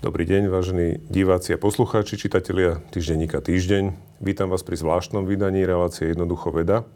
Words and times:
Dobrý 0.00 0.24
deň, 0.24 0.48
vážení 0.48 0.96
diváci 1.12 1.52
a 1.52 1.60
poslucháči, 1.60 2.16
čitatelia 2.16 2.80
týždenníka 2.88 3.44
Týždeň. 3.44 3.92
Vítam 4.24 4.48
vás 4.48 4.64
pri 4.64 4.80
zvláštnom 4.80 5.28
vydaní 5.28 5.68
relácie 5.68 6.08
Jednoducho 6.08 6.48
veda. 6.56 6.88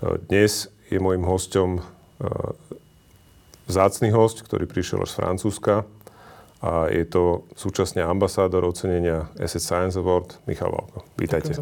Dnes 0.00 0.72
je 0.88 0.96
môjim 0.96 1.28
hostom 1.28 1.84
vzácný 3.68 4.16
host, 4.16 4.48
ktorý 4.48 4.64
prišiel 4.64 5.04
až 5.04 5.12
z 5.12 5.16
Francúzska 5.20 5.84
a 6.64 6.88
je 6.88 7.04
to 7.04 7.44
súčasne 7.52 8.00
ambasádor 8.00 8.64
ocenenia 8.64 9.28
Asset 9.36 9.60
Science 9.60 10.00
Award 10.00 10.40
Michal 10.48 10.72
Valko. 10.72 11.04
Vítajte. 11.20 11.52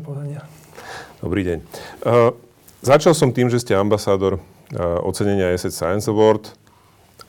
Dobrý 1.19 1.43
deň. 1.51 1.59
Uh, 2.07 2.31
začal 2.79 3.19
som 3.19 3.35
tým, 3.35 3.51
že 3.51 3.59
ste 3.59 3.75
ambasádor 3.75 4.39
ocenenia 5.03 5.51
Asset 5.51 5.75
Science 5.75 6.07
Award. 6.07 6.55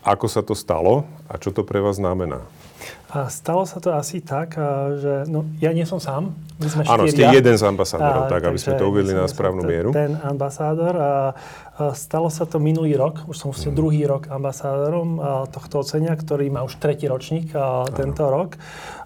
Ako 0.02 0.26
sa 0.26 0.42
to 0.42 0.58
stalo 0.58 1.06
a 1.30 1.38
čo 1.38 1.54
to 1.54 1.62
pre 1.62 1.84
vás 1.84 2.02
znamená? 2.02 2.42
A 3.12 3.28
stalo 3.28 3.68
sa 3.68 3.84
to 3.84 3.92
asi 3.92 4.24
tak, 4.24 4.56
že 4.98 5.28
no, 5.28 5.44
ja 5.60 5.76
nie 5.76 5.84
som 5.84 6.00
sám. 6.00 6.32
My 6.64 6.68
sme 6.72 6.82
Áno, 6.88 7.04
ste 7.12 7.28
jeden 7.28 7.56
z 7.60 7.64
ambasádorov, 7.68 8.24
a, 8.26 8.32
tak 8.32 8.42
aby 8.48 8.56
sme 8.56 8.80
to 8.80 8.88
uvedli 8.88 9.12
na 9.12 9.28
správnu 9.28 9.68
mieru. 9.68 9.92
Ten 9.92 10.16
ambasádor. 10.16 10.94
A, 10.96 11.14
a 11.76 11.92
stalo 11.92 12.32
sa 12.32 12.48
to 12.48 12.56
minulý 12.64 12.96
rok, 12.96 13.28
už 13.28 13.36
som 13.36 13.52
mm. 13.52 13.76
druhý 13.76 14.08
rok 14.08 14.32
ambasádorom 14.32 15.20
tohto 15.52 15.84
ocenia, 15.84 16.16
ktorý 16.16 16.48
má 16.56 16.64
už 16.64 16.80
tretí 16.80 17.12
ročník 17.12 17.52
a, 17.52 17.84
tento 17.92 18.32
rok. 18.32 18.56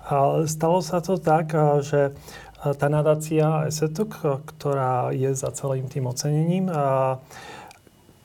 A 0.06 0.46
stalo 0.46 0.86
sa 0.86 1.02
to 1.02 1.18
tak, 1.18 1.58
a, 1.58 1.82
že 1.82 2.14
tá 2.62 2.88
nadácia 2.90 3.66
ESETUK, 3.66 4.46
ktorá 4.54 5.10
je 5.18 5.34
za 5.34 5.50
celým 5.50 5.90
tým 5.90 6.06
ocenením, 6.06 6.70
a, 6.70 7.18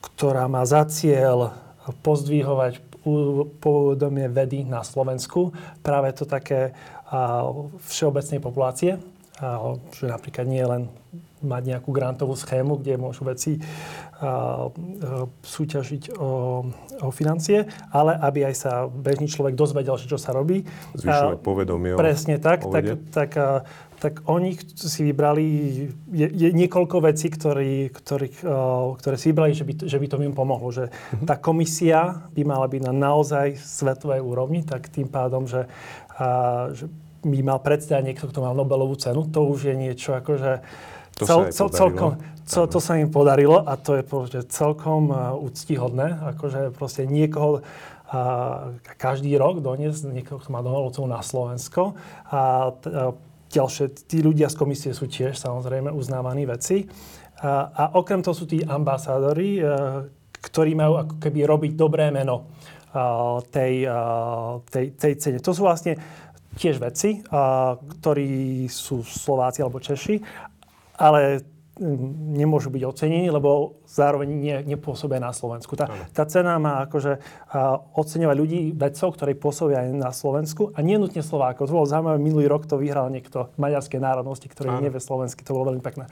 ktorá 0.04 0.44
má 0.44 0.68
za 0.68 0.84
cieľ 0.84 1.56
pozdvihovať 1.88 2.90
povedomie 3.64 4.28
vedy 4.28 4.68
na 4.68 4.84
Slovensku. 4.84 5.56
Práve 5.80 6.12
to 6.12 6.28
také 6.28 6.76
všeobecnej 7.88 8.38
populácie, 8.44 9.00
že 9.96 10.04
napríklad 10.04 10.44
nie 10.44 10.60
len 10.60 10.92
mať 11.40 11.62
nejakú 11.72 11.90
grantovú 11.96 12.36
schému, 12.36 12.76
kde 12.76 13.00
môžu 13.00 13.24
veci 13.24 13.56
súťažiť 15.40 16.12
o, 16.20 16.60
o 17.00 17.08
financie, 17.08 17.64
ale 17.88 18.12
aby 18.20 18.52
aj 18.52 18.54
sa 18.54 18.72
bežný 18.84 19.24
človek 19.24 19.56
dozvedel, 19.56 19.96
čo 19.96 20.20
sa 20.20 20.36
robí. 20.36 20.68
Zvyšovať 20.92 21.40
povedomie 21.40 21.96
Presne 21.96 22.36
tak. 22.36 22.68
Tak, 22.68 22.84
tak 23.08 23.30
tak 24.00 24.24
oni 24.24 24.56
si 24.74 25.04
vybrali 25.04 25.46
je, 26.08 26.26
je 26.32 26.48
niekoľko 26.56 27.04
vecí, 27.04 27.28
ktorý, 27.28 27.92
ktorý, 27.92 28.28
uh, 28.48 28.96
ktoré 28.96 29.16
si 29.20 29.28
vybrali, 29.30 29.52
že 29.52 29.68
by, 29.68 29.72
že 29.84 30.00
by 30.00 30.06
to 30.08 30.16
im 30.24 30.32
pomohlo. 30.32 30.72
Že 30.72 30.88
uh-huh. 30.88 31.28
tá 31.28 31.36
komisia 31.36 32.24
by 32.32 32.42
mala 32.48 32.64
byť 32.64 32.80
na 32.88 32.94
naozaj 32.96 33.60
svetovej 33.60 34.24
úrovni, 34.24 34.64
tak 34.64 34.88
tým 34.88 35.06
pádom, 35.06 35.44
že, 35.44 35.68
uh, 36.16 36.72
že 36.72 36.88
by 37.20 37.38
mal 37.44 37.60
predstavať 37.60 38.02
niekto, 38.08 38.24
kto 38.32 38.40
má 38.40 38.56
Nobelovú 38.56 38.96
cenu, 38.96 39.28
to 39.28 39.44
už 39.44 39.68
je 39.68 39.74
niečo 39.76 40.16
akože 40.16 40.64
to 41.20 41.28
cel, 41.28 41.40
sa 41.44 41.52
cel, 41.52 41.68
celkom, 41.68 42.16
cel, 42.48 42.64
to 42.64 42.80
sa 42.80 42.96
im 42.96 43.12
podarilo 43.12 43.60
a 43.60 43.76
to 43.76 44.00
je 44.00 44.02
proste 44.02 44.40
celkom 44.48 45.12
uh, 45.12 45.36
úctihodné. 45.36 46.32
Akože 46.32 46.72
proste 46.72 47.04
niekoho 47.04 47.60
a 48.10 48.74
každý 48.98 49.38
rok 49.38 49.62
doniesť 49.62 50.10
niekoho, 50.10 50.42
kto 50.42 50.50
má 50.50 50.66
cenu 50.66 51.06
na 51.06 51.22
Slovensko. 51.22 51.94
A, 52.26 52.74
a 52.74 53.14
ďalšie, 53.50 54.06
tí 54.06 54.22
ľudia 54.22 54.46
z 54.46 54.56
komisie 54.56 54.90
sú 54.94 55.10
tiež 55.10 55.34
samozrejme 55.34 55.90
uznávaní 55.90 56.46
veci. 56.46 56.86
A, 57.42 57.66
a 57.72 57.82
okrem 57.98 58.22
toho 58.22 58.36
sú 58.36 58.46
tí 58.46 58.62
ambasádori, 58.62 59.50
e, 59.58 59.62
ktorí 60.38 60.72
majú 60.76 61.00
ako 61.00 61.14
keby 61.18 61.38
robiť 61.48 61.72
dobré 61.74 62.12
meno 62.14 62.46
e, 62.46 63.02
tej, 63.50 63.74
e, 63.90 64.02
tej, 64.70 64.86
tej 64.94 65.12
cene. 65.18 65.38
To 65.42 65.50
sú 65.50 65.66
vlastne 65.66 65.98
tiež 66.50 66.82
veci, 66.82 67.22
ktorí 68.02 68.66
sú 68.66 69.06
Slováci 69.06 69.62
alebo 69.62 69.78
Češi, 69.78 70.18
ale 70.98 71.46
nemôžu 72.36 72.68
byť 72.68 72.82
ocenení, 72.84 73.32
lebo 73.32 73.80
zároveň 73.88 74.28
nie, 74.28 74.56
nepôsobia 74.76 75.16
na 75.16 75.32
Slovensku. 75.32 75.72
Tá, 75.74 75.88
tá 76.12 76.28
cena 76.28 76.60
má 76.60 76.84
akože 76.84 77.18
oceňovať 77.96 78.36
ľudí, 78.36 78.60
vedcov, 78.76 79.16
ktorí 79.16 79.32
pôsobia 79.40 79.88
aj 79.88 79.96
na 79.96 80.12
Slovensku 80.12 80.76
a 80.76 80.84
nie 80.84 81.00
nutne 81.00 81.24
Slovákov. 81.24 81.72
To 81.72 81.80
bolo 81.80 81.88
zaujímavé, 81.88 82.20
minulý 82.20 82.46
rok 82.52 82.68
to 82.68 82.76
vyhral 82.76 83.08
niekto 83.08 83.48
maďarskej 83.56 83.96
národnosti, 83.96 84.46
ktorý 84.46 84.76
Áno. 84.76 84.84
nevie 84.84 85.00
slovensky. 85.00 85.40
To 85.48 85.56
bolo 85.56 85.72
veľmi 85.72 85.82
pekné. 85.82 86.04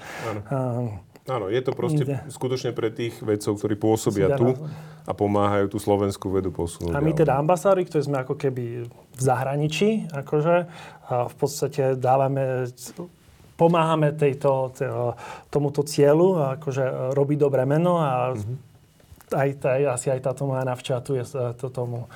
Áno, 1.29 1.53
je 1.53 1.61
to 1.61 1.77
proste 1.77 2.09
ide. 2.09 2.25
skutočne 2.33 2.73
pre 2.73 2.89
tých 2.89 3.21
vedcov, 3.21 3.61
ktorí 3.61 3.77
pôsobia 3.77 4.33
tu 4.41 4.57
a 5.05 5.13
pomáhajú 5.13 5.69
tú 5.69 5.77
slovenskú 5.77 6.33
vedu 6.33 6.49
posunúť. 6.49 6.97
A 6.97 7.05
my 7.05 7.13
teda 7.13 7.37
ambasári, 7.37 7.85
ktorí 7.85 8.09
sme 8.09 8.25
ako 8.25 8.41
keby 8.41 8.89
v 8.89 9.21
zahraničí, 9.21 10.09
akože, 10.09 10.57
a 11.05 11.29
v 11.29 11.35
podstate 11.37 12.01
dávame 12.01 12.73
pomáhame 13.59 14.15
tejto, 14.15 14.71
tomuto 15.51 15.83
cieľu, 15.83 16.57
akože 16.57 17.13
robí 17.19 17.35
dobré 17.35 17.67
meno 17.67 17.99
a 17.99 18.33
mm-hmm 18.33 18.69
aj, 19.33 19.61
aj, 19.61 19.83
asi 19.93 20.07
aj 20.09 20.21
táto 20.25 20.49
moja 20.49 20.65
navča 20.65 21.01
tu 21.05 21.17
je 21.17 21.25
to 21.57 21.69
tomu. 21.69 22.09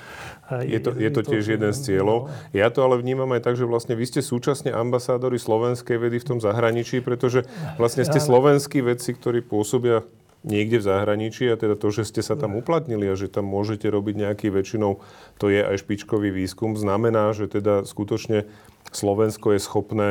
Je 0.65 0.79
to, 0.81 0.97
je 0.97 1.09
to 1.13 1.21
tiež 1.21 1.45
jeden 1.57 1.71
z 1.73 1.79
cieľov. 1.79 2.33
Ja 2.55 2.73
to 2.73 2.81
ale 2.85 2.97
vnímam 2.97 3.29
aj 3.37 3.45
tak, 3.45 3.55
že 3.57 3.69
vlastne 3.69 3.93
vy 3.93 4.05
ste 4.09 4.21
súčasne 4.25 4.73
ambasádori 4.73 5.37
slovenskej 5.37 5.97
vedy 5.97 6.17
v 6.21 6.27
tom 6.35 6.39
zahraničí, 6.41 7.05
pretože 7.05 7.45
vlastne 7.77 8.05
ste 8.05 8.17
slovenskí 8.17 8.81
vedci, 8.81 9.13
ktorí 9.13 9.45
pôsobia 9.45 10.05
niekde 10.43 10.83
v 10.83 10.87
zahraničí 10.91 11.47
a 11.47 11.55
teda 11.55 11.79
to, 11.79 11.87
že 11.87 12.03
ste 12.03 12.19
sa 12.19 12.35
tam 12.35 12.59
uplatnili 12.59 13.07
a 13.07 13.15
že 13.15 13.31
tam 13.31 13.47
môžete 13.47 13.87
robiť 13.87 14.27
nejaký 14.27 14.47
väčšinou, 14.51 14.99
to 15.39 15.47
je 15.47 15.63
aj 15.63 15.79
špičkový 15.79 16.35
výskum, 16.35 16.75
znamená, 16.75 17.31
že 17.31 17.47
teda 17.47 17.87
skutočne 17.87 18.43
Slovensko 18.91 19.55
je 19.55 19.59
schopné 19.63 20.09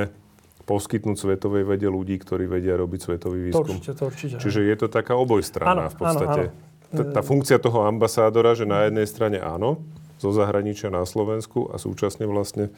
poskytnúť 0.62 1.16
svetovej 1.18 1.66
vede 1.66 1.88
ľudí, 1.90 2.16
ktorí 2.18 2.46
vedia 2.46 2.78
robiť 2.78 3.00
svetový 3.02 3.50
výskum. 3.50 3.66
To 3.66 3.76
určite, 3.76 3.92
to 3.98 4.04
určite. 4.08 4.36
Čiže 4.38 4.60
je 4.62 4.76
to 4.78 4.86
taká 4.86 5.18
obojstranná 5.18 5.90
v 5.90 5.96
podstate. 5.98 6.42
Áno, 6.48 6.54
áno. 6.54 6.70
Tá, 6.92 7.02
tá 7.08 7.20
funkcia 7.24 7.56
toho 7.56 7.88
ambasádora, 7.88 8.52
že 8.52 8.68
na 8.68 8.84
jednej 8.84 9.08
strane 9.08 9.40
áno, 9.40 9.80
zo 10.22 10.30
zahraničia 10.30 10.92
na 10.92 11.02
Slovensku 11.02 11.72
a 11.72 11.80
súčasne 11.80 12.28
vlastne 12.30 12.70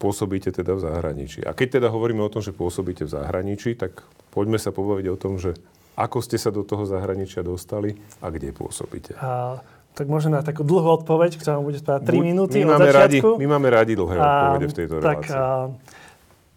pôsobíte 0.00 0.48
teda 0.48 0.72
v 0.72 0.80
zahraničí. 0.80 1.44
A 1.44 1.52
keď 1.52 1.80
teda 1.80 1.88
hovoríme 1.92 2.24
o 2.24 2.32
tom, 2.32 2.40
že 2.40 2.56
pôsobíte 2.56 3.04
v 3.04 3.12
zahraničí, 3.12 3.76
tak 3.76 4.00
poďme 4.32 4.56
sa 4.56 4.72
pobaviť 4.72 5.06
o 5.12 5.16
tom, 5.20 5.36
že 5.36 5.52
ako 6.00 6.24
ste 6.24 6.40
sa 6.40 6.48
do 6.48 6.64
toho 6.64 6.88
zahraničia 6.88 7.44
dostali 7.44 7.92
a 8.24 8.32
kde 8.32 8.56
pôsobíte. 8.56 9.20
A, 9.20 9.60
tak 9.92 10.08
môžem 10.08 10.32
na 10.32 10.40
takú 10.40 10.64
dlhú 10.64 11.04
odpoveď, 11.04 11.36
ktorá 11.36 11.60
bude 11.60 11.76
spávať 11.76 12.08
3 12.08 12.30
minúty 12.32 12.64
my 12.64 12.72
od 12.72 12.80
máme 12.80 12.88
Radi, 12.88 13.18
my 13.20 13.46
máme 13.58 13.68
radi 13.68 13.92
dlhé 13.98 14.16
odpovede 14.16 14.66
v 14.70 14.74
tejto 14.74 14.94
tak, 15.02 15.28
relácii. 15.28 15.36
A, 15.36 15.44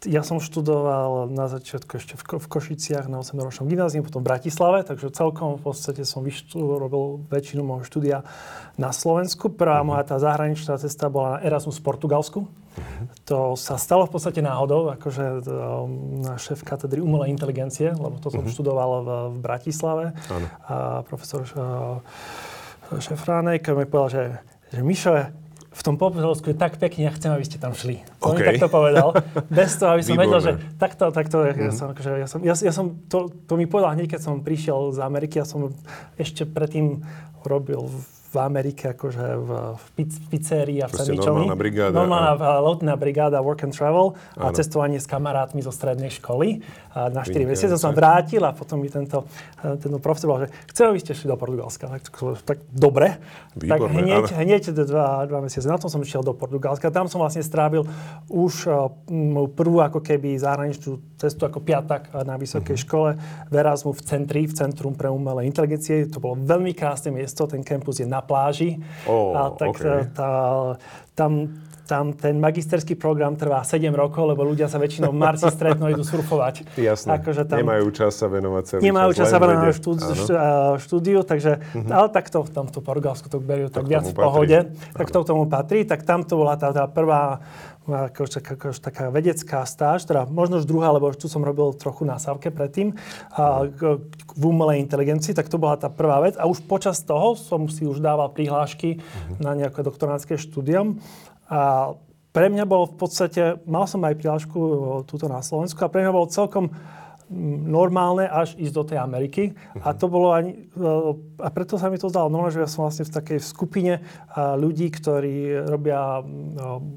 ja 0.05 0.21
som 0.23 0.39
študoval 0.39 1.31
na 1.31 1.47
začiatku 1.47 1.99
ešte 1.99 2.13
v, 2.19 2.23
Ko- 2.23 2.41
v 2.41 2.47
Košiciach 2.47 3.07
na 3.07 3.23
8-ročnom 3.23 3.67
gymnáziu, 3.67 4.03
potom 4.03 4.23
v 4.23 4.29
Bratislave, 4.31 4.83
takže 4.83 5.11
celkom 5.11 5.59
v 5.59 5.71
podstate 5.71 6.03
som 6.03 6.23
robil 6.55 7.23
väčšinu 7.27 7.61
môjho 7.63 7.85
štúdia 7.87 8.17
na 8.75 8.91
Slovensku. 8.91 9.51
Prvá 9.51 9.79
uh-huh. 9.79 9.95
moja 9.95 10.03
tá 10.03 10.17
zahraničná 10.19 10.75
cesta 10.79 11.07
bola 11.07 11.37
na 11.37 11.39
Erasmus 11.45 11.79
v 11.79 11.85
Portugalsku. 11.87 12.39
Uh-huh. 12.43 13.05
To 13.29 13.37
sa 13.53 13.77
stalo 13.77 14.09
v 14.09 14.17
podstate 14.17 14.41
náhodou, 14.41 14.91
akože 14.93 15.25
um, 15.45 16.23
na 16.25 16.35
šéf 16.35 16.65
katedry 16.65 16.99
umelej 16.99 17.31
inteligencie, 17.31 17.93
lebo 17.93 18.19
to 18.19 18.33
som 18.33 18.43
uh-huh. 18.43 18.53
študoval 18.53 18.89
v, 19.03 19.09
v 19.33 19.37
Bratislave. 19.39 20.05
Uh-huh. 20.11 20.47
A 20.67 20.75
profesor 21.07 21.45
uh, 21.53 21.99
Šefránek 22.99 23.65
mi 23.73 23.85
povedal, 23.87 24.09
že, 24.09 24.23
že 24.73 24.79
Mišo, 24.83 25.42
v 25.73 25.81
tom 25.81 25.97
Popolsku 25.97 26.53
je 26.53 26.57
tak 26.57 26.77
pekne, 26.77 27.09
ja 27.09 27.11
chcem, 27.17 27.33
aby 27.33 27.41
ste 27.41 27.57
tam 27.57 27.73
šli. 27.73 28.05
On 28.21 28.37
okay. 28.37 28.45
mi 28.45 28.47
takto 28.53 28.69
povedal. 28.69 29.17
Bez 29.49 29.81
toho, 29.81 29.97
aby 29.97 30.05
som 30.05 30.15
vedel, 30.15 30.39
že 30.39 30.51
takto, 30.77 31.09
takto, 31.09 31.41
mm-hmm. 31.41 31.65
ja 31.65 31.71
mhm. 31.73 31.77
som, 31.77 31.87
akože, 31.89 32.09
ja 32.21 32.27
som, 32.29 32.39
ja, 32.45 32.53
ja 32.53 32.73
som 32.73 32.85
to, 33.09 33.33
to 33.49 33.57
mi 33.57 33.65
povedal 33.65 33.97
hneď, 33.97 34.13
keď 34.13 34.21
som 34.21 34.45
prišiel 34.45 34.93
z 34.93 35.01
Ameriky, 35.01 35.41
ja 35.41 35.45
som 35.49 35.73
ešte 36.15 36.45
predtým 36.45 37.01
robil 37.41 37.89
v 37.89 37.95
Amerike, 38.39 38.97
akože 38.97 39.25
v, 39.37 39.49
v 39.77 39.85
pizzerii 40.31 40.79
a 40.81 40.87
v 40.89 40.93
sandvičovni. 40.97 41.49
normálna 41.49 41.57
brigáda. 41.57 41.93
Normálna 41.93 42.31
a... 42.37 42.61
lotná 42.63 42.93
brigáda, 42.97 43.37
work 43.43 43.65
and 43.67 43.73
travel 43.75 44.17
a 44.37 44.49
ano. 44.49 44.55
cestovanie 44.57 44.97
s 44.97 45.05
kamarátmi 45.05 45.61
zo 45.61 45.69
strednej 45.69 46.09
školy. 46.09 46.65
A 46.93 47.09
na 47.09 47.25
4 47.25 47.45
mesiace 47.49 47.73
som 47.77 47.93
vrátil 47.93 48.41
a 48.45 48.53
potom 48.53 48.77
mi 48.77 48.89
tento, 48.89 49.25
tento 49.61 49.97
profesor 49.97 50.29
povedal, 50.29 50.45
že 50.45 50.51
chcem, 50.69 50.85
aby 50.93 50.99
ste 51.01 51.11
šli 51.17 51.27
do 51.29 51.37
Portugalska. 51.37 51.85
Tak, 51.89 52.03
tak 52.45 52.57
dobre. 52.69 53.17
Výborné, 53.57 53.81
tak 53.81 53.81
hneď, 53.97 54.25
hneď 54.33 54.63
dva, 54.85 55.25
dva 55.25 55.39
mesiace 55.41 55.65
na 55.69 55.77
tom 55.81 55.89
som 55.89 56.01
išiel 56.01 56.21
do 56.21 56.37
Portugalska. 56.37 56.93
Tam 56.93 57.09
som 57.09 57.21
vlastne 57.21 57.41
strávil 57.41 57.85
už 58.29 58.69
moju 59.09 59.49
prvú 59.53 59.81
ako 59.81 60.01
keby 60.01 60.37
zahraničnú 60.41 61.01
cestu 61.21 61.45
ako 61.45 61.61
piatak 61.61 62.11
na 62.25 62.35
vysokej 62.35 62.75
uh-huh. 62.75 62.85
škole 62.87 63.09
v 63.47 63.53
Erasmu 63.53 63.93
v 63.93 64.01
centri, 64.03 64.41
v 64.49 64.53
Centrum 64.57 64.97
pre 64.97 65.07
umelé 65.07 65.45
inteligencie. 65.47 66.09
To 66.09 66.19
bolo 66.19 66.39
veľmi 66.39 66.73
krásne 66.75 67.13
miesto, 67.13 67.45
ten 67.45 67.61
kampus 67.61 68.01
je 68.01 68.07
na 68.07 68.22
pláži. 68.23 68.79
Oh, 69.05 69.35
a 69.35 69.41
tak 69.51 69.75
okay. 69.75 70.07
tá, 70.15 70.31
tam 71.13 71.51
tam 71.83 72.15
ten 72.15 72.39
magisterský 72.39 72.95
program 72.95 73.35
trvá 73.35 73.59
7 73.61 73.91
rokov, 73.91 74.23
lebo 74.23 74.47
ľudia 74.47 74.71
sa 74.71 74.79
väčšinou 74.79 75.11
v 75.11 75.19
marci 75.19 75.47
stretnú 75.51 75.91
idú 75.91 76.01
surfovať. 76.01 76.63
Jasné, 76.79 77.19
akože 77.19 77.43
tam 77.43 77.59
nemajú 77.59 77.87
čas 77.91 78.15
sa 78.15 78.31
venovať 78.31 78.63
celý 78.63 78.79
Nemajú 78.87 79.11
čas, 79.11 79.17
čas 79.19 79.25
sa 79.29 79.37
venovať 79.37 79.75
štúdiu, 79.75 80.13
štúdiu, 80.79 81.19
takže, 81.27 81.59
uh-huh. 81.59 81.91
ale 81.91 82.07
takto 82.09 82.39
v 82.41 82.49
tomto 82.55 82.79
Portugalsku 82.79 83.27
to 83.27 83.43
berú 83.43 83.67
tak, 83.67 83.83
tak 83.83 83.91
viac 83.91 84.05
v 84.07 84.15
pohode. 84.15 84.57
Patrí. 84.63 84.95
Tak 84.95 85.07
to 85.11 85.19
k 85.19 85.27
tomu 85.27 85.43
patrí. 85.45 85.79
Tak 85.83 85.99
tam 86.07 86.23
to 86.23 86.33
bola 86.39 86.55
tá, 86.55 86.71
tá 86.71 86.87
prvá 86.87 87.43
ako, 87.83 88.21
ako, 88.39 88.67
taká 88.79 89.11
vedecká 89.11 89.67
stáž, 89.67 90.07
teda 90.07 90.23
možno 90.29 90.63
už 90.63 90.65
druhá, 90.67 90.91
lebo 90.95 91.11
tu 91.11 91.27
som 91.27 91.43
robil 91.43 91.75
trochu 91.75 92.07
na 92.07 92.15
sávke 92.15 92.47
predtým, 92.47 92.95
a, 93.35 93.67
v 94.33 94.43
umelej 94.43 94.79
inteligencii, 94.87 95.35
tak 95.35 95.51
to 95.51 95.59
bola 95.59 95.75
tá 95.75 95.91
prvá 95.91 96.23
vec. 96.23 96.39
A 96.39 96.47
už 96.47 96.63
počas 96.63 97.03
toho 97.03 97.35
som 97.35 97.67
si 97.67 97.83
už 97.83 97.99
dával 97.99 98.31
prihlášky 98.31 98.99
uh-huh. 98.99 99.43
na 99.43 99.51
nejaké 99.57 99.83
doktoránske 99.83 100.39
štúdium. 100.39 101.03
A 101.51 101.93
pre 102.33 102.49
mňa 102.49 102.65
bolo 102.65 102.89
v 102.89 102.97
podstate, 102.97 103.61
mal 103.69 103.85
som 103.85 104.01
aj 104.01 104.17
prihlášku 104.17 104.59
túto 105.05 105.29
na 105.29 105.45
Slovensku 105.45 105.77
a 105.85 105.91
pre 105.91 106.01
mňa 106.01 106.11
bolo 106.15 106.33
celkom 106.33 106.73
normálne 107.67 108.29
až 108.29 108.53
ísť 108.55 108.73
do 108.73 108.83
tej 108.85 109.01
Ameriky. 109.01 109.57
A 109.81 109.97
to 109.97 110.05
bolo 110.05 110.31
ani, 110.31 110.69
a 111.41 111.49
preto 111.49 111.81
sa 111.81 111.89
mi 111.89 111.97
to 111.97 112.07
zdalo 112.07 112.29
normálne, 112.29 112.53
že 112.53 112.63
ja 112.63 112.69
som 112.69 112.85
vlastne 112.85 113.09
v 113.09 113.15
takej 113.17 113.39
skupine 113.41 113.93
ľudí, 114.37 114.93
ktorí 114.93 115.65
robia 115.65 116.21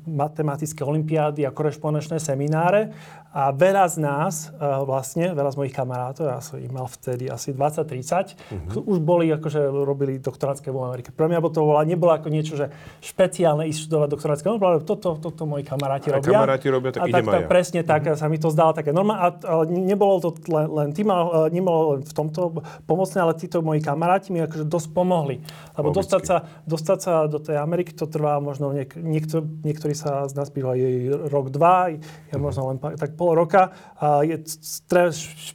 matematické 0.05 0.85
olimpiády 0.85 1.49
a 1.49 1.55
korešpondenčné 1.55 2.21
semináre 2.21 2.93
a 3.37 3.53
veľa 3.53 3.85
z 3.93 3.97
nás, 4.00 4.49
vlastne, 4.56 5.37
veľa 5.37 5.53
z 5.53 5.56
mojich 5.61 5.77
kamarátov, 5.77 6.25
ja 6.25 6.41
som 6.41 6.56
ich 6.56 6.73
mal 6.73 6.88
vtedy 6.88 7.29
asi 7.29 7.53
20-30, 7.53 8.33
uh-huh. 8.33 8.88
už 8.88 9.05
boli, 9.05 9.29
akože 9.29 9.61
robili 9.85 10.17
doktorátske 10.17 10.73
v 10.73 10.81
Amerike. 10.81 11.12
Pre 11.12 11.29
mňa 11.29 11.44
to 11.53 11.61
bola, 11.61 11.85
nebolo 11.85 12.17
ako 12.17 12.33
niečo, 12.33 12.56
že 12.56 12.73
špeciálne 13.05 13.69
ísť 13.69 13.85
študovať 13.85 14.09
doktorátske, 14.09 14.47
no, 14.49 14.56
toto, 14.56 14.81
toto, 14.88 15.29
toto 15.29 15.43
moji 15.44 15.69
kamaráti 15.69 16.17
robia. 16.17 16.33
A 16.33 16.49
kamaráti 16.49 16.67
robia, 16.73 16.97
tak 16.97 17.05
a 17.05 17.12
idem 17.12 17.29
tak, 17.29 17.37
tak, 17.37 17.44
presne 17.44 17.81
tak, 17.85 18.00
uh-huh. 18.09 18.17
sa 18.17 18.27
mi 18.33 18.41
to 18.41 18.49
zdalo 18.49 18.73
také 18.73 18.97
normálne. 18.97 19.37
Ale 19.44 19.69
nebolo 19.69 20.17
to 20.25 20.32
len, 20.49 20.67
len 20.73 20.89
tým, 20.97 21.12
nebolo 21.53 22.00
v 22.00 22.12
tomto 22.17 22.65
pomocné, 22.89 23.21
ale 23.21 23.37
títo 23.37 23.61
moji 23.61 23.85
kamaráti 23.85 24.32
mi 24.32 24.41
akože 24.41 24.65
dosť 24.65 24.89
pomohli. 24.97 25.44
Lebo 25.77 25.93
dostať 25.93 26.23
sa, 26.25 26.49
dostať 26.65 26.99
sa 27.05 27.29
do 27.29 27.37
tej 27.37 27.61
Ameriky, 27.61 27.93
to 27.93 28.09
trvá 28.09 28.41
možno, 28.41 28.73
niek- 28.73 28.97
niekto, 28.97 29.44
niektorí 29.44 29.93
sa 29.93 30.25
z 30.25 30.32
nás 30.32 30.49
bývajú 30.49 31.29
rok, 31.29 31.53
dva, 31.53 31.93
ja 32.32 32.37
možno 32.41 32.73
len 32.73 32.81
tak 32.81 33.12
pol 33.12 33.25
roka. 33.32 33.73
A 33.96 34.20
je 34.20 34.37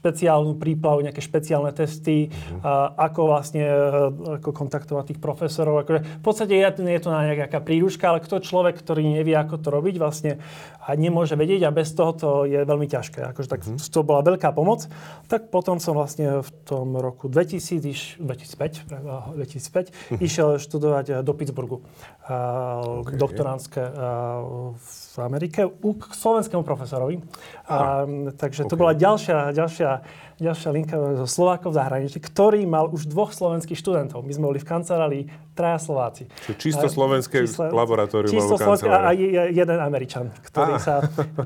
špeciálnu 0.01 0.57
prípravu, 0.57 1.05
nejaké 1.05 1.21
špeciálne 1.21 1.69
testy, 1.77 2.33
a 2.65 2.89
ako 3.07 3.19
vlastne 3.29 3.63
ako 4.41 4.49
kontaktovať 4.49 5.13
tých 5.13 5.19
profesorov. 5.21 5.85
Akože, 5.85 6.01
v 6.01 6.23
podstate 6.25 6.57
je, 6.57 6.65
je 6.65 7.01
to 7.01 7.13
na 7.13 7.29
nejaká 7.29 7.61
príruška, 7.61 8.09
ale 8.09 8.25
kto 8.25 8.41
človek, 8.41 8.81
ktorý 8.81 9.05
nevie, 9.21 9.37
ako 9.37 9.61
to 9.61 9.69
robiť 9.69 9.95
vlastne 10.01 10.41
a 10.81 10.97
nemôže 10.97 11.37
vedieť 11.37 11.69
a 11.69 11.75
bez 11.75 11.93
toho 11.93 12.11
to 12.17 12.29
je 12.49 12.65
veľmi 12.65 12.89
ťažké. 12.89 13.21
Akože, 13.29 13.47
tak 13.47 13.61
uh-huh. 13.61 13.77
to 13.77 14.01
bola 14.01 14.25
veľká 14.25 14.49
pomoc. 14.49 14.89
Tak 15.29 15.53
potom 15.53 15.77
som 15.77 15.93
vlastne 15.93 16.41
v 16.41 16.49
tom 16.65 16.97
roku 16.97 17.29
2000, 17.29 17.85
iš, 17.85 18.01
2005, 18.17 18.89
2005 19.37 19.37
uh-huh. 19.37 20.17
išiel 20.17 20.57
študovať 20.57 21.21
do 21.21 21.33
Pittsburghu. 21.37 21.85
Okay. 22.25 23.21
Doktoránske 23.21 23.81
v 25.11 25.17
Amerike 25.27 25.67
u 25.67 25.99
slovenskému 25.99 26.63
profesorovi. 26.63 27.19
A, 27.67 28.07
takže 28.39 28.63
to 28.63 28.75
okay. 28.75 28.79
bola 28.79 28.93
ďalšia, 28.95 29.51
ďalšia, 29.51 29.89
ďalšia 30.39 30.69
linka 30.71 30.95
zo 30.95 31.27
Slovákov 31.27 31.75
v 31.75 31.77
zahraničí, 31.83 32.17
ktorý 32.23 32.63
mal 32.63 32.87
už 32.87 33.11
dvoch 33.11 33.35
slovenských 33.35 33.75
študentov. 33.75 34.23
My 34.23 34.31
sme 34.31 34.55
boli 34.55 34.59
v 34.63 34.67
kancelárii 34.67 35.23
traja 35.51 35.83
Slováci. 35.83 36.31
Čiže 36.47 36.55
čisto 36.55 36.87
slovenské 36.87 37.43
číslo, 37.43 37.75
laboratórium 37.75 38.31
čisto 38.31 38.55
slovenské 38.55 38.87
a, 38.87 39.11
a 39.11 39.51
jeden 39.51 39.79
Američan, 39.83 40.31
ktorý 40.47 40.73
a. 40.75 40.81
sa... 40.81 40.93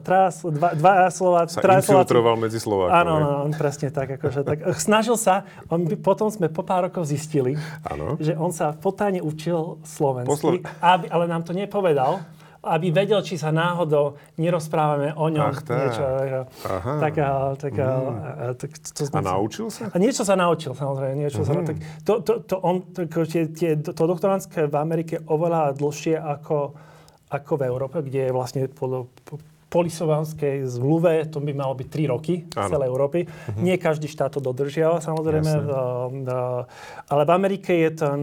Traja, 0.05 0.29
dva, 0.45 0.69
dva 0.77 0.93
Slováci... 1.09 1.57
Sa 1.57 1.65
infiltroval 1.65 2.37
medzi 2.37 2.61
Slovákmi. 2.61 2.93
Áno, 2.93 3.11
áno, 3.17 3.29
on 3.49 3.53
presne 3.57 3.89
tak. 3.89 4.21
Akože, 4.21 4.45
tak 4.45 4.61
snažil 4.77 5.17
sa, 5.17 5.41
on 5.73 5.89
potom 5.97 6.29
sme 6.29 6.53
po 6.53 6.61
pár 6.61 6.85
rokov 6.93 7.09
zistili, 7.09 7.57
áno. 7.81 8.13
že 8.21 8.37
on 8.37 8.53
sa 8.53 8.77
potajne 8.77 9.25
učil 9.25 9.81
slovensky, 9.81 10.29
Poslo... 10.29 10.61
aby, 10.85 11.09
ale 11.09 11.25
nám 11.25 11.41
to 11.41 11.57
nepovedal 11.57 12.21
aby 12.65 12.89
vedel, 12.89 13.21
či 13.21 13.37
sa 13.37 13.53
náhodou 13.53 14.17
nerozprávame 14.41 15.13
o 15.13 15.29
ňom. 15.29 15.53
Ach, 15.53 15.61
tak. 15.61 15.77
Niečo, 15.77 16.03
Aha. 16.65 16.93
Tak, 16.97 17.13
tak, 17.61 17.73
mm. 17.77 17.85
a, 17.85 18.45
tak 18.57 18.71
to 18.81 19.01
sme, 19.05 19.21
a 19.21 19.21
naučil 19.21 19.67
sa? 19.69 19.93
A 19.93 19.97
niečo 20.01 20.25
sa 20.25 20.33
naučil, 20.33 20.73
samozrejme. 20.73 21.13
Niečo 21.15 21.41
mm. 21.41 21.45
sa, 21.45 21.51
mhm. 21.53 21.65
tak, 21.65 21.77
to, 22.01 22.13
to, 22.25 22.33
to, 22.41 22.55
on, 22.59 22.75
tak, 22.89 23.07
tie, 23.29 23.43
tie, 23.53 23.71
to 23.77 24.03
doktorantské 24.03 24.65
v 24.65 24.75
Amerike 24.75 25.21
oveľa 25.29 25.77
dlhšie 25.77 26.17
ako, 26.17 26.73
ako 27.29 27.51
v 27.55 27.63
Európe, 27.69 27.97
kde 28.01 28.29
je 28.29 28.31
vlastne 28.33 28.61
po, 28.67 29.09
po, 29.23 29.37
polisovanskej 29.69 30.63
zmluve, 30.71 31.27
to 31.27 31.43
by 31.43 31.51
malo 31.51 31.75
byť 31.75 31.87
3 31.91 32.13
roky 32.13 32.47
v 32.47 32.65
celej 32.71 32.87
Európy. 32.87 33.27
Mm-hmm. 33.27 33.59
Nie 33.59 33.75
každý 33.75 34.07
štát 34.07 34.31
to 34.31 34.39
dodržiava, 34.39 35.03
samozrejme. 35.03 35.51
ale 37.11 37.21
v 37.27 37.31
Amerike 37.35 37.75
je 37.75 37.89
ten 37.91 38.19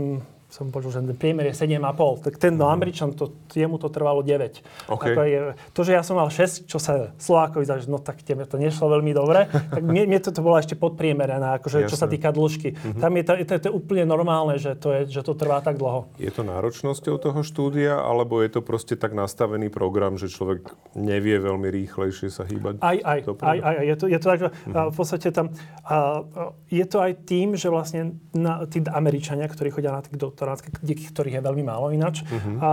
som 0.53 0.69
počul, 0.69 0.93
že 0.93 1.01
priemer 1.17 1.49
je 1.49 1.65
7,5. 1.65 2.29
Tak 2.29 2.37
ten 2.37 2.53
no, 2.61 2.69
Američan, 2.69 3.17
to, 3.17 3.33
jemu 3.49 3.81
to 3.81 3.89
trvalo 3.89 4.21
9. 4.21 4.61
Okay. 4.85 5.17
Ako 5.17 5.21
je, 5.25 5.39
to, 5.73 5.81
že 5.81 5.97
ja 5.97 6.05
som 6.05 6.21
mal 6.21 6.29
6, 6.29 6.69
čo 6.69 6.77
sa 6.77 7.17
Slovákovi 7.17 7.65
zdá, 7.65 7.81
že 7.81 7.89
no 7.89 7.97
tak 7.97 8.21
tebe 8.21 8.45
to 8.45 8.61
nešlo 8.61 8.93
veľmi 8.93 9.17
dobre, 9.17 9.49
tak 9.73 9.81
mne, 9.81 10.05
mne 10.05 10.21
to, 10.21 10.29
to 10.29 10.45
bolo 10.45 10.61
ešte 10.61 10.77
podpriemerená, 10.77 11.57
akože, 11.57 11.89
čo 11.89 11.97
sa 11.97 12.05
týka 12.05 12.37
dĺžky. 12.37 12.77
Mm-hmm. 12.77 13.01
Tam 13.01 13.13
je 13.17 13.25
to, 13.25 13.33
je, 13.41 13.45
to, 13.49 13.53
je 13.57 13.63
to 13.65 13.71
úplne 13.73 14.05
normálne, 14.05 14.61
že 14.61 14.77
to, 14.77 14.93
je, 14.93 15.01
že 15.09 15.25
to 15.25 15.33
trvá 15.33 15.65
tak 15.65 15.81
dlho. 15.81 16.13
Je 16.21 16.29
to 16.29 16.45
náročnosťou 16.45 17.17
toho 17.17 17.41
štúdia, 17.41 17.97
alebo 17.97 18.45
je 18.45 18.53
to 18.53 18.61
proste 18.61 19.01
tak 19.01 19.17
nastavený 19.17 19.73
program, 19.73 20.21
že 20.21 20.29
človek 20.29 20.69
nevie 20.93 21.41
veľmi 21.41 21.73
rýchlejšie 21.73 22.29
sa 22.29 22.45
hýbať? 22.45 22.85
Aj, 22.85 23.01
aj, 23.01 23.19
aj, 23.25 23.41
aj, 23.41 23.59
aj. 23.81 23.85
Je, 23.89 23.97
to, 23.97 24.05
je 24.05 24.19
to 24.21 24.27
tak, 24.29 24.39
že 24.45 24.49
mm-hmm. 24.53 24.93
v 24.93 24.97
podstate 25.01 25.29
tam 25.33 25.47
a, 25.89 26.23
je 26.69 26.85
to 26.85 27.01
aj 27.01 27.13
tým, 27.25 27.57
že 27.57 27.73
vlastne 27.73 28.21
na, 28.37 28.69
tí 28.69 28.85
Američania, 28.85 29.49
ktorí 29.49 29.73
chodia 29.73 29.97
na 29.97 30.05
tých 30.05 30.21
doktorátske, 30.43 30.75
ktorých 31.15 31.39
je 31.39 31.43
veľmi 31.47 31.63
málo 31.63 31.95
ináč. 31.95 32.27
Uh-huh. 32.27 32.59
A, 32.59 32.69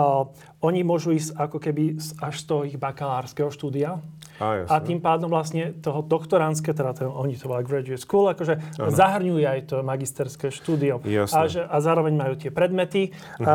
oni 0.65 0.81
môžu 0.81 1.13
ísť 1.13 1.37
ako 1.37 1.57
keby 1.61 2.01
až 2.19 2.35
z 2.41 2.43
toho 2.49 2.61
ich 2.65 2.75
bakalárskeho 2.75 3.53
štúdia. 3.53 4.01
A, 4.39 4.63
a 4.65 4.75
tým 4.79 5.03
pádom 5.03 5.27
vlastne 5.27 5.75
toho 5.83 5.99
doktoránske, 5.99 6.71
teda 6.71 6.95
to, 6.95 7.11
oni 7.11 7.35
to 7.35 7.51
volá 7.51 7.59
graduate 7.59 7.99
school, 7.99 8.31
akože 8.31 8.55
ano. 8.79 8.87
zahrňujú 8.89 9.43
aj 9.43 9.59
to 9.67 9.75
magisterské 9.83 10.47
štúdium. 10.47 11.03
A, 11.03 11.45
že, 11.45 11.61
a 11.61 11.77
zároveň 11.83 12.15
majú 12.15 12.33
tie 12.39 12.49
predmety. 12.49 13.11
Uh-huh. 13.37 13.45
A, 13.45 13.53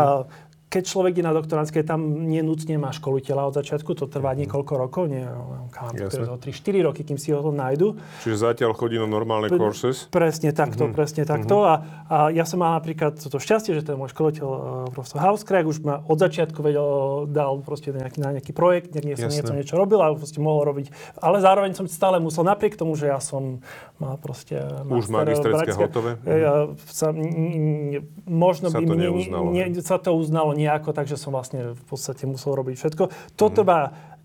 keď 0.75 0.83
človek 0.91 1.23
je 1.23 1.25
na 1.25 1.31
doktorantskej, 1.31 1.87
tam 1.87 2.27
nenutne 2.27 2.75
má 2.83 2.91
školiteľa 2.91 3.55
od 3.55 3.55
začiatku, 3.63 3.95
to 3.95 4.11
trvá 4.11 4.35
mhm. 4.35 4.39
niekoľko 4.43 4.73
rokov, 4.75 5.07
nie, 5.07 5.23
kam, 5.71 5.95
3-4 5.95 6.43
roky, 6.83 7.07
kým 7.07 7.15
si 7.15 7.31
ho 7.31 7.39
to 7.39 7.55
nájdu. 7.55 7.95
Čiže 8.27 8.51
zatiaľ 8.51 8.75
chodí 8.75 8.99
na 8.99 9.07
normálne 9.07 9.47
P- 9.47 9.55
courses? 9.55 10.11
Presne 10.11 10.51
takto, 10.51 10.91
mm-hmm. 10.91 10.99
presne 10.99 11.23
takto. 11.23 11.63
Mm-hmm. 11.63 12.11
A, 12.11 12.27
a 12.27 12.35
ja 12.35 12.43
som 12.43 12.59
mal 12.59 12.75
napríklad 12.75 13.15
to 13.15 13.39
šťastie, 13.39 13.79
že 13.79 13.87
ten 13.87 13.95
môj 13.95 14.11
školiteľ, 14.11 14.47
uh, 14.49 14.59
profesor 14.91 15.23
Hauskrag, 15.23 15.63
už 15.69 15.87
ma 15.87 16.03
od 16.03 16.19
začiatku 16.19 16.59
vedel, 16.59 17.31
dal 17.31 17.63
proste 17.63 17.95
nejaký, 17.95 18.19
na 18.19 18.35
nejaký 18.35 18.51
projekt, 18.51 18.99
niekde 18.99 19.29
som 19.29 19.31
niečo, 19.31 19.55
niečo 19.55 19.75
robil 19.79 20.03
a 20.03 20.11
proste 20.17 20.43
mohol 20.43 20.67
robiť. 20.75 20.91
Ale 21.23 21.39
zároveň 21.39 21.79
som 21.79 21.87
stále 21.87 22.19
musel, 22.19 22.43
napriek 22.43 22.75
tomu, 22.75 22.99
že 22.99 23.13
ja 23.13 23.23
som 23.23 23.63
mal 24.03 24.19
proste... 24.19 24.59
Už 24.91 25.07
magisterské 25.07 25.77
hotové? 25.79 26.19
Ja, 26.27 26.73
sa, 26.91 27.15
n, 27.15 27.23
n, 27.23 28.03
možno 28.27 28.75
sa 28.75 28.83
by 28.83 28.87
to 28.91 28.97
neuznalo, 28.99 29.49
ne, 29.55 29.65
sa 29.85 30.03
to 30.03 30.17
uznalo 30.17 30.57
nejako, 30.65 30.97
takže 30.97 31.21
som 31.21 31.37
vlastne 31.37 31.77
v 31.77 31.85
podstate 31.85 32.25
musel 32.25 32.57
robiť 32.57 32.75
všetko. 32.81 33.05
To 33.37 33.45
mm-hmm. 33.45 33.57
trvá 33.61 33.81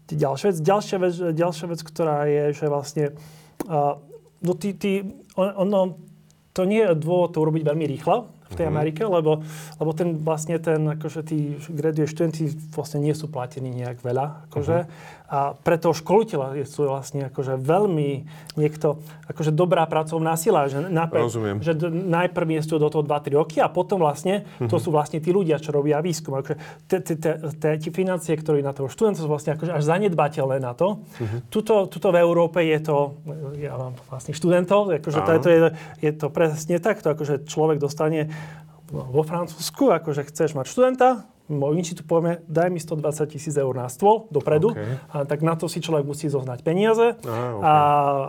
ďalšia 0.09 0.55
vec. 0.55 0.57
Ďalšia 0.63 0.97
vec, 0.97 1.13
ďalšia 1.35 1.65
vec, 1.69 1.79
ktorá 1.83 2.25
je, 2.25 2.43
že 2.55 2.65
vlastne 2.65 3.05
uh, 3.67 3.99
no 4.41 4.51
ty, 4.55 4.73
ty, 4.73 5.03
on, 5.35 5.49
ono, 5.55 5.79
to 6.55 6.65
nie 6.65 6.81
je 6.81 6.95
dôvod 6.97 7.35
to 7.35 7.43
urobiť 7.43 7.63
veľmi 7.63 7.85
rýchlo 7.85 8.31
v 8.49 8.57
tej 8.57 8.65
mm-hmm. 8.65 8.73
Amerike, 8.73 9.01
lebo, 9.05 9.45
lebo 9.77 9.91
ten 9.93 10.17
vlastne 10.17 10.57
ten, 10.57 10.81
akože 10.97 11.21
tí 11.21 11.61
graduate 11.69 12.09
študenti 12.09 12.49
vlastne 12.73 13.05
nie 13.05 13.13
sú 13.13 13.29
platení 13.29 13.69
nejak 13.69 14.01
veľa, 14.01 14.49
akože. 14.49 14.77
Mm-hmm. 14.83 15.18
A 15.29 15.53
pre 15.53 15.77
toho 15.77 15.93
školiteľa 15.93 16.57
je 16.57 16.65
to 16.65 16.89
vlastne 16.89 17.29
akože 17.29 17.61
veľmi 17.61 18.25
niekto, 18.57 18.97
akože 19.29 19.53
dobrá 19.53 19.85
pracovná 19.85 20.33
sila, 20.33 20.65
že, 20.65 20.81
najprv, 20.81 21.29
že 21.61 21.77
d- 21.77 21.93
najprv 21.93 22.57
je 22.57 22.61
do 22.81 22.89
toho 22.89 23.05
2-3 23.05 23.37
roky 23.37 23.57
a 23.61 23.69
potom 23.69 24.01
vlastne 24.01 24.49
to 24.57 24.77
mhm. 24.77 24.81
sú 24.81 24.89
vlastne 24.89 25.21
tí 25.21 25.29
ľudia, 25.29 25.61
čo 25.61 25.69
robia 25.69 26.01
výskum. 26.01 26.41
Akože 26.41 26.57
tie 27.61 27.89
financie, 27.93 28.33
ktoré 28.33 28.65
na 28.65 28.73
toho 28.73 28.89
študenta 28.89 29.21
sú 29.21 29.29
vlastne 29.29 29.53
akože 29.53 29.69
až 29.69 29.83
zanedbateľné 29.85 30.57
na 30.57 30.73
to. 30.73 30.99
Mm-hmm. 30.99 31.39
Tuto, 31.53 31.85
tuto 31.85 32.09
v 32.09 32.17
Európe 32.17 32.65
je 32.65 32.79
to, 32.81 32.97
ja 33.61 33.77
mám 33.77 33.93
vlastne 34.09 34.33
študentov, 34.33 34.89
akože 34.97 35.19
to, 35.21 35.31
to 35.39 35.49
je, 35.49 35.59
je 36.01 36.11
to 36.15 36.27
presne 36.33 36.81
takto, 36.81 37.13
akože 37.13 37.45
človek 37.45 37.77
dostane 37.77 38.31
vo 38.89 39.21
Francúzsku, 39.21 39.93
akože 39.93 40.25
chceš 40.33 40.57
mať 40.57 40.65
študenta, 40.65 41.29
môj 41.49 41.81
inštitút 41.81 42.05
povieme, 42.05 42.45
daj 42.45 42.69
mi 42.69 42.77
120 42.77 43.25
tisíc 43.33 43.57
eur 43.57 43.73
na 43.73 43.89
stôl 43.89 44.29
dopredu, 44.29 44.71
Okay. 44.71 45.01
a 45.09 45.25
tak 45.25 45.41
na 45.41 45.57
to 45.57 45.65
si 45.65 45.81
človek 45.81 46.05
musí 46.05 46.29
zoznať 46.29 46.61
peniaze. 46.61 47.17
Á, 47.17 47.25
okay. 47.25 47.65
a, 47.65 47.75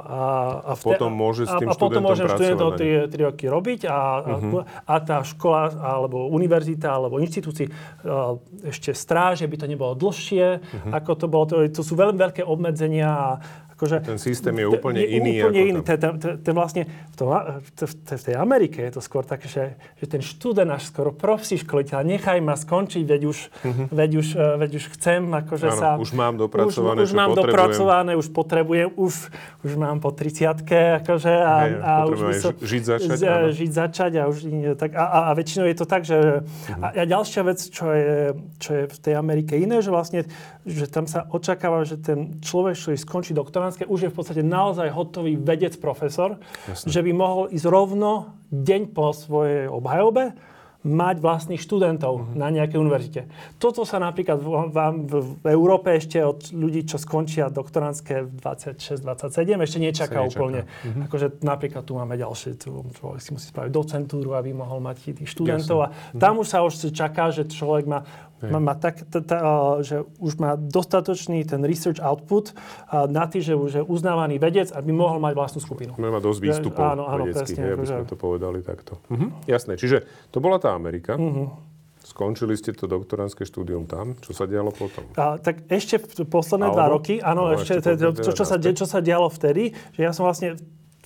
a, 0.00 0.20
a, 0.64 0.72
v 0.72 0.82
Potom 0.96 1.12
môže 1.12 1.44
s 1.44 1.52
tým 1.52 1.68
a, 1.68 1.72
a 1.72 1.76
potom 1.76 2.00
študentom 2.00 2.16
pracovať 2.16 2.56
na 2.56 3.12
3, 3.12 3.20
3 3.20 3.28
roky 3.28 3.44
robiť 3.44 3.80
a, 3.84 3.98
uh-huh. 4.24 4.64
a, 4.64 4.64
a 4.88 4.94
tá 5.04 5.20
škola 5.20 5.68
alebo 5.76 6.32
univerzita 6.32 6.88
alebo 6.88 7.20
inštitúcii 7.20 7.68
uh, 7.68 8.40
ešte 8.64 8.96
stráže, 8.96 9.44
by 9.44 9.56
to 9.60 9.66
nebolo 9.68 9.92
dlhšie, 9.92 10.46
uh-huh. 10.64 10.92
ako 10.96 11.10
to 11.20 11.26
bolo. 11.28 11.44
To, 11.52 11.56
to 11.68 11.82
sú 11.84 11.92
veľmi 11.92 12.16
veľké 12.16 12.40
obmedzenia 12.40 13.08
a 13.12 13.28
akože, 13.80 14.04
Ten 14.04 14.20
systém 14.20 14.52
je 14.52 14.66
úplne 14.68 15.00
iný 15.00 15.40
Úplne 15.40 15.48
ako 15.48 15.56
iný. 15.56 15.80
Ten, 15.80 15.96
ten, 15.96 16.12
ten, 16.36 16.52
vlastne 16.52 16.84
v, 16.84 17.14
tom, 17.16 17.32
v 17.88 18.22
tej 18.28 18.36
Amerike 18.36 18.84
je 18.84 18.92
to 18.92 19.00
skôr 19.00 19.24
také, 19.24 19.48
že, 19.48 19.64
že 19.96 20.04
ten 20.04 20.20
študent 20.20 20.68
až 20.68 20.84
skoro 20.84 21.16
prosí 21.16 21.56
školiteľa, 21.56 22.04
nechaj 22.04 22.44
ma 22.44 22.52
skončiť, 22.52 23.08
veď 23.08 23.22
už, 23.24 23.38
uh-huh. 23.40 23.86
veď 23.88 24.10
už, 24.20 24.26
eh, 24.36 24.60
veď 24.60 24.70
už 24.76 24.84
chcem, 24.92 25.22
akože 25.24 25.68
Áno, 25.72 25.80
sa... 25.80 25.88
už 25.96 26.12
mám 26.12 26.36
dopracované, 26.36 27.00
už, 27.00 27.08
už 27.08 27.12
mám 27.16 27.30
potrebujem. 27.32 27.48
dopracované, 27.48 28.10
už 28.20 28.28
potrebujem, 28.28 28.88
už, 29.00 29.14
už 29.64 29.72
mám 29.74 29.96
po 29.96 30.12
30 30.12 30.60
akože 31.00 31.32
a, 31.32 31.54
Hej, 31.64 31.72
a 31.80 31.92
už 32.04 32.18
by 32.20 32.34
som, 32.36 32.52
ži- 32.52 32.68
žiť 32.68 32.82
začať, 32.84 33.16
z- 33.16 33.52
žiť 33.56 33.70
začať 33.72 34.12
a 34.20 34.22
už 34.28 34.36
tak, 34.76 34.92
a, 34.92 35.04
a, 35.08 35.18
a 35.28 35.30
väčšinou 35.32 35.64
je 35.64 35.76
to 35.76 35.86
tak, 35.88 36.04
že 36.04 36.18
Mhm. 36.50 36.82
a, 36.82 36.86
a 36.92 37.04
ďalšia 37.06 37.42
vec, 37.42 37.58
čo 37.62 37.86
je, 37.88 38.12
čo 38.58 38.70
je 38.74 38.82
v 38.86 38.98
tej 39.00 39.14
Amerike 39.14 39.54
iné, 39.54 39.78
že 39.78 39.88
vlastne, 39.88 40.26
že 40.62 40.86
tam 40.86 41.04
sa 41.04 41.24
očakáva, 41.26 41.82
že 41.82 41.96
ten 41.96 42.38
človek, 42.38 42.74
ktorý 42.74 42.96
skončí 42.96 43.32
doktoránske, 43.32 43.84
už 43.84 44.00
je 44.02 44.10
v 44.10 44.14
podstate 44.14 44.42
naozaj 44.42 44.88
hotový 44.88 45.34
vedec, 45.34 45.72
profesor, 45.76 46.36
Jasne. 46.64 46.86
že 46.86 47.00
by 47.00 47.10
mohol 47.12 47.48
ísť 47.48 47.66
rovno 47.66 48.10
deň 48.46 48.82
po 48.88 49.10
svojej 49.10 49.66
obhajobe 49.66 50.36
mať 50.80 51.16
vlastných 51.18 51.60
študentov 51.60 52.12
Mhm. 52.24 52.26
na 52.34 52.48
nejakej 52.50 52.78
univerzite. 52.78 53.20
Toto 53.58 53.84
sa 53.84 53.96
napríklad 53.98 54.38
v, 54.38 54.48
v, 54.66 54.76
v 55.36 55.48
Európe 55.50 55.92
ešte 55.92 56.16
od 56.18 56.40
ľudí, 56.50 56.84
čo 56.84 56.96
skončia 56.96 57.48
doktoránske 57.48 58.24
v 58.24 58.32
26-27, 58.40 59.04
ešte 59.60 59.76
nečaká 59.78 60.16
nečaká. 60.16 60.24
úplne. 60.24 60.60
Mhm. 60.82 61.00
Akože 61.04 61.26
napríklad 61.42 61.82
tu 61.82 61.92
máme 61.94 62.16
ďalšie, 62.16 62.56
tu 62.56 62.70
človek 62.94 63.20
si 63.20 63.30
musí 63.30 63.46
spraviť 63.46 63.68
docentúru, 63.70 64.32
aby 64.32 64.50
mohol 64.52 64.80
mať 64.80 64.96
tých 65.14 65.28
študentov. 65.30 65.78
A 65.82 65.88
Mhm. 65.92 66.16
tam 66.16 66.32
už 66.38 66.48
sa 66.48 66.58
už 66.62 66.72
čaká, 66.88 67.28
že 67.28 67.44
človek 67.46 67.84
má, 67.84 68.00
má, 68.48 68.72
má 68.72 68.74
tak, 68.74 69.04
t, 69.04 69.16
t, 69.20 69.32
že 69.84 70.00
už 70.16 70.40
má 70.40 70.56
dostatočný 70.56 71.44
ten 71.44 71.60
research 71.60 72.00
output 72.00 72.56
na 72.88 73.28
tým, 73.28 73.44
že 73.44 73.52
už 73.52 73.70
je 73.76 73.82
uznávaný 73.84 74.40
vedec, 74.40 74.72
aby 74.72 74.88
mohol 74.90 75.20
mať 75.20 75.36
vlastnú 75.36 75.60
skupinu. 75.60 75.92
Mať 76.00 76.24
dosť 76.24 76.40
výstupov 76.40 76.80
Áno, 76.96 77.04
áno, 77.04 77.28
vedeckých, 77.28 77.56
presne, 77.56 77.60
hej, 77.60 77.72
aby 77.76 77.84
akože- 77.84 77.96
sme 78.00 78.06
to 78.08 78.16
povedali 78.16 78.58
takto. 78.64 78.92
Mhm. 79.12 79.26
Jasné, 79.44 79.72
čiže 79.76 80.08
to 80.32 80.40
bola 80.40 80.56
tá 80.56 80.72
Amerika. 80.72 81.20
Mhm. 81.20 81.68
Skončili 82.00 82.58
ste 82.58 82.74
to 82.74 82.90
doktoránske 82.90 83.46
štúdium 83.46 83.86
tam. 83.86 84.18
Čo 84.18 84.34
sa 84.34 84.48
dialo 84.48 84.74
potom? 84.74 85.04
A, 85.14 85.38
tak 85.38 85.68
ešte 85.70 86.00
posledné 86.26 86.72
dva 86.72 86.88
Alebo? 86.90 86.98
roky, 86.98 87.22
áno, 87.22 87.52
No, 87.52 87.54
ešte, 87.54 87.78
ešte 87.78 87.94
to, 88.02 88.10
to, 88.16 88.24
to, 88.24 88.30
čo, 88.34 88.44
sa, 88.48 88.56
teda 88.58 88.64
de, 88.66 88.70
čo 88.74 88.86
sa 88.88 88.98
dialo 88.98 89.28
vtedy, 89.30 89.70
že 89.94 90.00
ja 90.02 90.10
som 90.10 90.26
vlastne, 90.26 90.58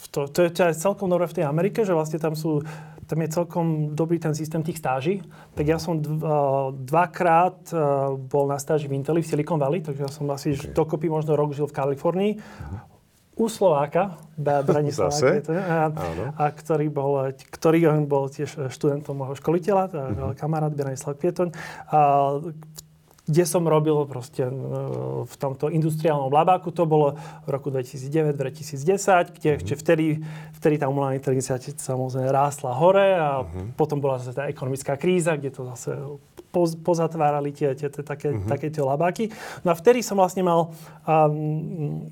to, 0.08 0.30
to 0.32 0.38
je 0.48 0.50
celkom 0.72 1.10
dobré 1.10 1.28
v 1.28 1.36
tej 1.36 1.44
Amerike, 1.44 1.84
že 1.84 1.92
vlastne 1.92 2.16
tam 2.16 2.32
sú, 2.32 2.64
tam 3.06 3.18
je 3.23 3.28
celkom 3.28 3.66
dobrý 3.92 4.18
ten 4.18 4.34
systém 4.34 4.62
tých 4.62 4.80
stáží. 4.80 5.20
Tak 5.54 5.64
ja 5.64 5.78
som 5.78 6.00
dv, 6.00 6.25
dvakrát 6.84 7.70
bol 8.16 8.44
na 8.49 8.58
stáži 8.58 8.88
v 8.88 8.96
Inteli 8.96 9.20
v 9.20 9.28
Silicon 9.28 9.61
Valley, 9.61 9.84
takže 9.84 10.02
ja 10.04 10.11
som 10.11 10.28
asi 10.32 10.56
okay. 10.56 10.73
dokopy 10.73 11.06
možno 11.12 11.37
rok 11.37 11.52
žil 11.52 11.68
v 11.68 11.76
Kalifornii. 11.76 12.32
U 13.34 13.50
Slováka, 13.50 14.14
Bra- 14.38 14.62
Branislava, 14.62 15.11
Zase? 15.14 15.42
je 15.42 15.42
to, 15.42 15.52
a, 15.58 15.90
a 16.38 16.44
ktorý 16.54 16.87
bol, 16.87 17.34
ktorý 17.34 17.90
on 17.90 18.06
bol 18.06 18.30
tiež 18.30 18.70
študentom 18.70 19.18
môjho 19.18 19.34
školiteľa, 19.34 19.84
uh-huh. 19.90 20.38
kamarát 20.38 20.70
Branislav 20.70 21.18
Pietoň. 21.18 21.50
A, 21.90 22.38
kde 23.24 23.44
som 23.48 23.64
robil 23.64 24.04
proste 24.04 24.44
e, 24.44 24.52
v 25.24 25.34
tomto 25.40 25.72
industriálnom 25.72 26.28
labáku. 26.28 26.68
To 26.76 26.84
bolo 26.84 27.16
v 27.44 27.48
roku 27.48 27.72
2009-2010, 27.72 29.32
kde 29.32 29.48
Mhm. 29.50 29.58
ešte 29.64 29.74
vtedy, 29.80 30.06
vtedy 30.60 30.74
tá 30.76 30.86
umelá 30.92 31.16
inteligencia 31.16 31.56
samozrejme 31.56 32.28
rástla 32.28 32.76
hore 32.76 33.16
a 33.16 33.42
Mhm. 33.42 33.80
potom 33.80 33.96
bola 34.00 34.20
zase 34.20 34.36
tá 34.36 34.44
ekonomická 34.44 35.00
kríza, 35.00 35.36
kde 35.40 35.50
to 35.50 35.64
zase 35.72 35.96
poz, 36.52 36.76
pozatvárali 36.76 37.50
tie, 37.50 37.72
tie, 37.74 37.88
tie 37.88 38.04
také, 38.04 38.28
Mhm. 38.36 38.46
také 38.46 38.68
tie 38.68 38.84
labáky. 38.84 39.32
No 39.64 39.72
a 39.72 39.74
vtedy 39.74 40.04
som 40.04 40.20
vlastne 40.20 40.44
mal 40.44 40.70
um, 41.08 42.08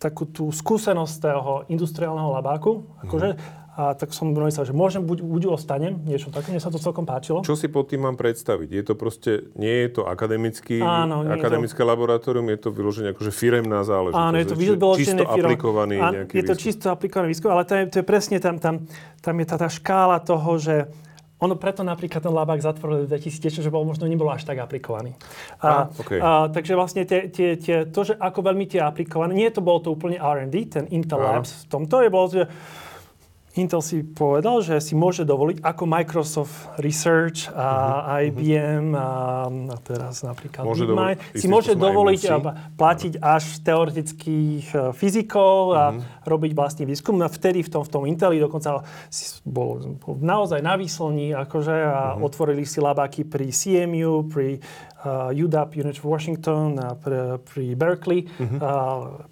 takú 0.00 0.24
tú 0.24 0.48
skúsenosť 0.48 1.14
toho 1.20 1.52
industriálneho 1.68 2.32
labáku, 2.32 2.88
akože, 3.04 3.36
a 3.80 3.96
tak 3.96 4.12
som 4.12 4.28
myslel, 4.28 4.68
že 4.68 4.74
môžem, 4.76 5.00
buď, 5.00 5.24
buď 5.24 5.42
ostanem, 5.56 5.96
niečo 6.04 6.28
také, 6.28 6.52
mne 6.52 6.60
sa 6.60 6.68
to 6.68 6.76
celkom 6.76 7.08
páčilo. 7.08 7.40
Čo 7.40 7.56
si 7.56 7.72
pod 7.72 7.88
tým 7.88 8.04
mám 8.04 8.20
predstaviť? 8.20 8.68
Je 8.68 8.82
to 8.84 8.92
proste, 8.92 9.48
nie 9.56 9.88
je 9.88 9.96
to 9.96 10.02
akademický, 10.04 10.84
Áno, 10.84 11.24
je 11.24 11.32
to- 11.32 11.40
akademické 11.40 11.80
laboratórium, 11.80 12.44
je 12.52 12.60
to 12.60 12.68
vyložené 12.68 13.16
akože 13.16 13.32
firemná 13.32 13.80
záležitosť. 13.80 14.20
Áno, 14.20 14.36
je 14.36 14.46
to 14.52 14.56
vyložené 14.60 15.24
čisto 15.24 15.24
aplikovaný 15.24 15.96
Áno, 15.96 16.12
nejaký 16.20 16.32
Je 16.36 16.44
to 16.44 16.52
výskum. 16.52 16.64
čisto 16.68 16.86
aplikovaný 16.92 17.26
výskum, 17.32 17.48
ale 17.48 17.64
to 17.64 17.72
je, 17.72 17.82
to 17.88 17.96
je 18.02 18.04
presne 18.04 18.36
tam, 18.36 18.60
tam, 18.60 18.74
tam 19.24 19.34
je 19.40 19.46
tá, 19.48 19.56
tá 19.56 19.68
škála 19.72 20.20
toho, 20.20 20.60
že 20.60 20.74
ono 21.40 21.56
preto 21.56 21.80
napríklad 21.80 22.20
ten 22.20 22.28
labák 22.36 22.60
zatvorili 22.60 23.08
v 23.08 23.16
2010, 23.16 23.64
že 23.64 23.72
bol 23.72 23.80
možno 23.88 24.04
nebolo 24.04 24.28
až 24.28 24.44
tak 24.44 24.60
aplikovaný. 24.60 25.16
Á, 25.64 25.88
okej. 25.88 26.20
a, 26.20 26.52
takže 26.52 26.76
vlastne 26.76 27.08
tie, 27.08 27.32
tie, 27.32 27.56
tie, 27.56 27.88
to, 27.88 28.04
že 28.04 28.12
ako 28.12 28.44
veľmi 28.44 28.68
tie 28.68 28.84
aplikované, 28.84 29.32
nie 29.32 29.48
to 29.48 29.64
bolo 29.64 29.80
to 29.80 29.88
úplne 29.88 30.20
R&D, 30.20 30.52
ten 30.68 30.84
Intel. 30.92 31.16
Labs 31.16 31.64
v 31.64 31.80
tomto 31.80 32.04
je 32.04 32.10
bolo, 32.12 32.26
že 32.28 32.44
Intel 33.58 33.82
si 33.82 34.06
povedal, 34.06 34.62
že 34.62 34.78
si 34.78 34.94
môže 34.94 35.26
dovoliť 35.26 35.58
ako 35.66 35.82
Microsoft 35.82 36.54
Research 36.78 37.50
a 37.50 38.22
IBM 38.30 38.94
a, 38.94 39.50
a 39.50 39.76
teraz 39.82 40.22
napríklad 40.22 40.62
Mhm. 40.62 40.70
Môže 40.70 40.84
DeepMind 40.86 41.18
dovoliť- 41.18 41.40
si 41.40 41.46
môže 41.50 41.72
dovoliť 41.74 42.22
a 42.30 42.36
platiť 42.78 43.12
až 43.18 43.44
teoretických 43.66 44.66
e, 44.70 44.76
fyzikov 44.94 45.74
a 45.74 45.84
robiť 46.22 46.52
vlastný 46.54 46.84
výskum. 46.86 47.18
No 47.18 47.26
a 47.26 47.30
vtedy 47.32 47.66
v 47.66 47.70
tom, 47.74 47.82
v 47.82 47.90
tom 47.90 48.02
Inteli 48.06 48.38
dokonca 48.38 48.86
si 49.10 49.42
bol, 49.42 49.98
bol 49.98 50.14
naozaj 50.22 50.62
na 50.62 50.78
výslní 50.78 51.34
akože, 51.34 51.74
a 51.74 52.14
otvorili 52.22 52.62
si 52.62 52.78
labáky 52.78 53.26
pri 53.26 53.50
CMU, 53.50 54.30
pri 54.30 54.62
uh, 54.62 54.89
UW, 55.32 55.72
University 55.72 56.04
of 56.04 56.08
Washington 56.08 56.76
a 56.76 56.92
pri, 56.92 57.40
pri 57.40 57.64
Berkeley. 57.72 58.28
A 58.60 58.70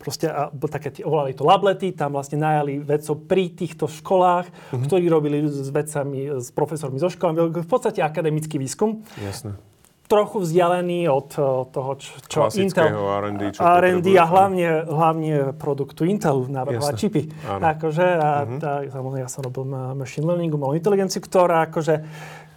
proste 0.01 0.33
a, 0.33 0.49
také, 0.49 0.93
volali 1.05 1.37
to 1.37 1.45
lablety, 1.45 1.93
tam 1.93 2.17
vlastne 2.17 2.41
najali 2.41 2.81
vedcov 2.81 3.29
pri 3.29 3.53
týchto 3.53 3.85
školách, 3.85 4.49
ktorí 4.73 5.05
robili 5.13 5.45
s 5.45 5.69
vedcami, 5.69 6.41
s 6.41 6.49
profesormi 6.53 6.97
zo 6.97 7.13
školami. 7.13 7.53
V 7.53 7.69
podstate 7.69 8.01
akademický 8.01 8.57
výskum 8.57 9.05
Jasné. 9.21 9.61
trochu 10.09 10.41
vzdialený 10.41 11.13
od 11.13 11.29
uh, 11.37 11.69
toho, 11.69 11.91
čo, 12.01 12.49
Intel... 12.57 12.89
R&D, 12.89 13.43
čo 13.53 13.61
R&D 13.61 14.09
a 14.17 14.25
hlavne, 14.25 14.89
hlavne 14.89 15.53
produktu 15.53 16.09
Intelu, 16.09 16.49
Jasné. 16.49 16.97
čipy. 16.97 17.23
Áno. 17.45 17.61
Akože, 17.77 18.07
a, 18.09 18.31
a, 18.49 18.73
samozrejme, 18.89 19.21
ja 19.21 19.29
som 19.29 19.45
robil 19.45 19.69
ma- 19.69 19.93
machine 19.93 20.25
learning, 20.25 20.49
umelú 20.49 20.73
inteligenciu, 20.73 21.21
ktorá 21.21 21.69
akože 21.69 22.09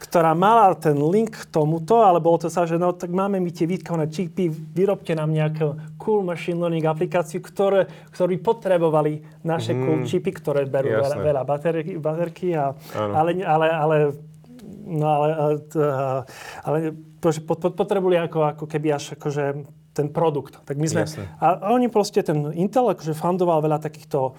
ktorá 0.01 0.33
mala 0.33 0.73
ten 0.73 0.97
link 0.97 1.45
k 1.45 1.45
tomuto, 1.53 2.01
ale 2.01 2.17
bolo 2.17 2.41
to 2.41 2.49
sa, 2.49 2.65
že 2.65 2.81
no 2.81 2.89
tak 2.89 3.13
máme 3.13 3.37
my 3.37 3.53
tie 3.53 3.69
výtkované 3.69 4.09
čipy, 4.09 4.49
vyrobte 4.49 5.13
nám 5.13 5.29
nejakú 5.29 5.77
cool 6.01 6.25
machine 6.25 6.57
learning 6.57 6.89
aplikáciu, 6.89 7.37
ktoré, 7.37 7.85
ktorí 8.09 8.41
potrebovali 8.41 9.21
naše 9.45 9.77
cool 9.77 10.01
čipy, 10.09 10.33
ktoré 10.33 10.65
berú 10.65 10.97
veľa, 10.97 11.21
Jasné. 11.21 11.21
veľa 11.21 11.41
baterky, 11.45 11.93
baterky 12.01 12.47
a, 12.57 12.73
ale, 12.97 13.45
ale, 13.45 13.67
ale 13.69 13.97
No 14.91 15.07
ale, 15.07 15.27
ale, 16.67 16.77
potrebovali 17.77 18.17
ako, 18.19 18.39
ako 18.43 18.65
keby 18.67 18.91
až 18.91 19.15
akože 19.15 19.63
ten 19.95 20.07
produkt. 20.11 20.59
Tak 20.67 20.75
my 20.75 20.87
sme, 20.89 21.03
Jasné. 21.07 21.23
a, 21.39 21.47
a 21.63 21.67
oni 21.71 21.87
proste, 21.87 22.19
ten 22.25 22.51
Intel 22.55 22.91
akože 22.91 23.15
fundoval 23.15 23.63
veľa 23.63 23.79
takýchto 23.79 24.35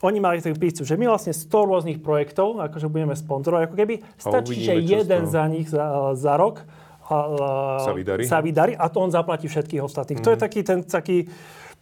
oni 0.00 0.18
mali 0.18 0.40
takú 0.40 0.56
prístup, 0.56 0.88
že 0.88 0.96
my 0.96 1.12
vlastne 1.12 1.36
100 1.36 1.52
rôznych 1.52 1.98
projektov, 2.00 2.56
akože 2.56 2.88
budeme 2.88 3.12
sponzorovať, 3.12 3.62
ako 3.68 3.76
keby 3.76 3.94
stačí, 4.16 4.56
že 4.64 4.72
uvidíme, 4.80 4.88
z 4.88 4.90
jeden 5.04 5.22
za 5.28 5.44
nich 5.44 5.66
za, 5.68 6.16
za 6.16 6.34
rok 6.40 6.64
a, 7.10 7.16
a, 7.16 7.48
Sa 7.84 7.92
vydarí? 7.92 8.22
sa 8.24 8.38
vydarí 8.40 8.72
a 8.78 8.86
to 8.88 8.98
on 9.02 9.10
zaplatí 9.12 9.50
všetkých 9.50 9.82
ostatných. 9.84 10.24
To 10.24 10.32
je 10.32 10.38
taký 10.40 10.60
ten 10.64 10.80
taký, 10.86 11.26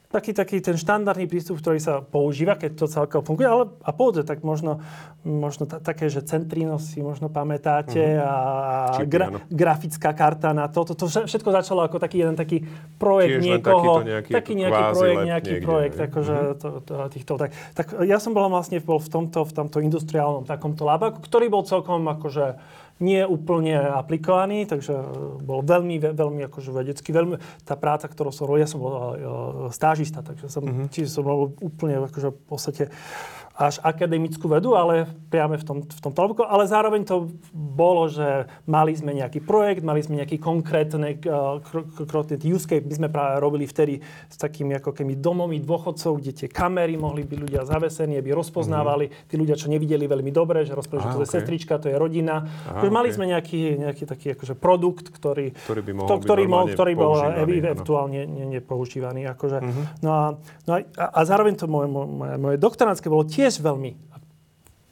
taký, 0.09 0.33
taký 0.33 0.57
ten 0.65 0.81
štandardný 0.81 1.29
prístup, 1.29 1.61
ktorý 1.61 1.77
sa 1.77 2.01
používa, 2.01 2.57
keď 2.57 2.81
to 2.81 2.87
celkom 2.89 3.21
funguje. 3.21 3.45
Ale, 3.45 3.69
a 3.85 3.91
povedzme, 3.93 4.25
tak 4.25 4.41
možno, 4.41 4.81
možno 5.21 5.69
ta, 5.69 5.85
také, 5.85 6.09
že 6.09 6.25
Centrino 6.25 6.81
si 6.81 7.05
možno 7.05 7.29
pamätáte 7.29 8.17
a 8.17 8.35
Čipy, 8.97 9.13
gra, 9.13 9.27
áno. 9.29 9.39
grafická 9.53 10.17
karta 10.17 10.57
na 10.57 10.73
to. 10.73 10.89
To, 10.89 10.93
to 10.97 11.05
všetko 11.13 11.53
začalo 11.53 11.85
ako 11.85 12.01
taký 12.01 12.25
jeden 12.25 12.41
taký 12.41 12.65
projekt 12.97 13.37
Tiež 13.37 13.45
niekoho. 13.45 14.01
nejaký 14.01 14.31
taký 14.33 14.53
nejaký 14.57 14.83
projekt, 14.97 15.21
nejaký 15.29 15.53
niekde, 15.53 15.69
projekt. 15.69 15.99
Akože 16.01 16.35
to, 16.57 16.69
to, 16.81 16.93
týchto, 17.13 17.33
tak, 17.37 17.51
tak 17.77 17.87
ja 18.09 18.17
som 18.17 18.33
bol 18.33 18.49
vlastne 18.49 18.81
bol 18.81 18.97
v 18.97 19.13
tomto, 19.13 19.45
v 19.45 19.53
tomto 19.53 19.85
industriálnom 19.85 20.49
takomto 20.49 20.89
labaku, 20.89 21.21
ktorý 21.21 21.53
bol 21.53 21.69
celkom 21.69 22.01
akože 22.09 22.57
nie 22.99 23.23
úplne 23.23 23.79
aplikovaný, 23.79 24.67
takže 24.67 24.95
e, 24.95 25.05
bol 25.39 25.63
veľmi, 25.63 26.03
ve- 26.03 26.15
veľmi 26.15 26.43
akože 26.51 26.71
vedecký. 26.75 27.15
Veľmi, 27.15 27.39
tá 27.63 27.79
práca, 27.79 28.11
ktorú 28.11 28.35
som 28.35 28.51
robil, 28.51 28.67
ja 28.67 28.71
som 28.71 28.83
bol 28.83 28.93
uh, 28.93 29.13
stážista, 29.71 30.21
takže 30.21 30.51
som, 30.51 30.67
mm-hmm. 30.67 30.89
čiže 30.91 31.09
som 31.09 31.23
bol 31.23 31.55
úplne 31.63 32.03
akože 32.03 32.35
v 32.35 32.43
podstate 32.51 32.85
až 33.59 33.83
akademickú 33.83 34.47
vedu, 34.47 34.79
ale 34.79 35.11
priame 35.35 35.59
v 35.59 35.65
tom, 35.67 35.79
v 35.83 36.01
tom 36.01 36.15
toľko. 36.15 36.47
Ale 36.47 36.71
zároveň 36.71 37.03
to 37.03 37.27
bolo, 37.51 38.07
že 38.07 38.47
mali 38.71 38.95
sme 38.95 39.19
nejaký 39.19 39.43
projekt, 39.43 39.83
mali 39.83 39.99
sme 39.99 40.23
nejaký 40.23 40.39
konkrétny 40.39 41.19
uh, 41.27 41.59
use 42.47 42.71
case. 42.71 42.87
My 42.87 42.95
sme 42.95 43.09
práve 43.11 43.43
robili 43.43 43.67
vtedy 43.67 43.99
s 44.31 44.39
takými 44.39 44.79
ako 44.79 44.95
keby 44.95 45.19
domomi 45.19 45.59
dôchodcov, 45.59 46.23
kde 46.23 46.33
tie 46.39 46.49
kamery 46.49 46.95
mohli 46.95 47.27
byť 47.27 47.39
ľudia 47.51 47.67
zavesení, 47.67 48.15
aby 48.15 48.31
rozpoznávali 48.31 49.11
mm-hmm. 49.11 49.27
tí 49.27 49.35
ľudia, 49.35 49.59
čo 49.59 49.67
nevideli 49.67 50.07
veľmi 50.07 50.31
dobre, 50.31 50.63
že 50.63 50.79
rozprávali, 50.79 51.11
že 51.11 51.11
to 51.11 51.19
okay. 51.19 51.27
je 51.27 51.35
sestrička, 51.35 51.83
to 51.83 51.91
je 51.91 51.99
rodina. 51.99 52.47
Aha, 52.47 52.87
okay. 52.87 52.95
Mali 52.95 53.11
sme 53.11 53.27
nejaký, 53.27 53.83
nejaký 53.83 54.07
taký 54.07 54.27
akože 54.39 54.55
produkt, 54.55 55.11
ktorý, 55.11 55.51
ktorý 55.67 55.83
by 55.83 55.93
mohol 55.99 56.09
to, 56.15 56.17
ktorý, 56.23 56.45
byť 56.47 56.75
ktorý 56.79 56.93
bol 56.95 57.19
eventuálne 57.43 58.23
nepoužívaný. 58.55 59.27
Akože. 59.35 59.59
Mm-hmm. 59.59 59.85
No, 60.07 60.11
a, 60.15 60.27
no 60.63 60.71
a, 60.79 61.05
a 61.11 61.21
zároveň 61.27 61.59
to 61.59 61.67
moje, 61.67 61.91
moje, 61.91 62.39
moje 62.39 62.57
doktoránske 62.63 63.11
bolo 63.11 63.27
tiež 63.27 63.48
tiež 63.49 63.65
veľmi 63.65 63.97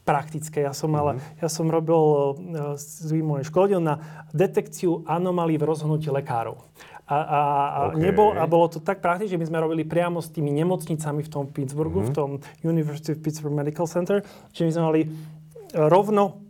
praktické. 0.09 0.65
Ja 0.65 0.73
som, 0.73 0.89
ale, 0.97 1.21
mm-hmm. 1.21 1.45
ja 1.45 1.49
som 1.53 1.69
robil 1.69 2.01
uh, 2.01 2.25
s 2.81 3.05
výmojom 3.05 3.45
školil 3.45 3.85
na 3.85 4.01
detekciu 4.33 5.05
anomalí 5.05 5.61
v 5.61 5.69
rozhodnutí 5.69 6.09
lekárov. 6.09 6.57
A, 7.07 7.15
a, 7.15 7.21
a, 7.21 7.81
okay. 7.93 8.03
nebol, 8.03 8.35
a 8.35 8.49
bolo 8.49 8.67
to 8.67 8.81
tak 8.81 8.99
praktické, 9.05 9.37
že 9.37 9.39
my 9.39 9.47
sme 9.47 9.63
robili 9.63 9.87
priamo 9.87 10.19
s 10.19 10.33
tými 10.33 10.51
nemocnicami 10.57 11.23
v 11.23 11.31
tom 11.31 11.45
Pittsburghu, 11.47 12.03
mm-hmm. 12.03 12.15
v 12.15 12.17
tom 12.17 12.31
University 12.65 13.15
of 13.15 13.23
Pittsburgh 13.23 13.55
Medical 13.55 13.87
Center, 13.87 14.25
že 14.51 14.67
my 14.67 14.71
sme 14.73 14.83
mali 14.83 15.01
rovno 15.77 16.46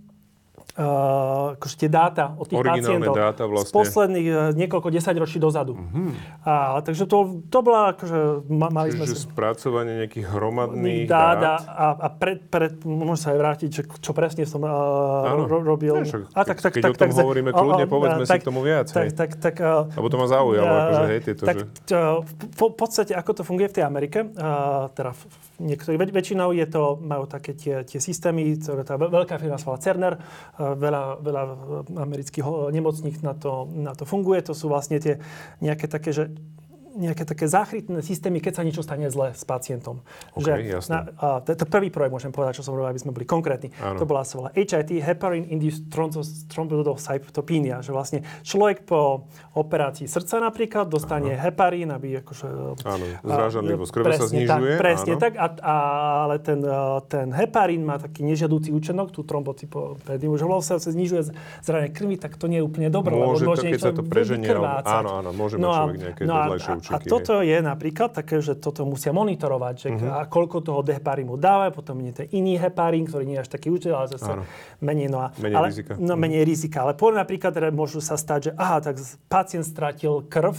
uh, 0.75 1.55
akože 1.57 1.77
tie 1.79 1.91
dáta 1.91 2.35
od 2.37 2.47
tých 2.51 2.61
pacientov 2.61 3.15
dáta 3.15 3.45
vlastne. 3.47 3.71
z 3.71 3.73
posledných 3.73 4.27
uh, 4.29 4.39
niekoľko 4.59 4.89
desaťročí 4.93 5.39
dozadu. 5.39 5.79
Uh-huh. 5.79 6.13
A, 6.43 6.83
takže 6.83 7.07
to, 7.07 7.41
to 7.49 7.59
bola 7.63 7.95
akože, 7.95 8.49
ma, 8.51 8.69
mali 8.69 8.93
Čiže 8.93 8.99
sme 8.99 9.07
si... 9.07 9.17
spracovanie 9.31 9.93
nejakých 10.05 10.27
hromadných 10.29 11.09
dát. 11.09 11.39
dát. 11.41 11.63
A, 11.67 11.87
a 11.97 12.09
pred, 12.13 12.45
pred, 12.47 12.77
môžem 12.85 13.19
sa 13.19 13.29
aj 13.33 13.39
vrátiť, 13.39 13.69
že 13.71 13.83
čo 14.03 14.13
presne 14.13 14.45
som 14.45 14.61
uh, 14.67 15.47
ro, 15.47 15.63
robil. 15.63 16.05
Však, 16.05 16.35
a 16.35 16.41
tak, 16.45 16.59
tak, 16.61 16.73
keď 16.77 16.83
tak, 16.85 16.93
o 16.93 16.99
tom 16.99 17.11
tak, 17.13 17.19
hovoríme 17.23 17.51
kľudne, 17.55 17.85
a, 17.85 17.91
povedzme 17.91 18.25
tak, 18.29 18.41
si 18.41 18.43
k 18.43 18.47
tomu 18.47 18.61
viac. 18.61 18.87
Tak, 18.91 19.09
tak, 19.17 19.31
tak, 19.41 19.55
uh, 19.63 19.89
Lebo 19.97 20.07
to 20.13 20.17
ma 20.21 20.27
zaujalo, 20.29 20.69
uh, 20.69 20.81
akože, 20.83 21.05
hej, 21.09 21.21
tieto, 21.25 21.43
tak, 21.47 21.57
že... 21.63 21.99
v 22.37 22.61
podstate, 22.77 23.13
ako 23.17 23.31
to 23.39 23.43
funguje 23.47 23.69
v 23.73 23.75
tej 23.81 23.85
Amerike, 23.87 24.19
uh, 24.27 24.93
teda 24.93 25.17
v, 25.17 25.23
niektorých, 25.59 26.13
väčšinou 26.13 26.53
je 26.53 26.67
to, 26.69 27.01
majú 27.01 27.25
také 27.25 27.57
tie, 27.57 27.83
tie 27.83 28.01
systémy, 28.01 28.57
ktoré 28.61 28.83
tá 28.85 29.01
veľká 29.01 29.41
firma 29.41 29.57
sa 29.57 29.73
volá 29.73 29.81
Cerner, 29.81 30.15
veľa, 30.59 31.21
veľa 31.21 31.43
amerických 31.97 32.73
nemocníc 32.73 33.21
na 33.25 33.33
to, 33.33 33.69
na 33.73 33.93
to 33.97 34.05
funguje. 34.05 34.45
To 34.45 34.53
sú 34.53 34.69
vlastne 34.69 35.01
tie 35.01 35.21
nejaké 35.65 35.89
také, 35.89 36.13
že 36.13 36.33
nejaké 36.97 37.29
také 37.29 37.47
záchrytné 37.47 38.01
systémy, 38.01 38.41
keď 38.41 38.53
sa 38.59 38.63
niečo 38.65 38.81
stane 38.81 39.07
zle 39.13 39.37
s 39.37 39.45
pacientom. 39.45 40.01
Okay, 40.33 40.73
že. 40.73 40.89
Na, 40.89 41.07
a, 41.21 41.45
to 41.45 41.53
to 41.53 41.67
prvý 41.69 41.93
projekt, 41.93 42.17
môžem 42.17 42.33
povedať, 42.33 42.61
čo 42.61 42.65
som 42.65 42.73
robil, 42.73 42.91
aby 42.91 43.01
sme 43.01 43.13
boli 43.13 43.29
konkrétni. 43.29 43.71
Áno. 43.79 44.01
To 44.01 44.05
bola 44.09 44.25
sa 44.25 44.41
volá 44.41 44.51
HIT, 44.57 45.05
Heparin-Induced 45.05 45.93
Thrombocytopenia, 46.49 47.85
že 47.85 47.93
vlastne 47.93 48.25
človek 48.43 48.89
po 48.89 49.29
operácii 49.53 50.09
srdca 50.09 50.41
napríklad 50.41 50.89
dostane 50.89 51.37
Áno. 51.37 51.45
heparín, 51.45 51.93
aby 51.93 52.25
akože... 52.25 52.49
Áno, 52.83 53.05
zrážanlivosť 53.21 53.93
krve 53.93 54.13
sa 54.17 54.27
znižuje. 54.29 54.73
Tak, 54.77 54.81
presne 54.81 55.13
áno. 55.17 55.23
tak, 55.23 55.33
a, 55.37 55.47
a, 55.61 55.75
ale 56.25 56.35
ten, 56.41 56.61
ten 57.13 57.29
heparín 57.37 57.85
má 57.85 58.01
taký 58.01 58.25
nežiadúci 58.25 58.73
účinok, 58.73 59.13
tú 59.13 59.23
trombocytopédiu, 59.23 60.33
že 60.37 60.45
vlastne 60.49 60.81
sa 60.81 60.91
znižuje 60.91 61.33
zranie 61.61 61.91
krvi, 61.93 62.17
tak 62.17 62.41
to 62.41 62.49
nie 62.49 62.61
je 62.61 62.65
úplne 62.65 62.89
dobré. 62.89 63.13
Môže 63.13 63.45
lebo 63.45 63.57
to, 63.57 63.65
keď 63.69 63.81
sa 63.81 63.93
to 63.93 64.03
preženie, 64.05 64.49
áno, 64.49 65.21
áno, 65.21 65.31
môže 65.37 65.57
no 65.61 65.69
mať 65.69 65.77
človek 65.77 65.97
nejaké 66.01 66.23
no 66.25 66.35
a, 66.37 66.45
účinky. 66.95 67.09
A 67.09 67.11
toto 67.11 67.35
je 67.43 67.59
napríklad 67.59 68.11
také, 68.15 68.39
že 68.39 68.55
toto 68.55 68.87
musia 68.87 69.11
monitorovať, 69.11 69.75
že 69.75 69.89
uh-huh. 69.91 70.23
a 70.23 70.31
koľko 70.31 70.63
toho 70.63 70.81
heparínu 70.87 71.35
dáva, 71.35 71.75
potom 71.75 71.99
je 72.07 72.23
to 72.23 72.23
iný 72.31 72.61
heparín, 72.61 73.09
ktorý 73.11 73.25
nie 73.27 73.37
je 73.41 73.43
až 73.43 73.51
taký 73.51 73.75
účel, 73.75 73.99
ale 73.99 74.07
zase 74.13 74.31
Áno. 74.31 74.43
menej, 74.79 75.09
no 75.11 75.19
a, 75.25 75.35
menej 75.37 75.57
ale, 75.57 75.69
rizika. 75.75 75.93
No, 75.99 76.15
menej 76.15 76.43
uh-huh. 76.43 76.53
rizika. 76.53 76.77
Ale 76.87 76.93
poviem 76.95 77.19
napríklad, 77.19 77.51
teda 77.51 77.69
môžu 77.75 77.99
sa 77.99 78.15
stať, 78.15 78.41
že 78.49 78.53
aha, 78.55 78.79
tak 78.85 79.03
pacient 79.27 79.67
stratil 79.67 80.23
krv, 80.27 80.55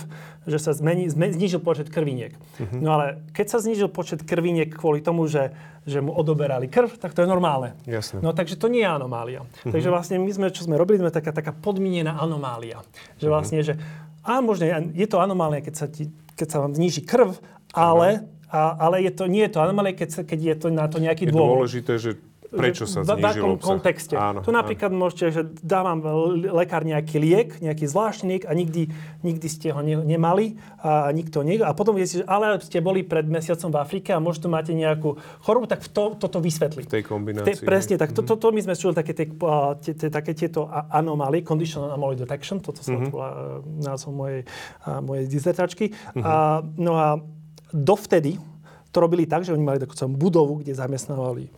že 0.47 0.57
sa 0.59 0.71
zmení, 0.75 1.07
znižil 1.11 1.63
počet 1.63 1.87
krviniek. 1.87 2.35
Uh-huh. 2.35 2.79
No 2.79 2.99
ale 2.99 3.23
keď 3.31 3.45
sa 3.53 3.57
znižil 3.63 3.87
počet 3.87 4.23
krviniek 4.23 4.69
kvôli 4.73 4.99
tomu, 4.99 5.25
že 5.25 5.55
že 5.87 6.03
mu 6.03 6.11
odoberali 6.11 6.67
krv, 6.67 6.99
tak 6.99 7.15
to 7.15 7.23
je 7.23 7.31
normálne. 7.31 7.71
Jasne. 7.87 8.19
No 8.19 8.35
takže 8.35 8.59
to 8.59 8.67
nie 8.67 8.83
je 8.83 8.91
anomália. 8.91 9.47
Uh-huh. 9.47 9.71
Takže 9.71 9.87
vlastne 9.87 10.19
my 10.19 10.31
sme, 10.35 10.51
čo 10.51 10.67
sme 10.67 10.75
robili, 10.75 10.99
sme 10.99 11.15
taká, 11.15 11.31
taká 11.31 11.55
podmienená 11.55 12.19
anomália. 12.19 12.83
Že 13.23 13.27
vlastne, 13.31 13.63
uh-huh. 13.63 13.79
že 13.79 14.05
a 14.27 14.43
možno 14.43 14.67
je 14.91 15.07
to 15.07 15.23
anomália, 15.23 15.63
keď 15.63 15.75
sa 15.79 15.87
ti 15.87 16.11
keď 16.37 16.47
sa 16.53 16.57
vám 16.61 16.77
zníži 16.77 17.01
krv, 17.01 17.41
ale, 17.73 18.29
a, 18.53 18.77
ale 18.77 19.01
je 19.01 19.11
to, 19.11 19.25
nie 19.25 19.41
je 19.49 19.51
to 19.57 19.59
anomálie, 19.59 19.97
keď, 19.97 20.21
keď 20.23 20.39
je 20.53 20.55
to 20.61 20.67
na 20.69 20.85
to 20.85 21.01
nejaký 21.01 21.25
je 21.25 21.33
dôvod. 21.33 21.49
Je 21.49 21.57
dôležité, 21.57 21.93
že 21.97 22.11
Prečo 22.47 22.87
sa 22.87 23.03
znížil 23.03 23.19
V 23.19 23.25
akom 23.27 23.55
kontexte. 23.59 24.15
Áno, 24.15 24.39
to 24.39 24.55
napríklad 24.55 24.91
áno. 24.91 24.99
môžete, 25.03 25.25
že 25.35 25.41
dávam 25.59 25.99
lekár 26.55 26.87
nejaký 26.87 27.19
liek, 27.19 27.49
nejaký 27.59 27.85
zvláštny 27.91 28.27
liek 28.31 28.43
a 28.47 28.55
nikdy, 28.55 28.87
nikdy 29.23 29.47
ste 29.51 29.75
ho 29.75 29.83
ne, 29.83 29.99
nemali 29.99 30.55
a 30.79 31.11
nikto 31.11 31.43
nie. 31.43 31.59
A 31.59 31.75
potom 31.75 31.95
viete, 31.99 32.23
že 32.23 32.25
ale 32.25 32.55
ste 32.63 32.79
boli 32.79 33.03
pred 33.03 33.27
mesiacom 33.27 33.67
v 33.75 33.77
Afrike 33.83 34.15
a 34.15 34.23
možno 34.23 34.47
máte 34.47 34.71
nejakú 34.71 35.19
chorobu, 35.43 35.67
tak 35.67 35.83
to, 35.91 36.15
toto 36.15 36.39
vysvetlí. 36.39 36.87
V 36.87 36.93
tej 37.01 37.03
kombinácii. 37.03 37.59
Te, 37.59 37.67
presne, 37.67 37.99
tak 37.99 38.15
mm-hmm. 38.15 38.27
to, 38.27 38.39
to, 38.39 38.47
my 38.55 38.61
sme 38.63 38.73
čuli 38.79 38.93
také, 38.95 39.11
tie, 39.11 39.27
tie, 39.83 39.93
tie, 39.97 40.09
také 40.09 40.31
tieto 40.31 40.71
anomálie, 40.71 41.43
conditional 41.43 41.91
anomaly 41.91 42.15
detection, 42.15 42.63
toto 42.63 42.79
sa 42.79 42.95
mm-hmm. 42.95 43.11
bola 43.11 43.29
názov 43.83 44.15
mojej, 44.15 44.47
mojej 45.03 45.25
dizertačky. 45.27 45.91
Mm-hmm. 45.91 46.23
A, 46.23 46.63
no 46.79 46.93
a 46.95 47.07
dovtedy 47.75 48.39
to 48.95 48.97
robili 49.03 49.27
tak, 49.27 49.43
že 49.43 49.51
oni 49.51 49.61
mali 49.61 49.79
takú 49.83 49.93
budovu, 50.15 50.63
kde 50.63 50.73
zamestnávali 50.73 51.51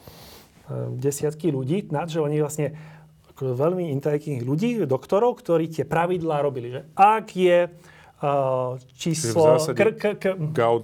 desiatky 0.97 1.49
ľudí, 1.49 1.89
na 1.89 2.05
že 2.05 2.21
oni 2.21 2.37
vlastne 2.39 2.77
veľmi 3.39 3.87
inteligentných 3.95 4.43
ľudí, 4.43 4.69
doktorov, 4.83 5.39
ktorí 5.39 5.71
tie 5.71 5.87
pravidlá 5.87 6.43
robili. 6.43 6.75
Že 6.75 6.81
ak 6.91 7.25
je 7.35 7.59
uh, 7.71 8.75
číslo... 8.95 9.55
Kr, 9.71 9.95
kr, 9.95 10.15
kr, 10.19 10.35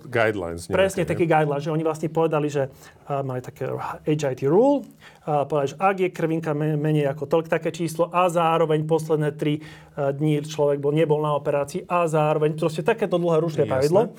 guidelines. 0.08 0.68
Nejaké, 0.68 0.76
presne, 0.76 1.02
taký 1.04 1.26
guidelines, 1.28 1.68
že 1.68 1.74
oni 1.76 1.84
vlastne 1.84 2.08
povedali, 2.08 2.48
že 2.48 2.72
uh, 2.72 3.22
mali 3.28 3.44
také 3.44 3.68
HIT 4.08 4.48
rule, 4.48 4.88
uh, 5.28 5.44
povedali, 5.44 5.76
že 5.76 5.78
ak 5.80 5.96
je 6.00 6.10
krvinka 6.16 6.52
menej 6.56 7.12
ako 7.12 7.28
toľk 7.28 7.52
také 7.52 7.76
číslo 7.76 8.08
a 8.08 8.32
zároveň 8.32 8.88
posledné 8.88 9.36
tri 9.36 9.60
uh, 9.60 10.16
dní 10.16 10.40
človek 10.48 10.80
bol, 10.80 10.96
nebol 10.96 11.20
na 11.20 11.36
operácii 11.36 11.84
a 11.92 12.08
zároveň 12.08 12.56
proste 12.56 12.88
takéto 12.88 13.20
dlhé 13.20 13.44
rušné 13.44 13.64
pravidlo. 13.68 14.16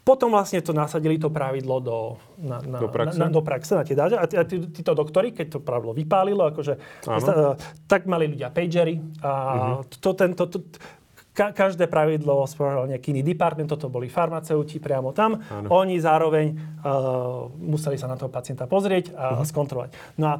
Potom 0.00 0.32
vlastne 0.32 0.64
to 0.64 0.72
nasadili 0.72 1.20
to 1.20 1.28
pravidlo 1.28 1.76
do, 1.78 1.98
na, 2.40 2.58
na, 2.64 2.78
do 2.80 2.88
praxe, 2.88 3.20
na, 3.20 3.28
do 3.28 3.42
praxe 3.44 3.72
na 3.76 3.84
tie 3.84 3.92
dáže. 3.92 4.16
A, 4.16 4.24
a 4.24 4.42
tí, 4.48 4.56
títo 4.72 4.96
doktori, 4.96 5.36
keď 5.36 5.46
to 5.56 5.58
pravidlo 5.60 5.92
vypálilo, 5.92 6.48
akože, 6.48 6.74
uh, 7.04 7.52
tak 7.84 8.08
mali 8.08 8.32
ľudia 8.32 8.48
pagery 8.48 8.96
a 9.20 9.30
uh-huh. 9.30 10.00
to, 10.00 10.10
tento, 10.16 10.48
to, 10.48 10.58
ka, 11.36 11.52
každé 11.52 11.84
pravidlo 11.84 12.48
spravil 12.48 12.88
nejaký 12.88 13.12
iný 13.12 13.22
department, 13.22 13.68
toto 13.68 13.92
boli 13.92 14.08
farmaceuti 14.08 14.80
priamo 14.80 15.12
tam. 15.12 15.36
Ano. 15.36 15.68
Oni 15.84 16.00
zároveň 16.00 16.56
uh, 16.56 17.52
museli 17.60 18.00
sa 18.00 18.08
na 18.08 18.16
toho 18.16 18.32
pacienta 18.32 18.64
pozrieť 18.64 19.12
a 19.12 19.36
uh-huh. 19.36 19.44
skontrolovať. 19.44 19.90
No 20.16 20.26
a 20.32 20.36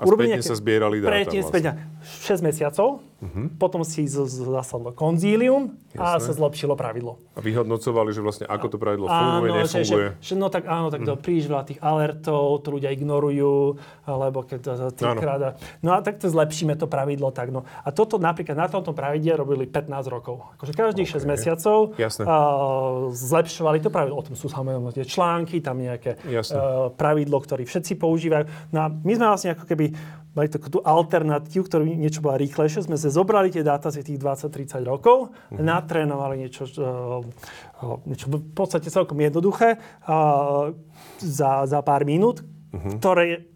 a 0.00 0.08
spätne 0.08 0.40
sa 0.40 0.56
zbierali 0.56 0.96
dáta 1.04 1.28
vlastne. 1.28 1.76
6 2.00 2.40
mesiacov, 2.40 3.04
uh-huh. 3.20 3.46
potom 3.60 3.84
si 3.84 4.08
zasadlo 4.08 4.90
konzílium 4.96 5.76
a 5.94 6.16
sa 6.16 6.32
zlepšilo 6.32 6.74
pravidlo. 6.74 7.20
A 7.36 7.44
vyhodnocovali, 7.44 8.10
že 8.10 8.20
vlastne 8.24 8.46
ako 8.48 8.66
to 8.72 8.76
pravidlo 8.80 9.06
funguje, 9.06 9.50
áno, 9.50 9.58
nefunguje. 9.60 10.06
Že, 10.16 10.24
že, 10.24 10.34
no 10.36 10.46
tak 10.48 10.64
áno, 10.66 10.88
tak 10.88 11.04
uh-huh. 11.04 11.20
príliš 11.20 11.46
veľa 11.50 11.64
tých 11.68 11.80
alertov, 11.82 12.64
to 12.64 12.68
ľudia 12.72 12.90
ignorujú, 12.94 13.76
alebo 14.08 14.44
keď 14.44 14.58
to 14.60 14.70
týkrát. 14.94 15.60
No 15.84 15.94
a 15.94 16.00
tak 16.00 16.18
to 16.18 16.26
zlepšíme 16.26 16.74
to 16.76 16.88
pravidlo. 16.88 17.30
Tak 17.30 17.52
no. 17.52 17.62
A 17.84 17.88
toto 17.92 18.16
napríklad 18.16 18.56
na 18.56 18.66
tomto 18.66 18.96
pravidle 18.96 19.36
robili 19.36 19.64
15 19.68 20.08
rokov. 20.08 20.56
Akože 20.58 20.72
každých 20.74 21.08
okay. 21.08 21.22
6 21.22 21.32
mesiacov. 21.32 21.78
Uh, 21.96 23.10
zlepšovali 23.12 23.78
to 23.84 23.92
pravidlo. 23.92 24.16
O 24.18 24.24
tom 24.24 24.34
sú 24.34 24.48
samozrejme 24.48 24.90
tie 24.96 25.06
články, 25.06 25.62
tam 25.62 25.78
nejaké 25.78 26.18
uh, 26.18 26.90
pravidlo, 26.94 27.38
ktoré 27.42 27.62
všetci 27.66 28.00
používajú. 28.00 28.44
No 28.74 28.78
a 28.84 28.86
my 28.90 29.12
sme 29.14 29.26
vlastne 29.28 29.52
ako 29.54 29.64
keby 29.68 29.92
mali 30.34 30.46
takú 30.46 30.70
tú 30.70 30.78
alternatívu, 30.82 31.66
ktorú 31.66 31.82
niečo 31.86 32.22
bola 32.22 32.38
rýchlejšie. 32.38 32.86
Sme 32.86 32.94
sa 32.94 33.10
zobrali 33.10 33.50
tie 33.50 33.66
dáta 33.66 33.90
z 33.90 34.06
tých 34.06 34.22
20-30 34.22 34.86
rokov, 34.86 35.30
uh-huh. 35.30 35.58
natrénovali 35.58 36.46
niečo, 36.46 36.70
uh, 36.78 37.98
niečo 38.06 38.30
v 38.30 38.38
podstate 38.54 38.88
celkom 38.94 39.18
jednoduché 39.18 39.82
uh, 40.06 40.70
za, 41.18 41.66
za 41.66 41.80
pár 41.82 42.06
minút, 42.06 42.46
uh-huh. 42.46 43.02
ktoré 43.02 43.50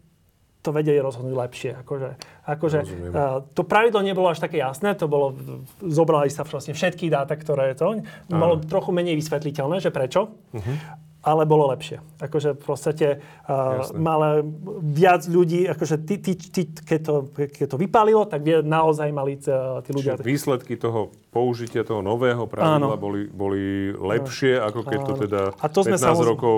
to 0.59 0.73
vedeli 0.73 0.97
rozhodnúť 0.97 1.35
lepšie. 1.37 1.71
Akože, 1.85 2.09
akože, 2.49 2.79
uh, 3.13 3.45
to 3.53 3.63
pravidlo 3.63 4.01
nebolo 4.03 4.33
až 4.33 4.43
také 4.43 4.59
jasné, 4.59 4.97
to 4.99 5.07
bolo, 5.07 5.31
zobrali 5.79 6.27
sa 6.27 6.43
vlastne 6.43 6.75
všetky 6.75 7.07
dáta, 7.07 7.37
ktoré 7.39 7.71
to, 7.77 8.03
malo 8.27 8.59
trochu 8.59 8.91
menej 8.91 9.15
vysvetliteľné, 9.15 9.79
že 9.79 9.95
prečo. 9.95 10.35
Uh-huh 10.51 11.04
ale 11.25 11.49
bolo 11.49 11.73
lepšie. 11.73 11.97
Akože 12.21 12.53
v 12.53 12.63
podstate 12.63 13.07
uh, 13.49 13.89
mali 13.97 14.45
viac 14.93 15.25
ľudí, 15.25 15.65
akože 15.65 16.05
tí, 16.05 16.21
tí, 16.21 16.37
tí, 16.37 16.69
keď, 16.69 16.99
to, 17.01 17.15
keď 17.33 17.67
to 17.73 17.77
vypálilo, 17.81 18.29
tak 18.29 18.45
naozaj 18.45 19.09
mali 19.09 19.41
uh, 19.49 19.81
tí 19.81 19.89
ľudia... 19.89 20.21
Čiže 20.21 20.23
výsledky 20.23 20.77
toho 20.77 21.09
použitia 21.33 21.81
toho 21.81 22.05
nového 22.05 22.45
pravidla 22.45 22.95
boli, 22.95 23.25
boli 23.25 23.89
lepšie, 23.89 24.61
ako 24.61 24.79
keď 24.85 24.99
to 25.01 25.13
teda 25.25 25.41
A 25.57 25.67
to 25.67 25.81
sme 25.81 25.97
15 25.97 26.05
samozrejme... 26.05 26.31
rokov 26.37 26.57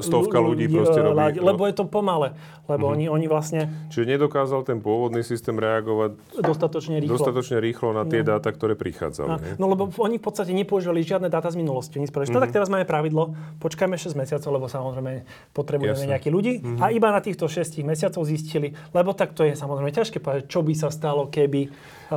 stovka 0.00 0.42
ľudí 0.42 0.66
proste 0.66 0.98
robí... 0.98 1.38
Ľudí, 1.38 1.40
lebo 1.42 1.62
je 1.70 1.74
to 1.76 1.84
pomale. 1.86 2.34
Lebo 2.66 2.88
uh-huh. 2.88 2.96
oni, 2.96 3.06
oni 3.06 3.26
vlastne... 3.28 3.70
Čiže 3.92 4.16
nedokázal 4.16 4.64
ten 4.66 4.80
pôvodný 4.80 5.20
systém 5.22 5.54
reagovať 5.54 6.16
dostatočne 6.40 6.98
rýchlo, 6.98 7.14
dostatočne 7.14 7.60
rýchlo 7.60 7.92
na 7.92 8.08
tie 8.08 8.24
no. 8.24 8.34
dáta, 8.34 8.50
ktoré 8.50 8.74
prichádzali. 8.74 9.28
No, 9.28 9.36
no 9.60 9.66
lebo 9.70 9.82
oni 10.00 10.16
v 10.18 10.24
podstate 10.24 10.50
nepoužívali 10.56 11.04
žiadne 11.04 11.28
dáta 11.28 11.52
z 11.52 11.60
minulosti. 11.60 12.00
Oni 12.00 12.08
spravili, 12.08 12.32
no 12.32 12.42
tak 12.42 12.56
teraz 12.56 12.72
máme 12.72 12.88
pravidlo, 12.88 13.36
počkajme 13.60 13.94
6 13.94 14.16
mesiacov, 14.16 14.50
lebo 14.50 14.66
samozrejme 14.66 15.12
potrebujeme 15.52 16.10
nejakých 16.10 16.32
ľudí. 16.32 16.52
Uh-huh. 16.58 16.82
A 16.82 16.90
iba 16.90 17.12
na 17.12 17.20
týchto 17.20 17.46
6 17.46 17.84
mesiacov 17.84 18.24
zistili, 18.24 18.72
lebo 18.96 19.12
tak 19.12 19.36
to 19.36 19.44
je 19.44 19.52
samozrejme 19.54 19.92
ťažké 19.92 20.18
povedať, 20.18 20.48
čo 20.48 20.64
by 20.64 20.72
sa 20.74 20.88
stalo, 20.88 21.28
keby 21.28 21.68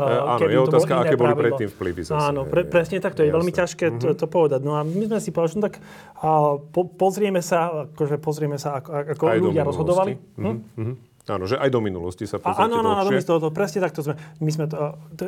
áno, 0.06 0.46
je 0.46 0.60
otázka, 0.60 0.94
aké 1.02 1.16
boli 1.18 1.34
predtým 1.34 1.70
vplyvy 1.72 2.02
zase. 2.06 2.20
Áno, 2.30 2.46
pre, 2.46 2.68
presne 2.68 3.02
tak, 3.02 3.18
to 3.18 3.26
je 3.26 3.32
Jasne. 3.32 3.38
veľmi 3.40 3.52
ťažké 3.56 3.86
to, 3.98 4.08
to 4.14 4.26
povedať. 4.30 4.62
No 4.62 4.78
a 4.78 4.86
my 4.86 5.06
sme 5.10 5.20
si 5.24 5.32
povedali, 5.34 5.58
no 5.58 5.64
tak 5.66 5.76
uh, 5.80 6.60
po, 6.60 6.86
pozrieme 6.86 7.42
sa, 7.42 7.90
akože 7.90 8.16
pozrieme 8.20 8.58
sa, 8.60 8.84
ako, 8.84 9.18
ako 9.18 9.24
ľudia 9.52 9.64
rozhodovali. 9.66 10.20
Hm? 10.38 10.46
Uh-huh. 10.46 10.96
Áno, 11.28 11.44
že 11.44 11.60
aj 11.60 11.70
do 11.72 11.84
minulosti 11.84 12.24
sa 12.24 12.40
pozrite 12.40 12.64
Áno, 12.64 12.80
áno, 12.80 12.96
áno, 12.96 13.10
my 13.12 13.20
to, 13.20 13.36
to, 13.36 13.50
presne 13.52 13.84
takto 13.84 14.00
sme. 14.00 14.16
My 14.40 14.52
sme 14.52 14.66
to, 14.72 14.96
to, 15.20 15.24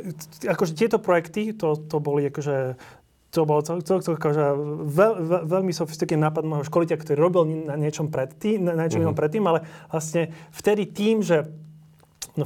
akože 0.47 0.71
tieto 0.75 0.97
projekty, 0.99 1.51
to, 1.51 1.75
to 1.75 1.99
boli 1.99 2.31
akože 2.31 2.79
to 3.29 3.45
bolo 3.45 3.61
to, 3.61 3.77
to, 3.85 4.01
to, 4.01 4.17
akože 4.17 4.45
veľ, 4.89 5.13
veľ, 5.21 5.41
veľmi 5.45 5.69
sofistikovaný 5.69 6.25
nápad 6.25 6.43
môjho 6.49 6.65
školiteľa, 6.65 6.97
ktorý 6.97 7.17
robil 7.21 7.43
na 7.69 7.77
niečom 7.77 8.09
predtým, 8.09 8.65
na 8.65 8.73
niečom 8.73 9.05
uh-huh. 9.05 9.13
predtým, 9.13 9.45
ale 9.45 9.61
vlastne 9.93 10.33
vtedy 10.49 10.89
tým, 10.89 11.21
že 11.21 11.45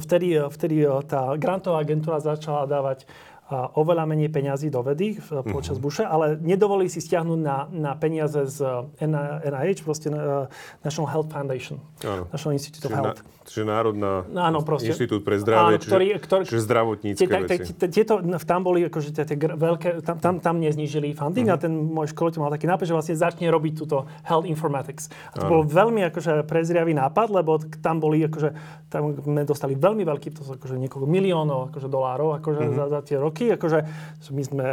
vtedy, 0.00 0.38
vtedy 0.50 0.86
eh, 0.86 1.02
tá 1.06 1.36
grantová 1.36 1.80
agentúra 1.80 2.20
začala 2.20 2.66
dávať 2.66 3.06
oveľa 3.74 4.04
menej 4.08 4.30
peňazí 4.30 4.68
do 4.68 4.80
vedy 4.82 5.18
počas 5.50 5.76
uh-huh. 5.76 5.84
Busha, 5.84 6.04
ale 6.08 6.36
nedovolili 6.40 6.90
si 6.90 7.00
stiahnuť 7.02 7.40
na, 7.40 7.68
na 7.70 7.92
peniaze 7.96 8.46
z 8.48 8.88
NIH, 9.00 9.84
proste 9.84 10.08
National 10.82 11.08
Health 11.10 11.30
Foundation. 11.30 11.80
Áno. 12.04 12.28
National 12.30 12.52
Institute 12.56 12.84
of 12.88 12.92
Health. 12.92 13.20
Na, 13.20 13.44
čiže 13.44 13.64
Národná 13.68 14.24
no, 14.24 14.40
áno, 14.40 14.58
proste, 14.64 14.92
inštitút 14.92 15.20
pre 15.22 15.36
zdravie, 15.36 15.76
áno, 15.76 15.84
ktorý, 15.84 16.06
čiže, 16.16 16.20
ktorý, 16.24 16.42
čiže 16.48 16.62
zdravotnícke 16.64 17.24
veci. 17.28 17.72
Tieto, 17.92 18.14
tam 18.44 18.60
boli 18.64 18.88
akože 18.88 19.08
tie, 19.12 19.24
tie 19.28 19.36
veľké, 19.36 20.00
tam, 20.00 20.16
tam, 20.18 20.34
tam 20.40 20.56
neznižili 20.60 21.12
funding 21.12 21.52
uh-huh. 21.52 21.60
a 21.60 21.64
ten 21.64 21.72
môj 21.72 22.12
školiteľ 22.16 22.38
mal 22.40 22.52
taký 22.52 22.66
nápad, 22.68 22.84
že 22.88 22.94
vlastne 22.96 23.16
začne 23.16 23.46
robiť 23.52 23.72
túto 23.76 24.08
health 24.24 24.48
informatics. 24.48 25.12
A 25.36 25.44
to 25.44 25.46
áno. 25.46 25.52
bol 25.52 25.60
veľmi 25.68 26.08
akože 26.08 26.48
prezriavý 26.48 26.96
nápad, 26.96 27.28
lebo 27.28 27.60
tam 27.84 28.00
boli 28.00 28.24
akože, 28.24 28.50
tam 28.88 29.12
sme 29.20 29.44
dostali 29.44 29.76
veľmi 29.76 30.02
veľký, 30.08 30.28
to 30.32 30.40
akože 30.56 30.80
niekoľko 30.80 31.06
miliónov 31.06 31.72
akože 31.72 31.88
dolárov 31.92 32.40
akože 32.40 32.62
uh-huh. 32.64 32.76
za, 32.76 32.84
za 32.88 33.00
tie 33.04 33.16
roky 33.20 33.43
roky, 33.44 33.52
akože 33.52 33.78
my 34.32 34.42
sme 34.42 34.66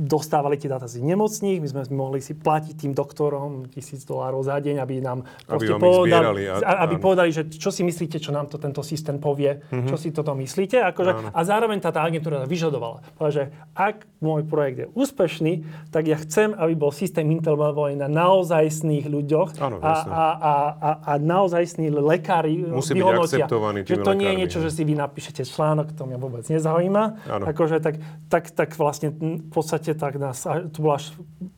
dostávali 0.00 0.56
tie 0.56 0.72
dáta 0.72 0.88
z 0.88 1.04
nemocných, 1.04 1.60
my 1.60 1.68
sme 1.68 1.82
mohli 1.92 2.24
si 2.24 2.32
platiť 2.32 2.72
tým 2.72 2.92
doktorom 2.96 3.68
tisíc 3.68 4.08
dolárov 4.08 4.40
za 4.40 4.56
deň, 4.56 4.80
aby 4.80 5.04
nám 5.04 5.28
aby 5.44 5.76
povedali, 5.76 6.48
a, 6.48 6.88
aby 6.88 6.96
povedali, 6.96 7.28
že 7.28 7.52
čo 7.52 7.68
si 7.68 7.84
myslíte, 7.84 8.16
čo 8.16 8.32
nám 8.32 8.48
to 8.48 8.56
tento 8.56 8.80
systém 8.80 9.20
povie, 9.20 9.60
mm-hmm. 9.60 9.88
čo 9.92 9.96
si 10.00 10.08
toto 10.08 10.32
myslíte. 10.32 10.80
Akože, 10.80 11.36
a 11.36 11.40
zároveň 11.44 11.84
tá, 11.84 11.92
tá 11.92 12.00
agentúra 12.00 12.48
vyžadovala. 12.48 13.04
Že 13.20 13.52
ak 13.76 14.08
môj 14.24 14.48
projekt 14.48 14.78
je 14.80 14.86
úspešný, 14.96 15.52
tak 15.92 16.08
ja 16.08 16.16
chcem, 16.16 16.56
aby 16.56 16.72
bol 16.72 16.90
systém 16.96 17.28
integrovaný 17.28 18.00
na 18.00 18.08
naozajstných 18.08 19.04
ľuďoch 19.04 19.60
Áno, 19.60 19.84
a, 19.84 19.92
a, 19.92 20.24
a, 20.32 20.54
a, 20.80 20.90
a 21.04 21.12
naozajstní 21.20 21.92
lekári 21.92 22.64
Musí 22.64 22.96
vyhodnotia. 22.96 23.44
byť 23.44 23.84
Že 23.84 23.96
to 24.00 24.12
nie 24.16 24.28
je 24.32 24.36
niečo, 24.40 24.58
že 24.64 24.72
si 24.72 24.82
vy 24.88 24.96
napíšete 24.96 25.44
článok, 25.44 25.92
to 25.92 26.08
mňa 26.08 26.18
vôbec 26.18 26.44
nezaujíma. 26.48 27.04
Akože, 27.44 27.84
tak, 27.84 28.00
tak, 28.32 28.48
tak 28.48 28.72
vlastne 28.80 29.12
v 29.12 29.50
podstate 29.50 29.89
podstate 29.90 29.98
tak 29.98 30.14
nás, 30.22 30.46
to 30.70 30.78
bolo 30.82 30.94
až, 30.94 31.12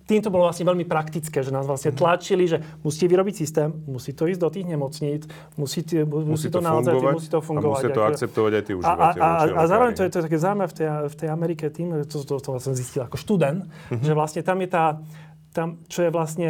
týmto 0.09 0.29
bolo 0.33 0.49
vlastne 0.49 0.65
veľmi 0.65 0.85
praktické, 0.89 1.45
že 1.45 1.53
nás 1.53 1.69
vlastne 1.69 1.93
mhm. 1.93 1.99
tlačili, 1.99 2.45
že 2.49 2.59
musíte 2.83 3.07
vyrobiť 3.09 3.35
systém, 3.37 3.69
musí 3.87 4.13
to 4.17 4.27
ísť 4.29 4.41
do 4.41 4.51
tých 4.51 4.67
nemocníc, 4.67 5.23
musí, 5.57 5.85
musí, 5.85 6.27
musí 6.27 6.49
to, 6.49 6.61
to 6.61 6.65
naozaj, 6.65 6.93
musí 6.97 7.29
to 7.29 7.41
fungovať. 7.41 7.83
A 7.83 7.89
musí 7.89 7.91
to 7.93 8.03
akceptovať 8.03 8.53
aj 8.53 8.63
tí 8.65 8.73
užívateľi. 8.77 9.21
A, 9.21 9.29
a, 9.29 9.31
a, 9.45 9.61
a 9.61 9.63
zároveň 9.69 9.93
to 9.97 10.03
je, 10.07 10.11
to 10.11 10.17
je 10.21 10.25
také 10.31 10.39
zaujímavé 10.39 10.69
v 10.69 10.77
tej, 10.77 10.87
v 10.89 11.17
tej 11.17 11.29
Amerike 11.29 11.65
tým, 11.69 11.89
to, 12.07 12.17
to, 12.25 12.35
to, 12.37 12.37
to 12.41 12.51
som 12.61 12.73
zistil 12.75 13.03
ako 13.05 13.17
študent, 13.21 13.67
uh-huh. 13.69 14.03
že 14.03 14.13
vlastne 14.17 14.41
tam 14.41 14.59
je 14.65 14.69
tá, 14.69 14.85
tam, 15.53 15.69
čo 15.87 16.09
je 16.09 16.11
vlastne 16.11 16.49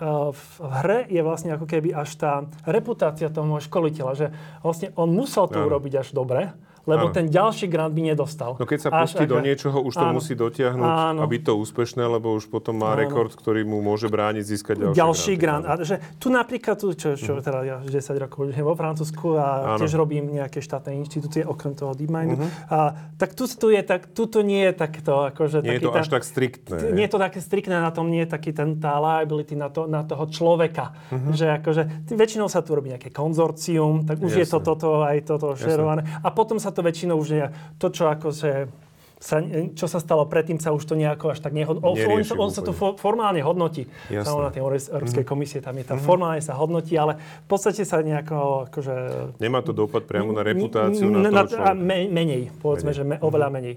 uh, 0.00 0.32
v 0.32 0.44
hre 0.80 0.98
je 1.08 1.20
vlastne 1.20 1.52
ako 1.52 1.66
keby 1.68 1.92
až 1.92 2.10
tá 2.16 2.32
reputácia 2.64 3.28
toho 3.28 3.60
školiteľa, 3.60 4.12
že 4.16 4.26
vlastne 4.64 4.88
on 4.96 5.12
musel 5.12 5.46
to 5.50 5.60
ano. 5.60 5.68
urobiť 5.68 5.94
až 6.00 6.08
dobre, 6.16 6.52
lebo 6.88 7.12
ano. 7.12 7.14
ten 7.14 7.28
ďalší 7.28 7.68
grant 7.68 7.92
by 7.92 8.16
nedostal. 8.16 8.56
No 8.56 8.64
keď 8.64 8.88
sa 8.88 8.90
pustí 8.90 9.28
Až, 9.28 9.28
do 9.28 9.38
niečoho, 9.44 9.76
už 9.84 9.92
to 9.92 10.06
áno. 10.08 10.16
musí 10.16 10.32
dotiahnuť 10.32 10.88
áno. 10.88 11.20
a 11.20 11.24
byť 11.28 11.42
to 11.44 11.52
úspešné, 11.60 12.00
lebo 12.08 12.32
už 12.32 12.48
potom 12.48 12.80
má 12.80 12.96
áno. 12.96 13.04
rekord, 13.04 13.28
ktorý 13.36 13.68
mu 13.68 13.84
môže 13.84 14.08
brániť 14.08 14.44
získať 14.48 14.74
ďalší, 14.80 14.96
ďalší 14.96 15.34
grant. 15.36 15.68
grant. 15.68 15.80
A 15.80 15.84
že 15.84 16.00
tu 16.16 16.32
napríklad, 16.32 16.80
tu, 16.80 16.96
čo, 16.96 17.12
čo 17.20 17.36
uh-huh. 17.36 17.44
teda 17.44 17.58
ja 17.68 17.76
10 17.84 18.24
rokov 18.24 18.48
žijem 18.48 18.64
vo 18.64 18.72
Francúzsku 18.72 19.36
a 19.36 19.76
áno. 19.76 19.78
tiež 19.84 19.92
robím 20.00 20.32
nejaké 20.32 20.64
štátne 20.64 20.96
inštitúcie, 21.04 21.44
okrem 21.44 21.76
toho 21.76 21.92
DeepMindu. 21.92 22.40
Uh-huh. 22.40 22.48
A, 22.72 22.78
tak 23.20 23.36
tu, 23.36 23.44
tu, 23.44 23.68
je, 23.68 23.82
tak, 23.84 24.08
tu 24.16 24.24
to 24.24 24.40
nie 24.40 24.64
je 24.64 24.72
takto. 24.72 25.28
Akože, 25.28 25.60
nie 25.60 25.76
taký 25.76 25.84
je 25.84 25.84
to 25.84 25.92
ten, 25.92 26.00
až 26.00 26.08
tak 26.08 26.22
striktné. 26.24 26.76
Nie 26.96 27.04
je 27.04 27.12
to 27.12 27.20
také 27.20 27.38
striktné, 27.44 27.76
na 27.76 27.92
tom 27.92 28.08
nie 28.08 28.24
je 28.24 28.30
taký 28.32 28.56
ten, 28.56 28.80
tá 28.80 28.96
liability 28.96 29.52
na, 29.52 29.68
to, 29.68 29.84
na 29.84 30.06
toho 30.08 30.24
človeka. 30.32 30.96
Uh-huh. 31.12 31.36
Že 31.36 31.46
akože, 31.60 31.82
väčšinou 32.16 32.48
sa 32.48 32.64
tu 32.64 32.72
robí 32.72 32.88
nejaké 32.88 33.12
konzorcium, 33.12 34.08
tak 34.08 34.22
už 34.24 34.32
Jasne. 34.32 34.42
je 34.42 34.46
to 34.48 34.58
toto 34.64 34.88
aj 35.04 35.18
toto 35.28 35.58
šerované. 35.58 36.06
A 36.22 36.28
potom 36.32 36.56
sa 36.56 36.70
to 36.78 36.86
väčšinou 36.86 37.18
už 37.18 37.28
nie, 37.34 37.46
to, 37.82 37.90
čo 37.90 38.06
akože 38.06 38.70
sa, 39.18 39.42
čo 39.74 39.90
sa 39.90 39.98
stalo 39.98 40.30
predtým, 40.30 40.62
sa 40.62 40.70
už 40.70 40.86
to 40.86 40.94
nejako 40.94 41.34
až 41.34 41.42
tak 41.42 41.50
nehodnotí. 41.50 42.06
On, 42.06 42.22
on 42.22 42.54
sa 42.54 42.62
to 42.62 42.70
formálne 42.70 43.42
hodnotí. 43.42 43.90
Samo 44.06 44.46
na 44.46 44.54
tej 44.54 44.62
Európskej 44.62 45.26
mm. 45.26 45.28
komisie, 45.28 45.58
tam 45.58 45.74
je 45.74 45.90
tam 45.90 45.98
mm. 45.98 46.06
formálne 46.06 46.38
sa 46.38 46.54
hodnotí, 46.54 46.94
ale 46.94 47.18
v 47.18 47.48
podstate 47.50 47.82
sa 47.82 47.98
nejako 47.98 48.70
akože... 48.70 48.94
Nemá 49.42 49.66
to 49.66 49.74
dopad 49.74 50.06
priamo 50.06 50.30
na 50.30 50.46
reputáciu 50.46 51.10
n- 51.10 51.18
n- 51.18 51.34
na 51.34 51.42
toho 51.42 51.58
človeka. 51.58 51.74
Menej, 52.14 52.42
povedzme, 52.62 52.94
menej. 52.94 52.98
že 53.02 53.02
me, 53.02 53.16
oveľa 53.18 53.48
menej. 53.50 53.74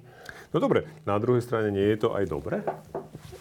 No 0.52 0.60
dobre, 0.60 0.84
na 1.08 1.16
druhej 1.16 1.40
strane 1.40 1.72
nie 1.72 1.88
je 1.96 1.98
to 2.04 2.10
aj 2.12 2.28
dobre? 2.28 2.60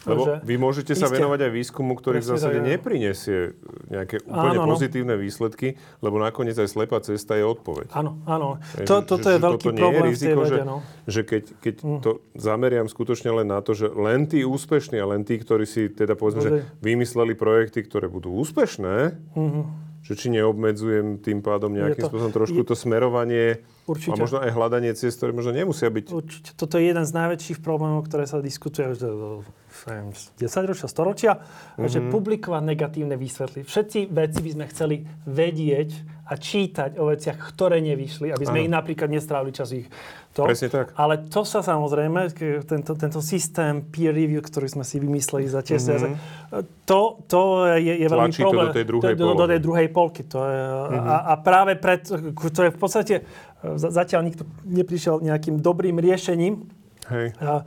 Lebo 0.07 0.23
že 0.25 0.33
vy 0.47 0.55
môžete 0.57 0.93
sa 0.95 1.11
iste, 1.11 1.19
venovať 1.19 1.41
aj 1.49 1.53
výskumu, 1.53 1.93
ktorý 1.99 2.23
v 2.23 2.29
zásade 2.31 2.59
neprinesie 2.63 3.59
nejaké 3.91 4.23
úplne 4.25 4.59
áno, 4.63 4.69
pozitívne 4.73 5.15
výsledky, 5.19 5.77
lebo 6.01 6.23
nakoniec 6.23 6.57
aj 6.57 6.69
slepá 6.71 7.03
cesta 7.03 7.37
je 7.37 7.45
odpoveď. 7.45 7.93
Áno, 7.93 8.23
áno. 8.25 8.63
To, 8.87 9.03
toto 9.03 9.29
je 9.29 9.39
veľký 9.43 9.69
problém 9.75 10.09
je 10.09 10.13
riziko, 10.15 10.41
v 10.41 10.45
tej 10.47 10.53
vede, 10.55 10.63
no. 10.65 10.77
že, 11.05 11.11
že 11.11 11.21
keď, 11.27 11.45
keď 11.59 11.75
mm. 11.83 12.01
to 12.01 12.11
zameriam 12.39 12.87
skutočne 12.89 13.31
len 13.35 13.49
na 13.51 13.61
to, 13.61 13.77
že 13.77 13.91
len 13.91 14.25
tí 14.31 14.47
úspešní 14.47 14.97
a 15.03 15.07
len 15.11 15.27
tí, 15.27 15.37
ktorí 15.37 15.67
si 15.67 15.91
teda 15.91 16.15
povedzme, 16.15 16.41
že 16.41 16.51
vymysleli 16.81 17.35
projekty, 17.35 17.85
ktoré 17.85 18.07
budú 18.09 18.33
úspešné, 18.41 19.19
mm-hmm 19.37 19.90
že 20.11 20.19
či 20.19 20.27
neobmedzujem 20.35 21.23
tým 21.23 21.39
pádom 21.39 21.71
nejakým 21.71 22.03
to, 22.03 22.11
spôsobom 22.11 22.35
trošku 22.35 22.67
je, 22.67 22.67
to 22.67 22.75
smerovanie 22.75 23.63
určite. 23.87 24.19
a 24.19 24.19
možno 24.19 24.43
aj 24.43 24.51
hľadanie 24.51 24.91
ciest, 24.99 25.23
ktoré 25.23 25.31
možno 25.31 25.55
nemusia 25.55 25.87
byť... 25.87 26.05
Určite. 26.11 26.49
Toto 26.59 26.83
je 26.83 26.91
jeden 26.91 27.07
z 27.07 27.13
najväčších 27.15 27.63
problémov, 27.63 28.03
ktoré 28.11 28.27
sa 28.27 28.43
diskutuje 28.43 28.91
už 28.91 28.99
10 29.07 30.35
ročia, 30.67 30.87
storočia, 30.91 31.33
mm-hmm. 31.39 31.87
že 31.87 31.99
publikovať 32.11 32.63
negatívne 32.67 33.15
výsvetly. 33.15 33.63
Všetci 33.63 34.11
veci 34.11 34.39
by 34.43 34.51
sme 34.51 34.65
chceli 34.67 34.97
vedieť 35.31 35.91
a 36.27 36.35
čítať 36.35 36.99
o 36.99 37.11
veciach, 37.11 37.39
ktoré 37.55 37.79
nevyšli, 37.79 38.35
aby 38.35 38.45
sme 38.47 38.63
ano. 38.63 38.67
ich 38.67 38.71
napríklad 38.71 39.11
nestrávili 39.11 39.55
čas 39.55 39.71
ich 39.75 39.87
to. 40.31 40.47
Presne 40.47 40.71
tak. 40.71 40.95
Ale 40.95 41.27
to 41.27 41.43
sa 41.43 41.59
samozrejme, 41.59 42.31
tento, 42.63 42.95
tento 42.95 43.19
systém 43.19 43.83
peer 43.83 44.15
review, 44.15 44.39
ktorý 44.39 44.71
sme 44.71 44.87
si 44.87 45.03
vymysleli 45.03 45.51
za 45.51 45.59
tie 45.59 45.75
mm-hmm. 45.75 46.15
to, 46.87 47.19
to 47.27 47.67
je, 47.75 47.95
je 47.99 48.07
veľmi 48.07 48.31
problém. 48.39 48.71
to 48.71 48.71
do 48.71 48.77
tej 48.79 48.87
druhej 48.87 49.13
do, 49.19 49.27
do 49.35 49.47
tej 49.51 49.61
druhej 49.61 49.89
polky. 49.91 50.23
To 50.31 50.39
je, 50.47 50.61
mm-hmm. 50.63 51.11
a, 51.11 51.17
a 51.31 51.35
práve 51.43 51.75
pred, 51.75 52.07
to 52.31 52.61
je 52.63 52.71
v 52.71 52.79
podstate, 52.79 53.15
zatiaľ 53.75 54.23
nikto 54.23 54.47
neprišiel 54.63 55.19
nejakým 55.19 55.59
dobrým 55.59 55.99
riešením. 55.99 56.63
Hej. 57.11 57.35
A, 57.43 57.67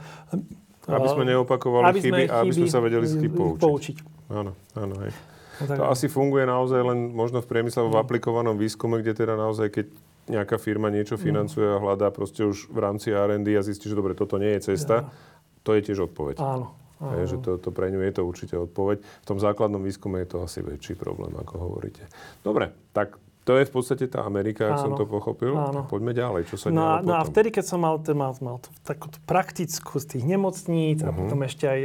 aby 0.88 1.08
sme 1.12 1.24
neopakovali 1.28 1.84
aby 1.92 2.00
chyby 2.00 2.24
a 2.32 2.48
aby 2.48 2.54
sme 2.56 2.68
sa 2.72 2.80
vedeli 2.80 3.08
z 3.08 3.28
chyb 3.28 3.36
poučiť. 3.36 3.60
poučiť. 3.60 3.98
Áno, 4.32 4.56
áno, 4.76 4.96
hej. 5.04 5.12
No, 5.60 5.64
tak... 5.68 5.76
To 5.80 5.84
asi 5.92 6.08
funguje 6.08 6.48
naozaj 6.48 6.82
len 6.82 7.12
možno 7.12 7.44
v 7.44 7.48
priemysle 7.48 7.88
v 7.88 7.96
aplikovanom 8.00 8.56
výskume, 8.56 9.00
kde 9.04 9.14
teda 9.16 9.36
naozaj, 9.36 9.68
keď 9.70 9.86
nejaká 10.28 10.56
firma 10.60 10.88
niečo 10.88 11.20
mm. 11.20 11.22
financuje 11.22 11.68
a 11.68 11.82
hľadá 11.82 12.12
proste 12.12 12.44
už 12.48 12.72
v 12.72 12.80
rámci 12.80 13.12
R&D 13.12 13.48
a 13.56 13.64
zistí, 13.66 13.92
že 13.92 13.98
dobre, 13.98 14.16
toto 14.16 14.40
nie 14.40 14.56
je 14.60 14.76
cesta, 14.76 15.12
to 15.64 15.76
je 15.76 15.82
tiež 15.84 16.12
odpoveď. 16.12 16.40
Áno. 16.40 16.76
Áno. 17.04 17.20
Je, 17.20 17.36
že 17.36 17.38
to, 17.44 17.60
to 17.60 17.70
pre 17.76 17.92
ňu 17.92 18.00
je 18.00 18.14
to 18.16 18.24
určite 18.24 18.56
odpoveď. 18.56 19.04
V 19.04 19.26
tom 19.28 19.36
základnom 19.36 19.84
výskume 19.84 20.24
je 20.24 20.28
to 20.36 20.38
asi 20.46 20.64
väčší 20.64 20.96
problém, 20.96 21.36
ako 21.36 21.60
hovoríte. 21.60 22.08
Dobre, 22.40 22.72
tak 22.96 23.20
To 23.44 23.60
je 23.60 23.68
v 23.68 23.72
podstate 23.76 24.08
tá 24.08 24.24
Amerika, 24.24 24.72
ak 24.72 24.80
som 24.80 24.96
to 24.96 25.04
pochopil. 25.04 25.52
Áno. 25.60 25.84
Poďme 25.84 26.16
ďalej, 26.16 26.48
čo 26.48 26.56
sa 26.56 26.72
no, 26.72 26.80
dialo 26.80 27.04
No 27.04 27.14
a 27.20 27.22
vtedy, 27.28 27.52
keď 27.52 27.66
som 27.68 27.84
mal, 27.84 28.00
mal, 28.16 28.32
mal 28.40 28.58
tú, 28.64 28.72
takú 28.88 29.12
tú 29.12 29.20
praktickú 29.28 30.00
z 30.00 30.16
tých 30.16 30.24
nemocníc 30.24 31.04
uh-huh. 31.04 31.08
a 31.08 31.12
mhm. 31.12 31.20
potom 31.20 31.40
ešte 31.44 31.66
aj 31.68 31.80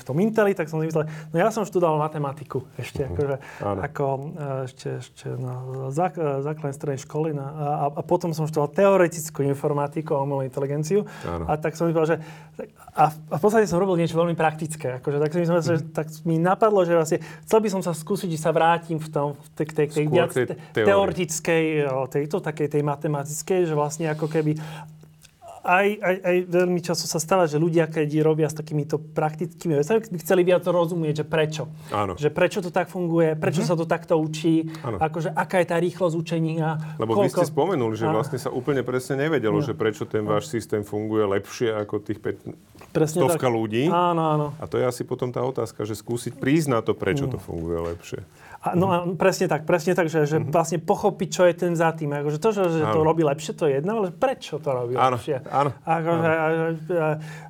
v 0.00 0.04
tom 0.08 0.16
Inteli, 0.24 0.56
tak 0.56 0.72
som 0.72 0.80
si 0.80 0.88
myslel, 0.88 1.04
no 1.28 1.36
ja 1.36 1.52
som 1.52 1.68
študoval 1.68 2.00
matematiku 2.00 2.64
ešte, 2.80 3.04
uh-huh. 3.04 3.12
akože, 3.12 3.36
ako 3.60 4.04
e, 4.08 4.20
ešte, 4.64 4.88
ešte 5.04 5.26
na 5.36 5.54
zák- 5.92 6.16
e, 6.16 6.28
základnej 6.40 6.76
strednej 6.76 7.00
školy 7.04 7.36
na, 7.36 7.46
a, 7.52 7.84
a, 7.92 8.00
potom 8.00 8.32
som 8.32 8.48
študoval 8.48 8.72
teoretickú 8.72 9.44
informatiku 9.44 10.16
a 10.16 10.24
umelú 10.24 10.40
inteligenciu. 10.48 11.04
Áno. 11.28 11.44
A 11.44 11.60
tak 11.60 11.76
som 11.76 11.84
si 11.84 11.92
povedal, 11.92 12.16
že 12.16 12.18
a, 12.96 13.12
a 13.12 13.34
v 13.36 13.42
podstate 13.42 13.68
som 13.68 13.76
robil 13.76 14.00
niečo 14.00 14.16
veľmi 14.16 14.32
praktické. 14.32 14.96
Akože, 15.00 15.20
tak, 15.20 15.28
som 15.32 15.44
myslel, 15.44 15.60
uh-huh. 15.60 15.76
že, 15.76 15.76
mhm. 15.76 15.92
tak 15.92 16.06
mi 16.24 16.40
napadlo, 16.40 16.88
že 16.88 16.96
vlastne 16.96 17.18
chcel 17.44 17.60
by 17.60 17.68
som 17.68 17.80
sa 17.84 17.92
skúsiť, 17.92 18.32
že 18.32 18.40
sa 18.40 18.50
vrátim 18.52 18.96
v 18.96 19.08
tom, 19.12 19.36
v 19.36 19.48
tej, 19.60 19.66
tej, 19.68 19.86
tej, 19.92 20.04
tej, 20.08 20.44
tej 20.72 20.84
teoretickej, 21.02 21.64
tejto 22.10 22.38
takej 22.38 22.68
tej 22.78 22.82
matematickej, 22.86 23.60
že 23.66 23.74
vlastne 23.74 24.06
ako 24.10 24.30
keby 24.30 24.58
aj, 25.62 25.88
aj, 26.02 26.16
aj 26.26 26.36
veľmi 26.50 26.80
často 26.82 27.06
sa 27.06 27.22
stáva, 27.22 27.46
že 27.46 27.54
ľudia, 27.54 27.86
keď 27.86 28.18
robia 28.26 28.50
s 28.50 28.54
takýmito 28.58 28.98
praktickými 28.98 29.78
vecami, 29.78 30.02
by 30.02 30.18
chceli 30.18 30.42
viac 30.42 30.66
rozumieť, 30.66 31.22
že 31.22 31.26
prečo. 31.26 31.70
Áno. 31.94 32.18
Že 32.18 32.28
prečo 32.34 32.58
to 32.58 32.74
tak 32.74 32.90
funguje, 32.90 33.38
prečo 33.38 33.62
mm-hmm. 33.62 33.78
sa 33.78 33.78
to 33.78 33.86
takto 33.86 34.18
učí, 34.18 34.66
Áno. 34.82 34.98
akože 34.98 35.30
aká 35.30 35.62
je 35.62 35.66
tá 35.70 35.78
rýchlosť 35.78 36.14
učenia. 36.18 36.98
Lebo 36.98 37.14
koľko... 37.14 37.22
vy 37.22 37.30
ste 37.30 37.46
spomenuli, 37.46 37.94
že 37.94 38.06
vlastne 38.10 38.38
sa 38.42 38.50
úplne 38.50 38.82
presne 38.82 39.22
nevedelo, 39.22 39.62
no. 39.62 39.64
že 39.64 39.78
prečo 39.78 40.02
ten 40.02 40.26
váš 40.26 40.50
systém 40.50 40.82
funguje 40.82 41.22
lepšie 41.38 41.70
ako 41.78 42.02
tých 42.02 42.18
5 42.18 42.90
presne 42.90 43.22
stovka 43.22 43.46
tak. 43.46 43.54
ľudí. 43.54 43.86
Áno, 43.86 44.22
áno. 44.34 44.46
A 44.58 44.66
to 44.66 44.82
je 44.82 44.84
asi 44.84 45.06
potom 45.06 45.30
tá 45.30 45.40
otázka, 45.40 45.86
že 45.86 45.94
skúsiť 45.94 46.34
na 46.66 46.82
to, 46.82 46.92
prečo 46.92 47.30
no. 47.30 47.32
to 47.34 47.38
funguje 47.38 47.78
lepšie. 47.94 48.20
A, 48.62 48.78
no 48.78 48.94
a 48.94 49.02
presne 49.18 49.50
tak, 49.50 49.66
presne 49.66 49.98
tak, 49.98 50.06
že, 50.06 50.22
že 50.22 50.38
mm-hmm. 50.38 50.54
vlastne 50.54 50.78
pochopiť, 50.78 51.28
čo 51.34 51.42
je 51.50 51.54
ten 51.66 51.74
za 51.74 51.90
tým. 51.90 52.14
Akože 52.14 52.38
to, 52.38 52.54
že, 52.54 52.62
že 52.70 52.84
to 52.94 53.02
robí 53.02 53.26
lepšie, 53.26 53.58
to 53.58 53.66
je 53.66 53.82
jedno, 53.82 53.98
ale 53.98 54.14
prečo 54.14 54.62
to 54.62 54.70
robí 54.70 54.94
áno, 54.94 55.18
lepšie. 55.18 55.42
Áno, 55.50 55.74
akože, 55.82 56.30
áno. 56.30 56.38
A, 56.38 56.46
a, 56.46 56.68
a, 56.78 57.08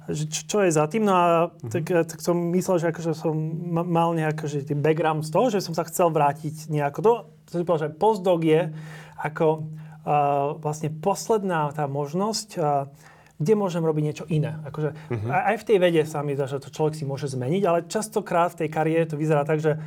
že 0.09 0.25
čo 0.33 0.65
je 0.65 0.73
za 0.73 0.89
tým. 0.89 1.05
No 1.05 1.13
a 1.13 1.25
mm-hmm. 1.53 1.69
tak, 1.69 1.85
tak 2.09 2.19
som 2.25 2.33
myslel, 2.57 2.81
že 2.81 2.87
akože 2.97 3.13
som 3.13 3.37
mal 3.85 4.17
nejaký 4.17 4.49
že 4.49 4.73
background 4.73 5.29
z 5.29 5.31
toho, 5.37 5.53
že 5.53 5.61
som 5.61 5.77
sa 5.77 5.85
chcel 5.85 6.09
vrátiť 6.09 6.73
nejako 6.73 6.99
do... 7.05 7.13
Som 7.53 7.61
si 7.61 7.65
povedal, 7.69 7.93
že 7.93 7.97
postdoc 8.01 8.41
je 8.41 8.63
ako 9.21 9.47
uh, 9.53 10.57
vlastne 10.65 10.89
posledná 10.89 11.69
tá 11.77 11.85
možnosť 11.85 12.49
uh, 12.57 12.89
kde 13.43 13.59
môžem 13.59 13.83
robiť 13.83 14.03
niečo 14.07 14.25
iné. 14.31 14.63
Akože, 14.71 14.95
uh-huh. 14.95 15.29
Aj 15.35 15.59
v 15.59 15.67
tej 15.67 15.83
vede 15.83 16.07
sa 16.07 16.23
mi 16.23 16.39
zdá, 16.39 16.47
že 16.47 16.63
to 16.63 16.71
človek 16.71 16.95
si 16.95 17.03
môže 17.03 17.27
zmeniť, 17.27 17.63
ale 17.67 17.91
častokrát 17.91 18.55
v 18.55 18.65
tej 18.65 18.69
kariére 18.71 19.05
to 19.05 19.19
vyzerá 19.19 19.43
tak, 19.43 19.59
že 19.59 19.83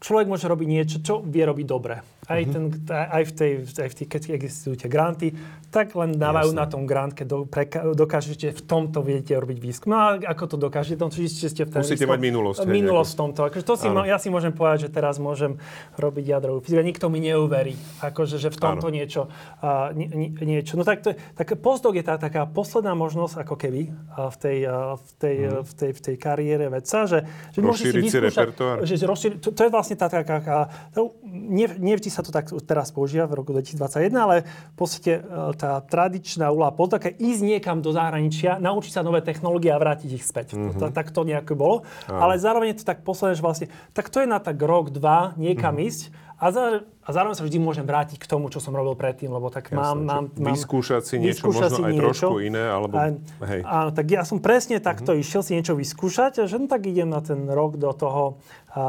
človek 0.00 0.26
môže 0.28 0.46
robiť 0.48 0.68
niečo, 0.68 0.96
čo 1.02 1.14
vie 1.24 1.44
robiť 1.44 1.66
dobre. 1.66 2.15
Aj, 2.26 2.42
mm-hmm. 2.42 2.82
ten, 2.82 2.90
aj, 2.90 3.22
v 3.22 3.32
tej, 3.32 3.52
aj 3.62 3.88
v 3.90 3.94
tej, 4.02 4.06
keď 4.10 4.22
existujú 4.34 4.74
tie 4.74 4.90
granty, 4.90 5.30
tak 5.70 5.94
len 5.94 6.14
dávajú 6.14 6.50
Jasne. 6.54 6.62
na 6.62 6.66
tom 6.66 6.82
grant, 6.86 7.12
keď 7.14 7.26
do, 7.26 7.38
pre, 7.44 7.66
dokážete 7.70 8.54
v 8.54 8.62
tomto 8.66 9.02
viete 9.02 9.34
robiť 9.34 9.58
výskum. 9.60 9.92
No 9.92 9.98
a 9.98 10.08
ako 10.18 10.54
to 10.54 10.56
dokážete? 10.56 10.98
No, 10.98 11.12
čiže 11.12 11.52
ste 11.52 11.62
v 11.66 11.70
ten 11.76 11.82
Musíte 11.84 12.06
výskum, 12.06 12.16
mať 12.16 12.20
minulosť. 12.22 12.58
Minulosť 12.64 13.10
v 13.12 13.18
tomto. 13.18 13.40
Akože 13.46 13.64
to 13.66 13.74
si, 13.76 13.86
ja 13.90 14.16
si 14.18 14.28
môžem 14.32 14.50
povedať, 14.56 14.88
že 14.88 14.90
teraz 14.90 15.20
môžem 15.20 15.60
robiť 16.00 16.24
jadrovú 16.38 16.64
fyziku. 16.64 16.80
Nikto 16.80 17.06
mi 17.12 17.18
neuverí, 17.22 17.74
akože, 18.02 18.40
že 18.40 18.48
v 18.50 18.58
tomto 18.58 18.88
niečo, 18.88 19.28
uh, 19.62 19.92
nie, 19.92 20.32
niečo. 20.40 20.78
No 20.78 20.86
tak, 20.86 21.04
to 21.04 21.14
tak 21.14 21.46
postdoc 21.60 21.94
je 21.94 22.04
tá 22.06 22.16
taká 22.16 22.48
posledná 22.48 22.96
možnosť, 22.96 23.44
ako 23.44 23.54
keby 23.54 23.90
uh, 23.90 24.32
v, 24.32 24.36
tej, 24.40 24.58
uh, 24.66 24.96
v, 24.96 25.10
tej, 25.20 25.36
mm. 25.36 25.50
uh, 25.50 25.60
v, 25.60 25.72
tej, 25.76 25.90
v 25.92 26.00
tej 26.00 26.16
kariére 26.16 26.64
vedca, 26.72 27.04
že, 27.04 27.22
že 27.52 27.58
môžete 27.60 28.00
si 28.00 28.08
vyskúšať, 28.08 28.48
že 28.86 29.04
rozšíri, 29.04 29.34
to, 29.44 29.52
to, 29.52 29.60
je 29.66 29.70
vlastne 29.70 29.96
tá 30.00 30.08
taká, 30.08 30.72
no, 30.96 31.12
nie, 31.26 31.68
nevždy 31.68 32.08
sa 32.16 32.24
to 32.24 32.32
tak 32.32 32.48
teraz 32.64 32.88
používa 32.88 33.28
v 33.28 33.44
roku 33.44 33.52
2021, 33.52 34.08
ale 34.16 34.36
v 34.72 34.76
podstate 34.76 35.20
e, 35.20 35.52
tá 35.60 35.84
tradičná 35.84 36.48
úloha 36.48 36.72
postdoka 36.72 37.12
ísť 37.12 37.42
niekam 37.44 37.84
do 37.84 37.92
zahraničia, 37.92 38.56
naučiť 38.56 38.92
sa 38.96 39.04
nové 39.04 39.20
technológie 39.20 39.68
a 39.68 39.76
vrátiť 39.76 40.10
ich 40.16 40.24
späť. 40.24 40.56
Mm-hmm. 40.56 40.96
Tak 40.96 41.12
to 41.12 41.28
nejako 41.28 41.52
bolo. 41.52 41.76
Aj. 42.08 42.16
Ale 42.16 42.40
zároveň 42.40 42.72
je 42.72 42.78
to 42.80 42.88
tak 42.88 43.04
posledné, 43.04 43.36
že 43.36 43.44
vlastne, 43.44 43.66
tak 43.92 44.08
to 44.08 44.24
je 44.24 44.28
na 44.28 44.40
tak 44.40 44.56
rok, 44.56 44.88
dva 44.88 45.36
niekam 45.36 45.76
mm-hmm. 45.76 45.88
ísť 45.92 46.02
a, 46.36 46.52
za, 46.52 46.64
a 47.06 47.14
zároveň 47.14 47.38
sa 47.38 47.46
vždy 47.46 47.62
môžem 47.62 47.86
vrátiť 47.86 48.18
k 48.18 48.26
tomu, 48.26 48.50
čo 48.50 48.58
som 48.58 48.74
robil 48.74 48.98
predtým, 48.98 49.30
lebo 49.30 49.46
tak 49.46 49.70
Jasne, 49.70 49.78
mám, 49.78 49.98
mám, 50.02 50.24
mám... 50.34 50.58
Vyskúšať 50.58 51.06
si 51.06 51.14
niečo, 51.22 51.46
vyskúšať 51.46 51.70
možno 51.70 51.78
si 51.78 51.82
aj 51.86 51.92
niečo. 51.94 52.02
trošku 52.02 52.34
iné, 52.42 52.64
alebo... 52.66 52.94
A, 52.98 53.04
hej. 53.46 53.60
Áno, 53.62 53.90
tak 53.94 54.06
ja 54.10 54.26
som 54.26 54.42
presne 54.42 54.82
takto 54.82 55.14
mm-hmm. 55.14 55.22
išiel 55.22 55.42
si 55.46 55.54
niečo 55.54 55.78
vyskúšať, 55.78 56.50
že 56.50 56.58
no 56.58 56.66
tak 56.66 56.82
idem 56.90 57.06
na 57.06 57.22
ten 57.22 57.46
rok 57.46 57.78
do 57.78 57.94
toho, 57.94 58.42
a, 58.74 58.82
a, 58.82 58.84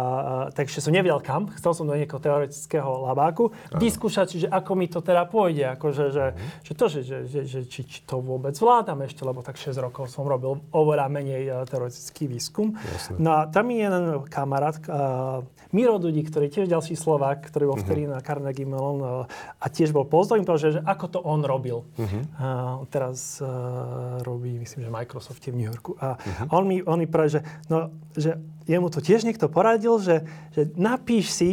takže 0.50 0.82
som 0.82 0.90
nevedel 0.90 1.22
kam, 1.22 1.54
chcel 1.62 1.78
som 1.78 1.86
do 1.86 1.94
nejakého 1.94 2.18
teoretického 2.18 2.90
labáku, 3.06 3.54
Áno. 3.54 3.78
vyskúšať, 3.86 4.28
že 4.34 4.48
ako 4.50 4.72
mi 4.74 4.90
to 4.90 5.06
teda 5.06 5.30
pôjde, 5.30 5.78
akože, 5.78 6.06
že, 6.10 6.26
mm-hmm. 6.34 6.66
že 6.66 6.74
to, 6.74 6.86
že, 6.90 7.00
že, 7.06 7.18
že, 7.30 7.42
že 7.46 7.60
či, 7.70 7.86
či 7.86 8.00
to 8.02 8.18
vôbec 8.18 8.58
vládam 8.58 9.06
ešte, 9.06 9.22
lebo 9.22 9.46
tak 9.46 9.62
6 9.62 9.78
rokov 9.78 10.10
som 10.10 10.26
robil 10.26 10.58
oveľa 10.74 11.06
menej 11.06 11.70
teoretický 11.70 12.26
výskum. 12.26 12.74
Jasne. 12.74 13.22
No 13.22 13.30
a 13.38 13.40
tam 13.46 13.70
je 13.70 13.78
jeden 13.86 14.04
kamarát, 14.26 14.82
uh, 14.90 15.46
Miro 15.76 16.00
Dudík, 16.00 16.32
ktorý 16.32 16.48
tiež 16.48 16.72
ďalší 16.72 16.96
Slovák, 16.96 17.44
ktorý 17.52 17.76
bol 17.76 17.78
vtedy 17.78 18.07
na 18.08 18.24
Carnegie 18.24 18.66
Mellon 18.66 19.28
a 19.60 19.66
tiež 19.68 19.92
bol 19.92 20.08
pozdoj, 20.08 20.42
že, 20.58 20.80
že 20.80 20.82
ako 20.82 21.06
to 21.12 21.20
on 21.22 21.44
robil. 21.44 21.84
Uh-huh. 22.00 22.22
A 22.40 22.46
teraz 22.88 23.44
uh, 23.44 24.24
robí, 24.24 24.58
myslím, 24.58 24.88
že 24.88 24.92
Microsoft 24.92 25.44
v 25.44 25.60
New 25.60 25.68
Yorku. 25.68 26.00
A 26.00 26.16
uh-huh. 26.16 26.56
on 26.56 26.64
mi, 26.66 26.80
on 26.82 26.98
mi 26.98 27.08
práve, 27.08 27.38
že, 27.38 27.42
no, 27.68 27.92
že 28.16 28.40
jemu 28.66 28.88
to 28.88 29.04
tiež 29.04 29.28
niekto 29.28 29.52
poradil, 29.52 30.00
že, 30.00 30.24
že 30.56 30.72
napíš 30.80 31.36
si, 31.36 31.52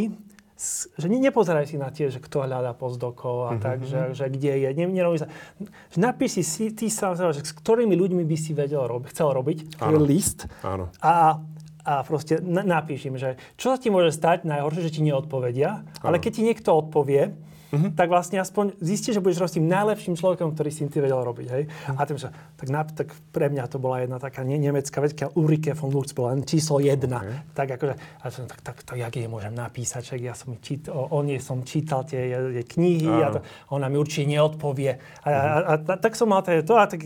že 0.94 1.10
ne, 1.10 1.18
nepozeraj 1.18 1.66
si 1.66 1.76
na 1.76 1.90
tie, 1.90 2.08
že 2.08 2.22
kto 2.22 2.46
hľadá 2.46 2.72
pozdokov 2.78 3.50
a 3.50 3.50
uh-huh. 3.54 3.62
tak, 3.62 3.82
že, 3.82 4.14
že 4.14 4.30
kde 4.30 4.64
je. 4.64 4.68
Ne, 4.78 4.86
sa, 5.18 5.26
že 5.90 5.98
napíš 5.98 6.46
si, 6.46 6.70
ty 6.70 6.86
sám, 6.86 7.18
že 7.18 7.42
s 7.42 7.52
ktorými 7.52 7.98
ľuďmi 7.98 8.22
by 8.22 8.36
si 8.38 8.54
vedel 8.54 8.86
robiť, 8.86 9.10
chcel 9.10 9.34
robiť, 9.34 9.82
Áno. 9.82 9.98
list. 9.98 10.46
Áno. 10.62 10.94
A 11.02 11.42
a 11.84 12.00
proste 12.02 12.40
napíš 12.42 13.12
im, 13.12 13.20
že 13.20 13.36
čo 13.60 13.70
sa 13.70 13.76
ti 13.76 13.92
môže 13.92 14.16
stať, 14.16 14.48
najhoršie, 14.48 14.88
že 14.88 14.94
ti 14.98 15.02
neodpovedia, 15.04 15.84
ale 16.00 16.16
keď 16.16 16.32
ti 16.40 16.42
niekto 16.42 16.72
odpovie, 16.72 17.36
uh-huh. 17.74 17.90
tak 17.92 18.08
vlastne 18.08 18.38
aspoň 18.38 18.78
zistíš, 18.78 19.18
že 19.18 19.24
budeš 19.24 19.58
tým 19.58 19.66
najlepším 19.66 20.14
človekom, 20.14 20.54
ktorý 20.54 20.70
si 20.70 20.86
ty 20.86 20.98
vedel 21.02 21.18
robiť. 21.20 21.48
Hej? 21.50 21.62
Uh-huh. 21.68 21.98
A 21.98 22.02
tým, 22.06 22.18
že, 22.18 22.30
tak, 22.56 22.68
na, 22.70 22.86
tak 22.86 23.12
pre 23.34 23.50
mňa 23.50 23.64
to 23.66 23.76
bola 23.82 24.00
jedna 24.00 24.22
taká 24.22 24.46
ne, 24.46 24.56
nemecká 24.56 25.02
vec, 25.02 25.12
Ulrike 25.34 25.74
von 25.74 25.90
Lutz 25.90 26.14
bola 26.14 26.32
číslo 26.40 26.78
jedna. 26.78 27.20
Okay. 27.20 27.38
Tak 27.52 27.68
akože, 27.80 27.94
a 28.22 28.24
som, 28.30 28.44
tak, 28.46 28.60
tak, 28.62 28.76
to, 28.86 28.94
jak 28.94 29.12
jej 29.12 29.28
môžem 29.28 29.52
napísať, 29.52 30.02
však 30.06 30.20
ja 30.22 30.34
som 30.38 30.56
čít, 30.62 30.88
o, 30.88 31.10
o 31.10 31.18
nej 31.20 31.42
som 31.42 31.66
čítal 31.66 32.06
tie 32.06 32.32
je, 32.32 32.62
knihy 32.64 33.10
uh-huh. 33.10 33.26
a 33.26 33.28
to, 33.34 33.40
ona 33.74 33.90
mi 33.90 33.98
určite 33.98 34.30
neodpovie. 34.30 34.96
A, 35.24 35.28
uh-huh. 35.28 35.34
a, 35.34 35.58
a, 35.66 35.74
a 35.76 35.94
tak 35.98 36.14
som 36.14 36.30
mal 36.30 36.40
to, 36.46 36.74
a 36.78 36.86
tak 36.86 37.04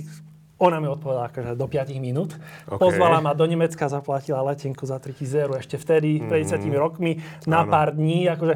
ona 0.58 0.82
mi 0.82 0.90
odpovedala 0.90 1.30
akože 1.30 1.54
do 1.54 1.66
5 1.70 1.94
minút. 2.02 2.34
Okay. 2.66 2.82
Pozvala 2.82 3.22
ma 3.22 3.30
do 3.30 3.46
Nemecka, 3.46 3.86
zaplatila 3.86 4.42
letenku 4.42 4.82
za 4.82 4.98
3000 4.98 5.44
eur 5.46 5.52
ešte 5.62 5.78
vtedy, 5.78 6.18
mm-hmm. 6.18 6.28
pred 6.28 6.42
10 6.50 6.66
rokmi, 6.74 7.12
na 7.46 7.62
ano. 7.62 7.70
pár 7.70 7.94
dní. 7.94 8.26
Akože, 8.26 8.54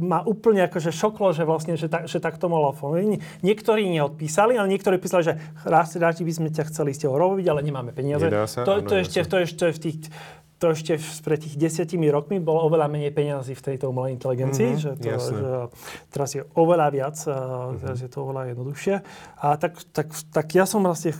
ma 0.00 0.24
úplne 0.24 0.64
akože 0.64 0.88
šoklo, 0.88 1.36
že 1.36 1.44
vlastne, 1.44 1.76
že, 1.76 1.92
tak, 1.92 2.08
že 2.08 2.24
tak 2.24 2.40
to 2.40 2.48
mohlo 2.48 2.72
fungovať. 2.72 3.20
Niektorí 3.44 3.84
neodpísali, 3.92 4.56
ale 4.56 4.66
niektorí 4.72 4.96
písali, 4.96 5.28
že 5.28 5.34
raz 5.68 5.92
rádi 6.00 6.24
by 6.24 6.32
sme 6.32 6.48
ťa 6.48 6.72
chceli 6.72 6.96
s 6.96 7.04
tebou 7.04 7.20
robiť, 7.20 7.52
ale 7.52 7.60
nemáme 7.60 7.92
peniaze. 7.92 8.24
sa, 8.48 8.64
to, 8.64 8.80
to, 8.80 8.96
ešte, 9.04 9.20
to 9.28 9.36
ešte 9.44 9.64
v 9.76 9.78
tých 9.78 9.98
to 10.56 10.72
ešte 10.72 10.96
pred 11.20 11.36
tých 11.36 11.60
desiatimi 11.60 12.08
rokmi 12.08 12.40
bolo 12.40 12.64
oveľa 12.64 12.88
menej 12.88 13.12
peniazy 13.12 13.52
v 13.52 13.60
tejto 13.60 13.92
umelej 13.92 14.16
inteligencii, 14.16 14.72
mm-hmm, 14.72 14.84
že, 14.84 14.90
to, 14.96 15.12
že 15.12 15.36
teraz 16.08 16.30
je 16.32 16.42
oveľa 16.56 16.88
viac, 16.88 17.16
mm-hmm. 17.20 17.80
teraz 17.84 17.98
je 18.00 18.08
to 18.08 18.18
oveľa 18.24 18.56
jednoduchšie. 18.56 18.94
A 19.44 19.46
tak, 19.60 19.76
tak, 19.92 20.08
tak 20.32 20.46
ja 20.56 20.64
som 20.64 20.80
vlastne 20.80 21.12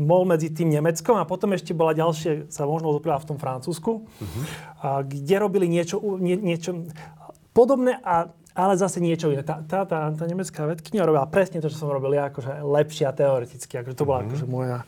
bol 0.00 0.24
medzi 0.24 0.48
tým 0.48 0.72
Nemeckom 0.72 1.20
a 1.20 1.28
potom 1.28 1.52
ešte 1.52 1.76
bola 1.76 1.92
ďalšie, 1.92 2.48
sa 2.48 2.64
možno 2.64 2.88
odopila 2.96 3.20
v 3.20 3.28
tom 3.28 3.36
Francúzsku, 3.36 4.08
mm-hmm. 4.08 4.44
a, 4.80 5.04
kde 5.04 5.34
robili 5.36 5.68
niečo, 5.68 6.00
nie, 6.16 6.40
niečo 6.40 6.88
podobné 7.52 8.00
a 8.00 8.32
ale 8.54 8.78
zase 8.78 9.02
niečo 9.02 9.34
iné. 9.34 9.42
Tá, 9.42 9.58
tá, 9.66 9.82
tá, 9.82 10.14
tá 10.14 10.24
nemecká 10.30 10.62
vedkynia 10.70 11.02
robila 11.02 11.26
presne 11.26 11.58
to, 11.58 11.66
čo 11.66 11.82
som 11.82 11.90
robil 11.90 12.14
ja, 12.14 12.30
akože 12.30 12.62
lepšia 12.62 13.10
teoreticky. 13.10 13.82
Akože 13.82 13.98
to 13.98 14.06
bola 14.06 14.22
mm-hmm. 14.22 14.30
akože 14.30 14.46
moja, 14.46 14.78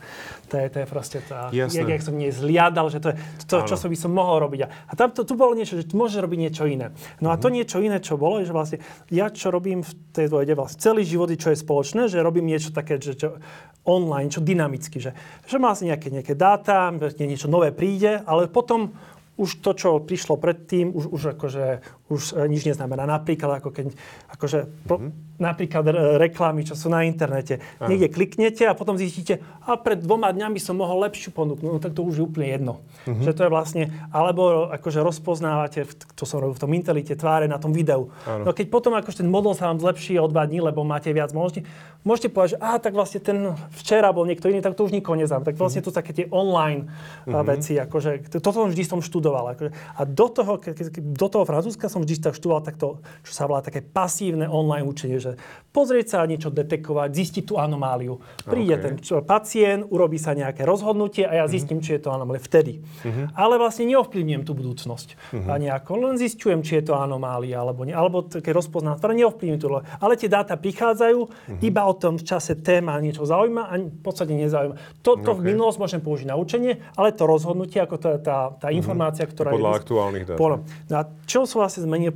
to 0.47 0.55
je, 0.55 0.65
to 0.71 0.77
je 0.79 0.87
proste 0.87 1.19
tá, 1.27 1.51
jak, 1.51 1.75
jak 1.75 1.99
som 2.01 2.15
nie 2.15 2.31
zliadal, 2.31 2.87
že 2.87 3.03
to 3.03 3.11
je 3.11 3.15
to, 3.43 3.67
čo 3.67 3.75
som 3.75 3.91
by 3.91 3.97
som 3.99 4.11
mohol 4.15 4.47
robiť. 4.47 4.71
A 4.87 4.91
tam 4.95 5.11
to, 5.11 5.27
tu 5.27 5.35
bolo 5.35 5.51
niečo, 5.51 5.75
že 5.75 5.83
tu 5.83 5.99
môžeš 5.99 6.23
robiť 6.23 6.39
niečo 6.47 6.63
iné. 6.63 6.95
No 7.19 7.27
a 7.29 7.35
to 7.35 7.51
mm-hmm. 7.51 7.55
niečo 7.59 7.77
iné, 7.83 7.99
čo 7.99 8.15
bolo, 8.15 8.39
že 8.39 8.55
vlastne 8.55 8.79
ja, 9.11 9.27
čo 9.27 9.51
robím 9.51 9.83
v 9.83 9.91
tej 10.15 10.31
dvojde, 10.31 10.55
vlastne 10.55 10.79
celý 10.79 11.03
život, 11.03 11.27
čo 11.27 11.51
je 11.51 11.59
spoločné, 11.59 12.07
že 12.07 12.23
robím 12.23 12.47
niečo 12.47 12.71
také, 12.71 12.95
že 13.03 13.19
čo, 13.19 13.35
online, 13.83 14.31
čo 14.31 14.39
dynamicky, 14.43 14.99
že, 14.99 15.11
že 15.43 15.57
má 15.59 15.75
si 15.75 15.87
nejaké, 15.87 16.07
nejaké 16.07 16.35
dáta, 16.35 16.91
niečo 17.19 17.51
nové 17.51 17.75
príde, 17.75 18.23
ale 18.23 18.47
potom 18.47 18.95
už 19.37 19.61
to, 19.61 19.71
čo 19.77 20.01
prišlo 20.01 20.35
predtým, 20.41 20.91
už, 20.91 21.13
už 21.13 21.21
akože 21.37 21.65
už 22.07 22.35
e, 22.35 22.47
nič 22.47 22.63
neznamená. 22.67 23.03
Napríklad, 23.03 23.59
ako 23.59 23.69
keď, 23.71 23.85
akože, 24.31 24.59
mm-hmm. 24.87 25.11
napríklad 25.39 25.83
reklamy, 26.17 26.63
čo 26.63 26.73
sú 26.73 26.87
na 26.87 27.03
internete. 27.03 27.59
Aha. 27.79 27.91
Niekde 27.91 28.07
kliknete 28.11 28.63
a 28.67 28.73
potom 28.73 28.95
zistíte, 28.95 29.43
a 29.67 29.75
pred 29.75 29.99
dvoma 29.99 30.31
dňami 30.31 30.59
som 30.59 30.79
mohol 30.79 31.03
lepšiu 31.07 31.35
ponúknuť. 31.35 31.67
No 31.67 31.79
tak 31.83 31.91
to 31.91 32.07
už 32.07 32.19
je 32.19 32.23
úplne 32.23 32.47
jedno. 32.47 32.73
Mm-hmm. 33.03 33.23
Že 33.27 33.31
to 33.35 33.41
je 33.43 33.51
vlastne, 33.51 33.83
alebo 34.15 34.71
akože 34.71 34.99
rozpoznávate, 35.03 35.83
čo 36.15 36.23
som 36.23 36.39
robil 36.39 36.55
v 36.55 36.63
tom 36.63 36.71
intelite, 36.71 37.13
tváre 37.15 37.51
na 37.51 37.59
tom 37.59 37.75
videu. 37.75 38.07
Ano. 38.23 38.47
No 38.47 38.51
keď 38.55 38.71
potom 38.71 38.95
akože 38.95 39.23
ten 39.23 39.29
model 39.29 39.51
sa 39.55 39.67
vám 39.67 39.83
zlepší 39.83 40.15
o 40.19 40.27
dva 40.31 40.47
dní, 40.47 40.63
lebo 40.63 40.87
máte 40.87 41.11
viac 41.11 41.35
možností, 41.35 41.67
môžete 42.07 42.31
povedať, 42.31 42.55
že 42.55 42.59
aha, 42.63 42.77
tak 42.79 42.95
vlastne 42.95 43.19
ten 43.19 43.51
včera 43.75 44.15
bol 44.15 44.23
niekto 44.23 44.47
iný, 44.47 44.63
tak 44.63 44.79
to 44.79 44.87
už 44.87 44.95
nikoho 44.95 45.19
neznám. 45.19 45.43
Tak 45.43 45.59
vlastne 45.59 45.83
mm-hmm. 45.83 45.91
to 45.91 45.99
také 45.99 46.11
tie 46.15 46.25
online 46.31 46.87
mm-hmm. 47.27 47.45
veci. 47.47 47.73
Akože, 47.75 48.31
toto 48.39 48.63
vždy 48.63 48.83
som 48.87 49.03
študoval. 49.03 49.59
Akože, 49.59 49.71
a 49.75 50.01
do 50.07 50.25
toho, 50.31 50.55
do 50.97 51.27
toho 51.27 51.43
Francúzska 51.43 51.91
som 51.91 51.96
vždy 52.03 52.15
tak 52.19 52.37
študoval 52.37 52.61
takto, 52.65 53.01
čo 53.23 53.31
sa 53.31 53.47
volá 53.47 53.63
také 53.63 53.79
pasívne 53.81 54.45
online 54.49 54.85
učenie, 54.85 55.17
že 55.17 55.37
pozrieť 55.77 56.07
sa 56.17 56.25
niečo 56.25 56.49
detekovať, 56.49 57.09
zistiť 57.13 57.43
tú 57.45 57.61
anomáliu. 57.61 58.17
Príde 58.49 58.81
okay. 58.81 58.83
ten 58.83 58.93
čo, 58.97 59.21
pacient, 59.21 59.85
urobí 59.93 60.17
sa 60.17 60.33
nejaké 60.33 60.65
rozhodnutie 60.65 61.21
a 61.21 61.43
ja 61.43 61.45
mhm. 61.45 61.51
zistím, 61.53 61.77
mm-hmm. 61.77 61.93
či 61.93 61.97
je 61.97 62.01
to 62.01 62.09
anomália 62.09 62.41
vtedy. 62.41 62.73
Mm-hmm. 62.81 63.25
Ale 63.37 63.61
vlastne 63.61 63.85
neovplyvňujem 63.93 64.43
tú 64.43 64.57
budúcnosť. 64.57 65.07
Mm-hmm. 65.13 65.49
A 65.49 65.53
nejako 65.61 65.91
len 66.01 66.15
zistujem, 66.17 66.65
či 66.65 66.81
je 66.81 66.89
to 66.89 66.93
anomália 66.97 67.61
alebo 67.61 67.85
nie. 67.85 67.93
Alebo 67.93 68.25
keď 68.25 68.53
rozpoznám, 68.57 68.97
ale 68.97 69.13
neovplyvňujem 69.21 69.61
to. 69.61 69.67
Ale 70.01 70.13
tie 70.17 70.29
dáta 70.31 70.57
prichádzajú, 70.57 71.19
mm-hmm. 71.21 71.61
iba 71.61 71.81
o 71.85 71.93
tom 71.93 72.17
v 72.17 72.25
čase 72.25 72.57
téma 72.57 72.97
niečo 72.97 73.29
zaujíma 73.29 73.69
a 73.69 73.73
v 73.77 74.01
podstate 74.01 74.33
nezaujíma. 74.33 75.05
Toto 75.05 75.37
okay. 75.37 75.39
v 75.39 75.41
minulosti 75.53 75.77
môžem 75.77 76.01
použiť 76.01 76.27
na 76.27 76.35
učenie, 76.41 76.81
ale 76.97 77.13
to 77.13 77.29
rozhodnutie, 77.29 77.77
ako 77.77 77.95
to 78.01 78.07
je 78.17 78.19
tá, 78.25 78.49
tá 78.57 78.67
mm-hmm. 78.67 78.79
informácia, 78.81 79.29
ktorá 79.29 79.53
Podľa 79.53 79.71
je... 79.71 79.79
aktuálnych 79.85 80.25
dát. 80.25 80.37
Podľa. 80.41 80.57
No 80.89 80.95
a 80.97 81.03
čo 81.29 81.45
sú 81.45 81.61
vlastne 81.61 81.85
zmeny 81.87 82.11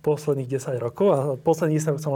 posledných 0.00 0.48
10 0.56 0.80
rokov 0.80 1.06
a 1.12 1.18
posledných 1.36 1.76
10 1.76 2.00
rokov 2.00 2.12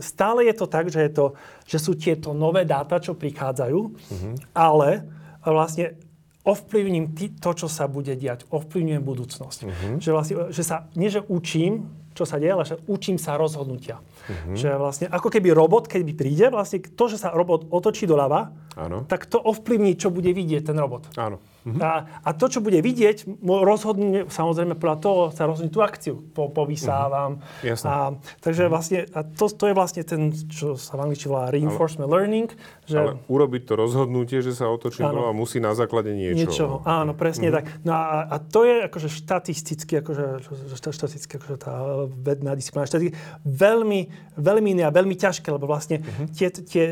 stále 0.00 0.48
je 0.48 0.54
to 0.56 0.66
tak, 0.66 0.88
že, 0.88 1.04
je 1.04 1.12
to, 1.12 1.26
že 1.68 1.78
sú 1.78 1.92
tieto 1.94 2.32
nové 2.32 2.64
dáta, 2.64 2.96
čo 2.96 3.12
prichádzajú, 3.12 3.80
mm-hmm. 3.92 4.34
ale 4.56 5.04
vlastne 5.44 6.00
ovplyvním 6.46 7.12
to, 7.12 7.50
čo 7.52 7.68
sa 7.68 7.90
bude 7.90 8.14
diať, 8.14 8.46
ovplyvňujem 8.48 9.02
budúcnosť. 9.02 9.58
Mm-hmm. 9.66 9.94
Že, 10.00 10.10
vlastne, 10.14 10.34
že 10.54 10.62
sa, 10.62 10.88
nie 10.94 11.10
že 11.12 11.20
učím, 11.26 11.90
čo 12.16 12.24
sa 12.24 12.40
deje, 12.40 12.54
ale 12.54 12.64
že 12.64 12.80
učím 12.88 13.20
sa 13.20 13.36
rozhodnutia. 13.36 14.00
Mm-hmm. 14.00 14.56
Že 14.56 14.68
vlastne 14.80 15.06
ako 15.12 15.28
keby 15.28 15.52
robot, 15.52 15.90
keď 15.90 16.00
príde, 16.16 16.46
vlastne 16.48 16.80
to, 16.80 17.04
že 17.10 17.20
sa 17.20 17.34
robot 17.36 17.68
otočí 17.68 18.08
doľava, 18.08 18.54
Áno. 18.76 19.08
tak 19.08 19.24
to 19.24 19.40
ovplyvní, 19.40 19.96
čo 19.96 20.12
bude 20.12 20.28
vidieť 20.36 20.68
ten 20.68 20.76
robot. 20.76 21.08
Áno. 21.16 21.40
Uh-huh. 21.66 21.80
A, 21.82 22.06
a 22.22 22.30
to, 22.36 22.46
čo 22.46 22.60
bude 22.62 22.78
vidieť, 22.78 23.42
rozhodne, 23.42 24.30
samozrejme 24.30 24.78
podľa 24.78 24.98
toho 25.02 25.20
sa 25.32 25.48
rozhodne 25.50 25.72
tú 25.72 25.82
akciu 25.82 26.20
po, 26.30 26.52
povysávam. 26.52 27.42
Jasne. 27.64 27.86
A, 27.88 27.94
takže 28.38 28.68
uh-huh. 28.68 28.76
vlastne, 28.76 28.98
a 29.10 29.24
to, 29.24 29.48
to 29.48 29.64
je 29.66 29.74
vlastne 29.74 30.02
ten, 30.04 30.30
čo 30.46 30.76
sa 30.76 30.94
v 30.94 31.08
angličtine 31.08 31.32
volá 31.32 31.48
reinforcement 31.50 32.06
ale, 32.06 32.14
learning. 32.20 32.48
Že... 32.86 32.98
Ale 33.00 33.12
urobiť 33.26 33.62
to 33.64 33.72
rozhodnutie, 33.74 34.38
že 34.44 34.52
sa 34.54 34.68
otočí 34.70 35.02
a 35.02 35.10
musí 35.34 35.58
na 35.58 35.72
základe 35.74 36.12
niečoho. 36.12 36.38
Niečoho, 36.38 36.74
áno, 36.84 37.16
presne 37.16 37.48
uh-huh. 37.48 37.64
tak. 37.64 37.82
No 37.82 37.96
a, 37.96 38.28
a 38.28 38.36
to 38.38 38.62
je 38.62 38.86
akože 38.86 39.08
štatisticky, 39.08 40.04
akože, 40.04 40.26
štatisticky, 40.76 41.32
akože 41.40 41.56
tá 41.58 42.06
vedná 42.12 42.52
disciplína, 42.52 42.86
štatisticky, 42.86 43.16
veľmi, 43.42 44.00
veľmi 44.38 44.68
iné 44.70 44.84
a 44.84 44.92
veľmi 44.92 45.16
ťažké, 45.18 45.48
lebo 45.48 45.64
vlastne 45.66 46.04
uh-huh. 46.04 46.30
tie, 46.30 46.52
tie, 46.52 46.84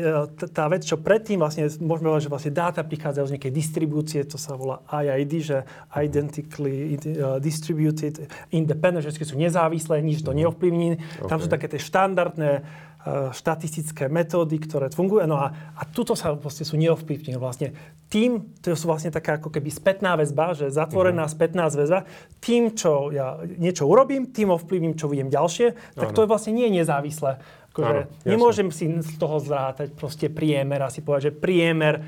tá 0.51 0.65
vec, 0.67 0.83
čo 0.83 0.99
predtým 0.99 1.39
vlastne, 1.39 1.71
môžeme 1.79 2.11
povedať, 2.11 2.25
že 2.27 2.33
vlastne 2.33 2.53
dáta 2.53 2.81
prichádzajú 2.83 3.25
z 3.27 3.33
nejakej 3.37 3.53
distribúcie, 3.53 4.21
to 4.27 4.35
sa 4.35 4.55
volá 4.55 4.83
IID, 4.89 5.33
že 5.41 5.57
identically 5.95 6.95
uh, 6.95 7.37
distributed, 7.41 8.27
independent, 8.51 9.03
že 9.03 9.15
sú 9.25 9.35
nezávislé, 9.35 9.99
nič 10.03 10.23
to 10.23 10.31
mhm. 10.31 10.45
neovplyvní. 10.45 10.89
Okay. 10.97 11.29
Tam 11.29 11.39
sú 11.39 11.47
také 11.47 11.71
tie 11.71 11.81
štandardné 11.81 12.51
uh, 12.61 13.31
štatistické 13.33 14.07
metódy, 14.07 14.57
ktoré 14.61 14.91
fungujú. 14.91 15.23
No 15.25 15.39
a, 15.39 15.53
a 15.75 15.81
tuto 15.87 16.13
sa 16.17 16.33
vlastne 16.33 16.65
sú 16.65 16.75
neovplyvní. 16.75 17.37
Vlastne 17.37 17.73
tým, 18.09 18.53
to 18.61 18.77
sú 18.77 18.85
vlastne 18.85 19.09
taká 19.09 19.41
ako 19.41 19.49
keby 19.49 19.69
spätná 19.73 20.13
väzba, 20.15 20.53
že 20.53 20.69
zatvorená 20.69 21.25
uh-huh. 21.25 21.35
spätná 21.35 21.67
väzba, 21.67 22.05
tým, 22.37 22.77
čo 22.77 23.09
ja 23.09 23.41
niečo 23.57 23.89
urobím, 23.89 24.29
tým 24.29 24.53
ovplyvním, 24.53 24.93
čo 24.93 25.09
vidím 25.09 25.33
ďalšie, 25.33 25.97
tak 25.97 26.13
ano. 26.13 26.15
to 26.15 26.23
je 26.23 26.31
vlastne 26.31 26.53
nie 26.53 26.69
nezávislé. 26.69 27.41
Akože 27.75 28.07
Áno, 28.07 28.23
nemôžem 28.23 28.71
si 28.71 28.87
z 28.87 29.19
toho 29.19 29.35
zrátať 29.43 29.91
proste 29.99 30.31
priemer 30.31 30.79
a 30.79 30.87
si 30.87 31.03
povedať, 31.03 31.27
že 31.27 31.33
priemer, 31.35 31.99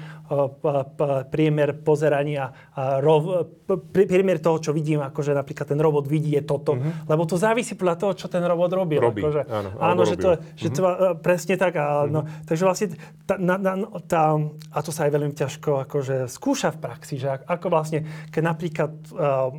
priemer 1.27 1.75
pozerania, 1.83 2.55
rov, 3.03 3.51
priemer 3.91 4.39
toho, 4.39 4.63
čo 4.63 4.71
vidím, 4.71 5.03
akože 5.03 5.35
napríklad 5.35 5.67
ten 5.67 5.75
robot 5.75 6.07
vidí, 6.07 6.39
je 6.39 6.47
toto. 6.47 6.79
Mm-hmm. 6.79 7.11
Lebo 7.11 7.27
to 7.27 7.35
závisí 7.35 7.75
podľa 7.75 7.99
toho, 7.99 8.11
čo 8.15 8.31
ten 8.31 8.39
robot 8.47 8.71
robí. 8.79 8.95
Robí, 8.95 9.19
akože, 9.19 9.43
áno. 9.51 9.69
Áno, 9.75 10.01
že 10.07 10.15
to, 10.15 10.39
mm-hmm. 10.39 10.55
že 10.55 10.67
to, 10.71 10.81
presne 11.19 11.59
tak. 11.59 11.75
A, 11.75 12.07
no, 12.07 12.23
mm-hmm. 12.23 12.47
takže 12.47 12.63
vlastne 12.63 12.87
tá, 13.27 13.35
na, 13.35 13.59
na, 13.59 13.73
tá, 14.07 14.39
a 14.71 14.79
to 14.79 14.95
sa 14.95 15.03
aj 15.03 15.19
veľmi 15.19 15.35
ťažko 15.35 15.83
akože 15.83 16.31
skúša 16.31 16.71
v 16.71 16.79
praxi, 16.79 17.19
že 17.19 17.27
ako 17.43 17.67
vlastne, 17.67 18.07
keď 18.31 18.41
napríklad 18.55 18.91
uh, 19.19 19.51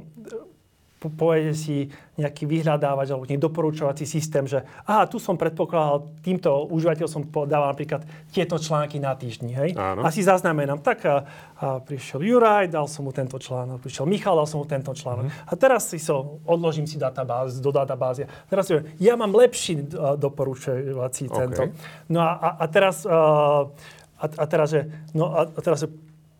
povede 0.99 1.55
si 1.55 1.87
nejaký 2.19 2.51
vyhľadávač 2.51 3.15
alebo 3.15 3.23
nejaký 3.23 3.39
doporučovací 3.39 4.03
systém, 4.03 4.43
že 4.51 4.67
aha, 4.83 5.07
tu 5.07 5.23
som 5.23 5.39
predpokladal, 5.39 6.11
týmto 6.19 6.67
užívateľ 6.75 7.07
som 7.07 7.23
podával 7.23 7.71
napríklad 7.71 8.03
tieto 8.35 8.59
články 8.59 8.99
na 8.99 9.15
týždni, 9.15 9.55
hej? 9.55 9.71
Áno. 9.79 10.03
A 10.03 10.11
si 10.11 10.27
zaznamenám, 10.27 10.83
tak 10.83 11.07
a, 11.07 11.23
a 11.63 11.79
prišiel 11.79 12.27
Juraj, 12.27 12.75
dal 12.75 12.91
som 12.91 13.07
mu 13.07 13.15
tento 13.15 13.39
článok, 13.39 13.79
prišiel 13.79 14.11
Michal, 14.11 14.35
dal 14.35 14.51
som 14.51 14.59
mu 14.59 14.67
tento 14.67 14.91
článok. 14.91 15.31
Mm. 15.31 15.35
A 15.47 15.53
teraz 15.55 15.87
si 15.87 16.03
so, 16.03 16.43
odložím 16.43 16.91
si 16.91 16.99
databáz, 16.99 17.63
do 17.63 17.71
databázy. 17.71 18.27
Teraz 18.51 18.67
si 18.67 18.75
ja 18.99 19.15
mám 19.15 19.31
lepší 19.31 19.87
doporučovací 20.19 21.31
okay. 21.31 21.39
tento. 21.47 21.63
No 22.11 22.27
a, 22.27 22.35
a, 22.35 22.49
a 22.59 22.67
teraz, 22.67 23.07
a, 23.07 24.27
a 24.27 24.45
teraz, 24.51 24.75
že, 24.75 24.91
no 25.15 25.31
a, 25.31 25.47
a 25.47 25.61
teraz, 25.63 25.87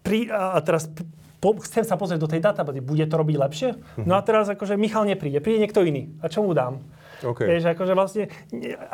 pri, 0.09 0.33
a 0.33 0.57
teraz 0.65 0.89
po, 1.39 1.53
chcem 1.61 1.85
sa 1.85 2.01
pozrieť 2.01 2.25
do 2.25 2.33
tej 2.33 2.41
databázy, 2.41 2.81
bude 2.81 3.05
to 3.05 3.15
robiť 3.21 3.37
lepšie? 3.37 3.69
No 4.09 4.17
a 4.17 4.25
teraz 4.25 4.49
akože 4.49 4.81
Michal 4.81 5.05
nepríde, 5.05 5.45
príde 5.45 5.61
niekto 5.61 5.85
iný. 5.85 6.17
A 6.25 6.33
čo 6.33 6.41
mu 6.41 6.57
dám? 6.57 6.81
Okay. 7.19 7.51
Vieš, 7.51 7.75
akože 7.75 7.93
vlastne, 7.99 8.25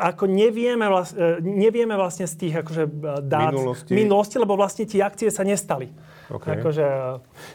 ako 0.01 0.25
nevieme, 0.25 0.89
vlastne, 0.89 1.45
nevieme 1.45 1.93
vlastne 1.93 2.25
z 2.25 2.35
tých 2.41 2.53
akože 2.65 2.83
dát 3.21 3.53
minulosti. 3.53 3.91
minulosti, 3.93 4.35
lebo 4.41 4.57
vlastne 4.57 4.89
tie 4.89 5.05
akcie 5.05 5.29
sa 5.29 5.45
nestali. 5.45 5.93
Okay. 6.25 6.57
Akože, 6.57 6.85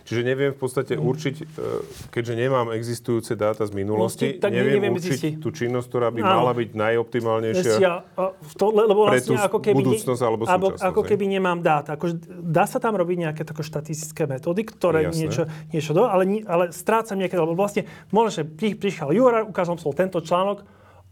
Čiže 0.06 0.20
neviem 0.22 0.54
v 0.54 0.58
podstate 0.62 0.94
mm. 0.94 1.02
určiť, 1.02 1.34
e, 1.42 1.44
keďže 2.14 2.34
nemám 2.38 2.70
existujúce 2.70 3.34
dáta 3.34 3.66
z 3.66 3.74
minulosti, 3.74 4.38
tak 4.38 4.54
neviem, 4.54 4.78
neviem 4.78 4.94
určiť 4.94 5.10
zistiť. 5.10 5.32
tú 5.42 5.50
činnosť, 5.50 5.86
ktorá 5.90 6.08
by 6.14 6.20
Áno. 6.22 6.36
mala 6.38 6.52
byť 6.54 6.70
najoptimálnejšia 6.78 7.74
ja, 7.82 8.06
to, 8.54 8.66
lebo 8.70 9.10
vlastne, 9.10 9.18
pre 9.18 9.20
tú 9.26 9.34
ako 9.34 9.58
keby, 9.58 9.76
budúcnosť 9.82 10.22
alebo 10.22 10.42
súčasnosť. 10.46 10.86
Ako 10.86 11.00
keby 11.02 11.24
nemám 11.26 11.58
dáta. 11.58 11.98
Akože, 11.98 12.14
dá 12.30 12.64
sa 12.70 12.78
tam 12.78 12.94
robiť 12.94 13.16
nejaké 13.26 13.42
tako 13.42 13.66
štatistické 13.66 14.30
metódy, 14.30 14.62
ktoré 14.62 15.10
niečo, 15.10 15.50
niečo 15.74 15.90
do, 15.90 16.06
ale, 16.06 16.46
ale 16.46 16.70
strácam 16.70 17.18
nejaké, 17.18 17.34
lebo 17.34 17.58
vlastne 17.58 17.90
môže, 18.14 18.46
pri, 18.46 18.78
prišiel 18.78 19.10
Jura, 19.10 19.42
ukázal 19.42 19.82
som 19.82 19.90
tento 19.90 20.22
článok, 20.22 20.62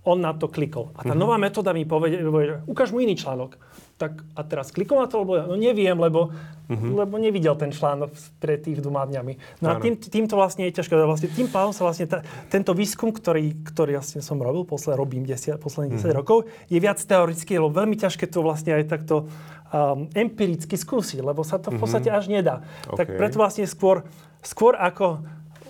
on 0.07 0.23
na 0.23 0.31
to 0.31 0.47
klikol. 0.47 0.95
A 0.95 1.03
tá 1.03 1.13
mm-hmm. 1.13 1.19
nová 1.19 1.37
metóda 1.37 1.75
mi 1.75 1.83
povie, 1.83 2.23
že 2.23 2.63
ukáž 2.71 2.95
mu 2.95 3.03
iný 3.03 3.19
článok 3.19 3.59
tak 3.99 4.23
a 4.39 4.47
teraz 4.47 4.71
klikom 4.71 5.03
na 5.03 5.11
to, 5.11 5.27
lebo 5.27 5.43
no 5.43 5.59
neviem, 5.59 5.99
lebo, 5.99 6.31
uh-huh. 6.71 7.03
lebo 7.03 7.19
nevidel 7.19 7.59
ten 7.59 7.75
článok 7.75 8.15
pred 8.39 8.63
tých 8.63 8.79
dvoma 8.79 9.03
dňami. 9.11 9.59
No 9.59 9.75
a 9.75 9.83
tým, 9.83 9.99
týmto 9.99 10.39
vlastne 10.39 10.71
je 10.71 10.79
ťažké. 10.79 10.95
Vlastne 10.95 11.27
tým 11.35 11.51
pádom 11.51 11.75
sa 11.75 11.83
vlastne 11.83 12.07
ta, 12.07 12.23
tento 12.47 12.71
výskum, 12.79 13.11
ktorý, 13.11 13.59
ktorý 13.67 13.99
vlastne 13.99 14.23
som 14.23 14.39
robil, 14.39 14.63
posle, 14.63 14.95
robím 14.95 15.27
desia, 15.27 15.59
posledných 15.59 15.99
uh-huh. 15.99 16.15
10 16.15 16.21
rokov, 16.23 16.47
je 16.71 16.79
viac 16.79 17.03
teoretický, 17.03 17.59
lebo 17.59 17.75
veľmi 17.75 17.99
ťažké 17.99 18.31
to 18.31 18.39
vlastne 18.39 18.79
aj 18.79 18.87
takto 18.87 19.27
um, 19.75 20.07
empiricky 20.15 20.79
skúsiť, 20.79 21.19
lebo 21.19 21.43
sa 21.43 21.59
to 21.59 21.75
v 21.75 21.83
podstate 21.83 22.07
uh-huh. 22.07 22.23
až 22.23 22.31
nedá. 22.31 22.63
Okay. 22.87 23.03
Tak 23.03 23.07
preto 23.19 23.37
vlastne 23.43 23.67
skôr, 23.67 24.07
skôr 24.47 24.79
ako 24.79 25.27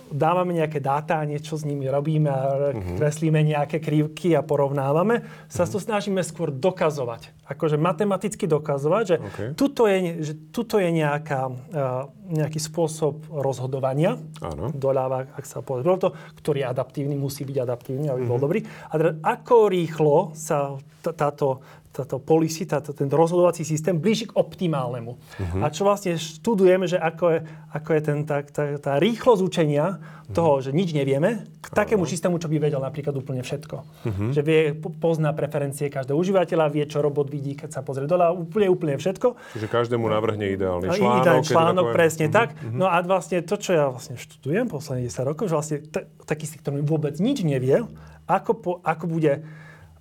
dávame 0.09 0.57
nejaké 0.57 0.81
dáta 0.81 1.21
a 1.21 1.27
niečo 1.27 1.55
s 1.55 1.63
nimi 1.63 1.85
robíme 1.87 2.29
a 2.29 2.41
uh-huh. 2.73 2.97
kreslíme 2.97 3.41
nejaké 3.45 3.77
krivky 3.79 4.33
a 4.33 4.41
porovnávame, 4.41 5.23
sa 5.47 5.63
uh-huh. 5.63 5.73
to 5.73 5.77
snažíme 5.79 6.21
skôr 6.25 6.49
dokazovať. 6.49 7.33
Akože 7.49 7.81
matematicky 7.81 8.45
dokazovať, 8.45 9.03
že, 9.05 9.17
okay. 9.17 9.47
tuto, 9.57 9.89
je, 9.89 10.21
že 10.21 10.33
tuto 10.53 10.77
je 10.77 10.89
nejaká, 10.93 11.49
uh, 11.49 12.09
nejaký 12.29 12.61
spôsob 12.61 13.25
rozhodovania, 13.29 14.21
Áno. 14.41 14.69
doľava, 14.69 15.33
ak 15.33 15.45
sa 15.49 15.65
povedal 15.65 15.97
to, 15.97 16.09
ktorý 16.37 16.61
je 16.61 16.67
adaptívny, 16.69 17.15
musí 17.17 17.45
byť 17.45 17.57
adaptívny, 17.57 18.05
aby 18.09 18.21
uh-huh. 18.25 18.29
bol 18.29 18.39
dobrý. 18.41 18.61
A 18.65 18.93
teda, 18.97 19.11
ako 19.25 19.69
rýchlo 19.69 20.37
sa 20.37 20.77
t- 21.01 21.13
táto 21.15 21.63
táto 21.89 22.21
policy, 22.21 22.69
táto, 22.69 22.93
ten 22.93 23.09
rozhodovací 23.09 23.65
systém 23.65 23.97
blíži 23.97 24.29
k 24.29 24.37
optimálnemu. 24.37 25.17
Uh-huh. 25.17 25.65
A 25.65 25.73
čo 25.73 25.89
vlastne 25.89 26.21
študujeme, 26.21 26.85
že 26.85 27.01
ako 27.01 27.25
je, 27.33 27.39
ako 27.73 27.89
je 27.97 28.01
ten, 28.05 28.17
tá, 28.29 28.45
tá, 28.45 28.63
tá 28.77 28.93
rýchlosť 29.01 29.41
učenia 29.41 29.97
toho, 30.29 30.61
uh-huh. 30.61 30.65
že 30.69 30.69
nič 30.69 30.93
nevieme, 30.93 31.49
k 31.59 31.67
takému 31.73 32.05
uh-huh. 32.05 32.13
systému, 32.13 32.37
čo 32.37 32.45
by 32.45 32.61
vedel 32.61 32.77
napríklad 32.77 33.17
úplne 33.17 33.41
všetko. 33.41 33.77
Uh-huh. 33.81 34.29
Že 34.29 34.41
vie, 34.45 34.59
pozná 35.01 35.33
preferencie 35.33 35.89
každého 35.89 36.13
užívateľa, 36.13 36.69
vie, 36.69 36.85
čo 36.85 37.01
robot 37.01 37.25
vidí, 37.33 37.57
keď 37.57 37.69
sa 37.73 37.81
pozrie 37.81 38.05
dole, 38.05 38.21
úplne, 38.37 38.69
úplne 38.69 38.95
všetko. 39.01 39.57
Čiže 39.57 39.65
každému 39.65 40.05
navrhne 40.05 40.45
ideálny 40.45 40.93
článok. 40.93 41.21
Ideálny 41.25 41.45
článok, 41.49 41.85
presne 41.89 42.29
uh-huh. 42.29 42.37
tak. 42.37 42.53
Uh-huh. 42.53 42.77
No 42.77 42.85
a 42.85 43.01
vlastne 43.01 43.41
to, 43.41 43.57
čo 43.57 43.73
ja 43.73 43.89
vlastne 43.89 44.13
študujem 44.13 44.69
posledných 44.69 45.09
10 45.09 45.25
rokov, 45.25 45.49
že 45.49 45.53
vlastne 45.57 45.77
t- 45.81 46.05
taký 46.29 46.45
systém 46.45 46.85
vôbec 46.85 47.17
nič 47.17 47.41
nevie, 47.41 47.81
ako, 48.29 48.51
po, 48.53 48.71
ako 48.85 49.09
bude 49.09 49.41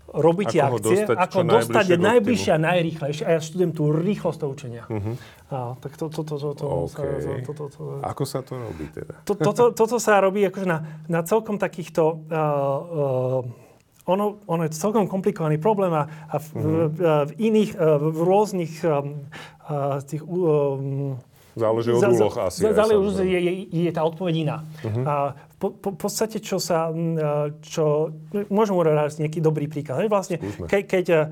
robiť 0.09 0.47
Ako 0.57 0.77
akcie, 0.81 1.05
dostať 1.05 1.16
ako 1.21 1.38
dostať 1.44 1.87
najbližšie 2.01 2.51
a 2.57 2.61
najrýchlejšie. 2.61 3.25
A 3.29 3.31
ja 3.37 3.40
študujem 3.44 3.73
tú 3.77 3.92
rýchlosť 3.92 4.38
toho 4.40 4.51
učenia. 4.57 4.85
Uh-huh. 4.88 5.14
A, 5.53 5.77
tak 5.77 6.01
to, 6.01 6.09
to, 6.09 6.25
to, 6.25 6.35
to, 6.40 6.49
to, 6.57 6.64
OK. 6.64 6.97
sa, 6.97 7.33
to, 7.44 7.53
to, 7.53 7.64
to, 7.68 7.83
Ako 8.01 8.23
sa 8.25 8.40
to 8.40 8.57
robí 8.57 8.88
teda? 8.88 9.21
to, 9.29 9.37
to, 9.37 9.51
to, 9.53 9.64
toto 9.77 9.97
sa 10.01 10.21
robí 10.25 10.40
akože 10.49 10.64
na, 10.64 10.79
na 11.12 11.21
celkom 11.25 11.61
takýchto... 11.61 12.25
Uh, 12.25 13.44
uh, 13.44 13.66
ono, 14.09 14.40
ono 14.49 14.64
je 14.64 14.73
celkom 14.73 15.05
komplikovaný 15.05 15.61
problém 15.61 15.92
a, 15.92 16.09
a 16.33 16.40
v, 16.40 16.47
Mhm. 16.57 16.64
uh-huh. 16.64 16.88
v, 16.88 17.01
v 17.29 17.33
iných, 17.44 17.71
uh, 17.77 18.01
v 18.01 18.18
rôznych 18.25 18.73
um, 18.88 19.29
uh, 19.68 20.01
tých... 20.01 20.25
Um, 20.25 21.21
Záleží 21.59 21.90
od 21.90 22.07
úloh 22.07 22.37
asi. 22.38 22.62
Záleží. 22.62 22.97
Mhm. 22.97 23.29
je, 23.29 23.38
je, 23.42 23.53
je 23.85 23.92
tá 23.92 24.07
odpoveď 24.07 24.35
iná. 24.46 24.59
Uh-huh. 24.81 25.04
A 25.04 25.15
po, 25.59 25.75
po, 25.75 25.90
podstate, 25.98 26.38
čo 26.38 26.63
sa, 26.63 26.88
e, 26.94 27.50
čo, 27.67 28.15
môžem 28.48 28.79
urobiť 28.79 29.19
nejaký 29.27 29.42
dobrý 29.42 29.67
príklad. 29.67 30.06
Vlastne, 30.06 30.38
ke, 30.71 30.87
keď, 30.87 31.06
e, 31.11 31.23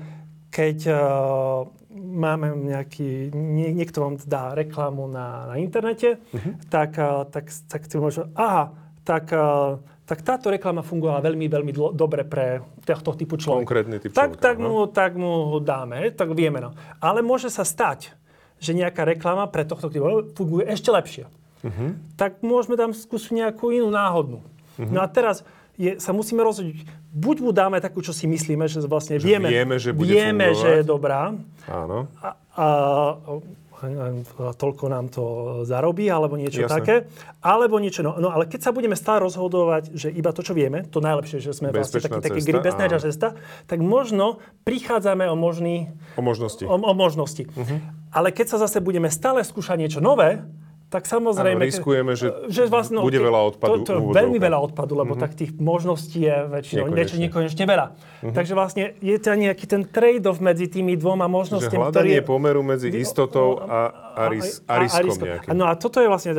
keď 0.47 0.77
uh, 0.95 1.67
máme 1.91 2.71
nejaký, 2.71 3.35
nie, 3.35 3.67
niekto 3.75 3.99
vám 3.99 4.15
dá 4.23 4.55
reklamu 4.55 5.11
na, 5.11 5.51
na 5.51 5.55
internete, 5.59 6.23
uh-huh. 6.23 6.53
tak, 6.71 6.95
uh, 6.95 7.27
tak, 7.27 7.51
tak 7.51 7.83
si 7.83 7.99
môže, 7.99 8.31
aha, 8.31 8.71
tak, 9.03 9.27
uh, 9.35 9.75
tak 10.07 10.23
táto 10.23 10.47
reklama 10.47 10.87
fungovala 10.87 11.19
veľmi, 11.19 11.51
veľmi 11.51 11.71
dlo, 11.75 11.91
dobre 11.91 12.23
pre 12.23 12.63
tohto 12.87 13.19
typu 13.19 13.35
človeka. 13.35 13.67
Konkrétny 13.67 13.99
typ 13.99 14.15
tak, 14.15 14.39
človeka, 14.39 14.43
tak, 14.43 14.55
no. 14.55 14.67
mu, 14.71 14.79
tak 14.87 15.11
mu 15.19 15.31
ho 15.51 15.59
dáme, 15.59 16.15
tak 16.15 16.31
vieme. 16.31 16.63
No. 16.63 16.71
Ale 17.03 17.19
môže 17.19 17.51
sa 17.51 17.67
stať, 17.67 18.15
že 18.57 18.71
nejaká 18.71 19.03
reklama 19.03 19.51
pre 19.51 19.67
tohto 19.67 19.91
typu 19.91 20.31
funguje 20.31 20.63
ešte 20.71 20.95
lepšie. 20.95 21.27
Uh-huh. 21.65 21.97
Tak 22.17 22.45
môžeme 22.45 22.77
tam 22.77 22.93
skúsiť 22.93 23.33
nejakú 23.33 23.73
inú 23.73 23.89
náhodnú. 23.89 24.41
Uh-huh. 24.41 24.89
No 24.89 25.01
a 25.01 25.07
teraz 25.09 25.41
je, 25.77 26.01
sa 26.01 26.09
musíme 26.09 26.41
rozhodnúť, 26.41 26.85
buď 27.13 27.37
mu 27.41 27.53
dáme 27.53 27.77
takú, 27.77 28.01
čo 28.01 28.09
si 28.13 28.25
myslíme, 28.25 28.65
že 28.65 28.81
vlastne 28.85 29.21
Že 29.21 29.25
vieme, 29.25 29.47
vieme, 29.49 29.75
že 29.77 29.93
bude 29.93 30.09
vieme, 30.09 30.53
fungovať. 30.53 30.61
že 30.61 30.69
je 30.73 30.83
dobrá 30.85 31.21
Áno. 31.69 32.09
a, 32.17 32.27
a, 32.57 32.67
toľko 34.57 34.85
nám 34.89 35.05
to 35.13 35.23
zarobí, 35.69 36.09
alebo 36.09 36.33
niečo 36.33 36.65
Jasné. 36.65 36.73
také. 36.81 36.95
Alebo 37.45 37.77
niečo, 37.77 38.01
no, 38.01 38.17
no 38.17 38.33
ale 38.33 38.49
keď 38.49 38.69
sa 38.69 38.71
budeme 38.73 38.97
stále 38.97 39.21
rozhodovať, 39.21 39.93
že 39.93 40.09
iba 40.09 40.33
to, 40.33 40.41
čo 40.41 40.57
vieme, 40.57 40.81
to 40.89 40.97
najlepšie, 40.97 41.37
že 41.37 41.53
sme 41.53 41.69
vlastne 41.69 42.01
Bezpečná 42.01 42.17
taký, 42.17 42.25
taký 42.25 42.41
cesta, 42.41 42.49
gri- 42.49 42.63
bezpečná 42.65 42.97
áno. 42.97 43.05
cesta, 43.05 43.27
tak 43.69 43.79
možno 43.85 44.25
prichádzame 44.65 45.29
o 45.29 45.37
možný 45.37 45.93
O 46.17 46.25
možnosti. 46.25 46.65
o, 46.65 46.73
o 46.73 46.93
možnosti. 46.97 47.45
Uh-huh. 47.53 47.77
Ale 48.09 48.33
keď 48.33 48.45
sa 48.49 48.65
zase 48.65 48.81
budeme 48.81 49.13
stále 49.13 49.45
skúšať 49.45 49.77
niečo 49.77 50.01
nové, 50.01 50.41
tak 50.87 51.03
samozrejme... 51.03 51.59
Áno, 51.59 51.67
riskujeme, 51.67 52.15
že 52.15 52.31
vlastne, 52.71 53.03
bude 53.03 53.19
veľa 53.19 53.41
odpadu, 53.51 53.83
To, 53.83 54.07
to 54.07 54.15
veľmi 54.15 54.39
veľa 54.39 54.59
odpadu, 54.71 54.95
lebo 54.95 55.19
uh-huh. 55.19 55.23
tak 55.27 55.35
tých 55.35 55.51
možností 55.59 56.23
je 56.23 56.47
väčšinou 56.47 56.87
Nekonečne. 56.87 56.95
niečo 56.95 57.15
nekonečne 57.19 57.63
veľa. 57.67 57.87
Uh-huh. 57.91 58.31
Takže 58.31 58.53
vlastne 58.55 58.95
je 59.03 59.17
to 59.19 59.35
nejaký 59.35 59.67
ten 59.67 59.83
trade-off 59.83 60.39
medzi 60.39 60.71
tými 60.71 60.95
dvoma 60.95 61.27
Že 61.27 61.35
možnostiami, 61.35 61.83
hľadanie 61.91 61.91
ktorý 61.91 62.09
je... 62.15 62.23
pomeru 62.23 62.61
medzi 62.63 62.87
istotou 62.95 63.59
a, 63.67 63.91
a, 64.15 64.21
ris, 64.31 64.63
a 64.63 64.73
riskom 64.79 65.11
risko. 65.11 65.25
nejakým. 65.27 65.49
No 65.59 65.67
a 65.67 65.75
toto 65.75 65.99
je 65.99 66.07
vlastne... 66.07 66.31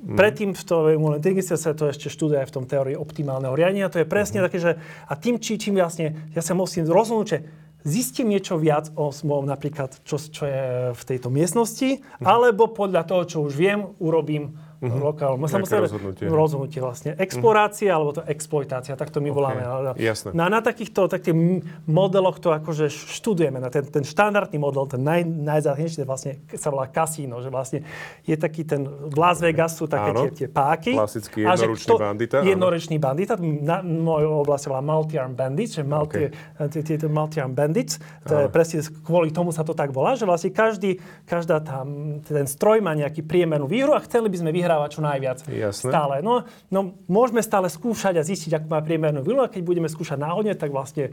Predtým 0.00 0.56
v 0.56 0.62
tej 0.64 0.96
umelej 0.96 1.44
sa 1.44 1.76
to 1.76 1.92
ešte 1.92 2.08
študuje 2.08 2.40
aj 2.40 2.48
v 2.48 2.54
tom 2.56 2.64
teórii 2.64 2.96
optimálneho 2.96 3.52
riadenia. 3.52 3.92
To 3.92 4.00
je 4.00 4.08
presne 4.08 4.40
také, 4.40 4.56
že... 4.56 4.80
A 5.08 5.12
tým, 5.12 5.36
či, 5.36 5.60
čím 5.60 5.76
vlastne 5.76 6.32
ja 6.32 6.40
sa 6.40 6.56
musím 6.56 6.88
rozhodnúť, 6.88 7.26
že 7.28 7.38
zistím 7.84 8.32
niečo 8.32 8.60
viac 8.60 8.92
o 8.96 9.12
mojom 9.12 9.46
napríklad, 9.48 10.00
čo, 10.04 10.20
čo 10.20 10.44
je 10.46 10.62
v 10.92 11.02
tejto 11.06 11.28
miestnosti, 11.32 12.04
alebo 12.20 12.70
podľa 12.70 13.02
toho, 13.08 13.22
čo 13.26 13.38
už 13.44 13.52
viem, 13.56 13.90
urobím 13.98 14.56
uh-huh. 14.80 15.00
lokálne. 15.00 15.44
Nejaké 15.44 15.84
rozhodnutie. 15.84 16.24
rozhodnutie 16.26 16.80
vlastne. 16.80 17.10
Explorácia, 17.20 17.92
uh-huh. 17.92 17.96
alebo 18.00 18.10
to 18.16 18.22
exploitácia, 18.24 18.96
tak 18.96 19.12
to 19.12 19.20
my 19.20 19.28
voláme. 19.28 19.60
Ale- 19.60 19.96
jasné. 20.00 20.32
No 20.32 20.44
a 20.44 20.48
na 20.48 20.64
takýchto 20.64 21.06
takých 21.06 21.64
modeloch 21.84 22.40
to 22.40 22.50
akože 22.56 22.88
študujeme. 22.88 23.60
Na 23.60 23.68
ten, 23.68 23.84
ten 23.84 24.04
štandardný 24.04 24.56
model, 24.56 24.88
ten 24.88 25.04
naj, 25.04 25.22
najzáchnejší, 25.28 26.02
vlastne 26.08 26.40
sa 26.56 26.72
volá 26.72 26.88
kasíno, 26.88 27.44
že 27.44 27.52
vlastne 27.52 27.84
je 28.24 28.36
taký 28.36 28.64
ten 28.64 28.88
v 28.88 29.16
Las 29.16 29.38
Vegas 29.40 29.76
sú 29.76 29.84
také 29.84 30.10
Áno. 30.12 30.28
tie, 30.28 30.44
tie 30.44 30.48
páky. 30.48 30.96
Klasický 30.96 31.40
kto- 31.44 32.00
bandita, 32.00 32.40
áno. 32.40 32.48
Jednoručný 32.48 32.96
bandita. 32.96 33.36
Na 33.40 33.84
mojej 33.84 34.28
oblasti 34.28 34.66
volá 34.72 34.82
multi-arm 34.84 35.34
bandits, 35.36 35.76
že 35.76 35.84
multi, 35.84 36.32
tie 36.70 36.96
multi-arm 37.08 37.52
bandits. 37.52 38.00
To 38.24 38.46
je 38.46 38.48
presne 38.48 38.80
kvôli 39.04 39.34
tomu 39.34 39.52
sa 39.52 39.66
to 39.66 39.76
tak 39.76 39.92
volá, 39.92 40.16
že 40.16 40.24
vlastne 40.24 40.50
každý, 40.54 41.00
každá 41.26 41.60
tam, 41.60 42.18
ten 42.24 42.46
stroj 42.46 42.80
má 42.80 42.92
nejaký 42.96 43.24
priemernú 43.24 43.66
výhru 43.68 43.92
a 43.92 44.00
chceli 44.04 44.30
by 44.30 44.36
sme 44.40 44.50
vyhrávať 44.70 44.90
čo 44.94 45.00
najviac. 45.02 45.38
Jasné. 45.50 45.90
Stále. 45.90 46.14
No, 46.22 46.46
no, 46.70 46.94
môžeme 47.10 47.42
stále 47.42 47.66
skúšať 47.66 48.22
a 48.22 48.22
zistiť, 48.22 48.62
ako 48.62 48.66
má 48.70 48.78
priemernú 48.78 49.26
výhru 49.26 49.42
a 49.42 49.50
keď 49.50 49.66
budeme 49.66 49.90
skúšať 49.90 50.22
náhodne, 50.22 50.54
tak 50.54 50.70
vlastne 50.70 51.10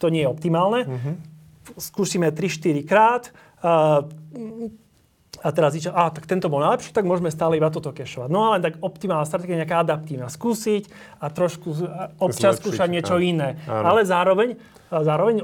to 0.00 0.08
nie 0.08 0.24
je 0.24 0.28
optimálne. 0.32 0.88
Skúsime 1.76 2.32
3-4 2.32 2.88
krát. 2.88 3.28
Uh, 3.60 4.08
a 5.44 5.52
teraz 5.52 5.76
zičia, 5.76 5.92
a 5.92 6.08
tak 6.08 6.24
tento 6.24 6.48
bol 6.48 6.62
najlepší, 6.62 6.96
tak 6.96 7.04
môžeme 7.04 7.28
stále 7.28 7.60
iba 7.60 7.68
toto 7.68 7.92
kešovať. 7.92 8.28
No 8.32 8.48
ale 8.48 8.64
tak 8.64 8.80
optimálna 8.80 9.28
stratégia 9.28 9.58
je 9.58 9.60
nejaká 9.66 9.84
adaptívna. 9.84 10.32
Skúsiť 10.32 10.88
a 11.20 11.28
trošku 11.28 11.68
občas 12.16 12.56
Zlepšiť, 12.56 12.60
skúšať 12.64 12.88
niečo 12.88 13.20
áno. 13.20 13.28
iné. 13.28 13.48
Áno. 13.68 13.84
Ale 13.92 14.08
zároveň, 14.08 14.56
zároveň 14.90 15.40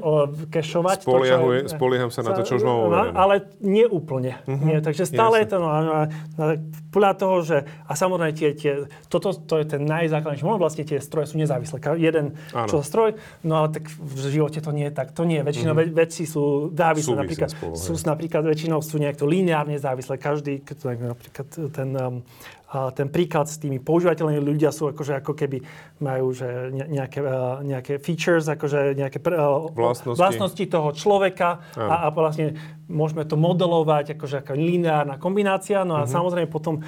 kešovať 0.52 1.06
Spoliehuje- 1.06 1.64
to, 1.64 1.68
čo 1.68 1.76
spolieham 1.76 2.10
sa 2.12 2.20
na 2.20 2.36
to, 2.36 2.42
čo 2.44 2.60
už 2.60 2.62
mám 2.62 2.76
No, 2.76 2.86
overené. 2.86 3.12
Ale 3.16 3.34
nie 3.64 3.86
úplne. 3.88 4.36
Nie, 4.46 4.84
takže 4.84 5.08
stále 5.08 5.40
Jasne. 5.40 5.44
je 5.44 5.46
to, 5.50 5.56
no, 5.58 5.68
no, 5.80 5.92
no, 6.38 6.44
podľa 6.90 7.12
toho, 7.16 7.36
že, 7.42 7.58
a 7.66 7.92
samozrejme 7.96 8.32
tie, 8.36 8.50
tie, 8.54 8.72
toto 9.08 9.32
to 9.34 9.58
je 9.62 9.66
ten 9.66 9.82
najzákladnejší 9.86 10.44
moment, 10.44 10.60
vlastne 10.60 10.84
tie 10.86 10.98
stroje 11.02 11.32
sú 11.32 11.36
nezávislé. 11.40 11.80
Jeden 11.98 12.36
Áno. 12.52 12.68
čo 12.68 12.84
stroj, 12.84 13.16
no 13.46 13.64
ale 13.64 13.74
tak 13.74 13.88
v 13.90 14.16
živote 14.28 14.60
to 14.60 14.70
nie 14.70 14.86
je 14.90 14.94
tak. 14.94 15.14
To 15.16 15.24
nie 15.26 15.40
je. 15.40 15.44
Väčšinou 15.46 15.74
mm-hmm. 15.74 15.94
veci 15.96 16.22
sú 16.28 16.70
závislé. 16.70 17.14
Napríklad, 17.16 17.48
spolu, 17.50 17.74
sú 17.74 17.92
napríklad 18.06 18.42
väčšinou 18.46 18.78
sú 18.82 18.98
nejak 19.00 19.18
to 19.18 19.26
lineárne 19.26 19.78
závislé. 19.80 20.18
Každý, 20.20 20.62
napríklad 20.84 21.46
ten, 21.72 21.88
um, 21.96 22.22
a 22.70 22.90
ten 22.90 23.06
príklad 23.06 23.44
s 23.44 23.58
tými 23.58 23.78
používateľmi 23.78 24.38
ľudia 24.38 24.70
sú 24.70 24.88
akože 24.88 25.18
ako 25.18 25.34
keby 25.34 25.58
majú 25.98 26.30
že 26.30 26.46
ne- 26.70 26.86
nejaké, 26.88 27.18
uh, 27.18 27.58
nejaké 27.60 27.98
features, 27.98 28.46
akože 28.46 28.94
nejaké 28.94 29.18
pr- 29.18 29.34
uh, 29.34 29.66
Vlastnosti. 29.68 30.14
vlastnosti 30.16 30.64
toho 30.64 30.90
človeka 30.92 31.58
a, 31.74 32.06
a 32.06 32.08
vlastne 32.08 32.54
môžeme 32.86 33.22
to 33.22 33.34
modelovať 33.34 34.14
akože 34.14 34.36
ako 34.40 34.54
lineárna 34.54 35.16
kombinácia. 35.16 35.82
No 35.82 35.94
a 35.94 36.06
Mhm. 36.06 36.10
samozrejme 36.10 36.48
potom 36.48 36.78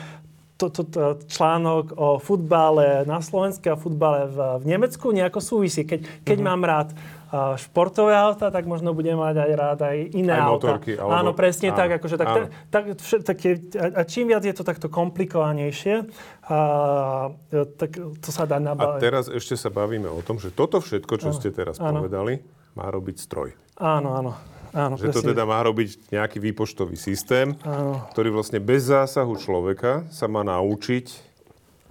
to, 0.55 0.71
to, 0.71 0.83
to 0.85 1.03
článok 1.27 1.91
o 1.93 2.23
futbale 2.23 3.03
na 3.03 3.19
Slovensku 3.19 3.67
a 3.67 3.75
futbale 3.75 4.27
v, 4.27 4.39
v 4.63 4.69
Nemecku 4.69 5.11
nejako 5.11 5.41
súvisí. 5.41 5.83
Keď, 5.83 6.23
keď 6.23 6.37
Mhm. 6.37 6.45
mám 6.45 6.63
rád 6.63 6.89
športové 7.57 8.13
auta, 8.13 8.49
tak 8.49 8.65
možno 8.65 8.93
budem 8.93 9.15
mať 9.15 9.37
aj 9.39 9.51
rád 9.53 9.79
aj 9.83 9.97
iné 10.13 10.33
Aj 10.33 10.45
auta. 10.45 10.77
motorky, 10.77 10.93
alebo- 10.95 11.13
Áno, 11.15 11.31
presne 11.33 11.69
áno, 11.69 11.79
tak. 11.79 11.89
Akože, 11.97 12.17
tak, 12.17 12.29
áno. 12.29 12.47
tak, 12.69 12.83
vše- 12.95 13.23
tak 13.23 13.37
je, 13.39 13.53
a, 13.75 13.87
a 13.91 14.03
čím 14.03 14.29
viac 14.29 14.43
je 14.43 14.53
to 14.53 14.61
takto 14.61 14.87
komplikovanejšie, 14.87 16.13
a, 16.45 16.59
tak 17.73 17.91
to 17.97 18.29
sa 18.29 18.45
dá 18.45 18.57
A 18.57 18.65
nabaviť. 18.65 19.01
teraz 19.01 19.25
ešte 19.27 19.55
sa 19.55 19.69
bavíme 19.69 20.07
o 20.07 20.21
tom, 20.21 20.37
že 20.37 20.51
toto 20.51 20.79
všetko, 20.79 21.13
čo 21.19 21.31
ste 21.31 21.49
teraz 21.49 21.77
áno. 21.79 22.01
povedali, 22.01 22.45
má 22.73 22.87
robiť 22.87 23.17
stroj. 23.19 23.57
Áno, 23.77 24.13
áno. 24.13 24.33
Áno, 24.73 24.97
Že 24.97 25.05
to 25.07 25.21
presne. 25.21 25.31
teda 25.33 25.45
má 25.45 25.61
robiť 25.61 25.89
nejaký 26.11 26.41
výpočtový 26.43 26.97
systém, 26.97 27.53
Áno. 27.61 28.09
ktorý 28.09 28.29
vlastne 28.31 28.57
bez 28.57 28.85
zásahu 28.85 29.37
človeka 29.37 30.09
sa 30.09 30.25
má 30.27 30.41
naučiť, 30.41 31.32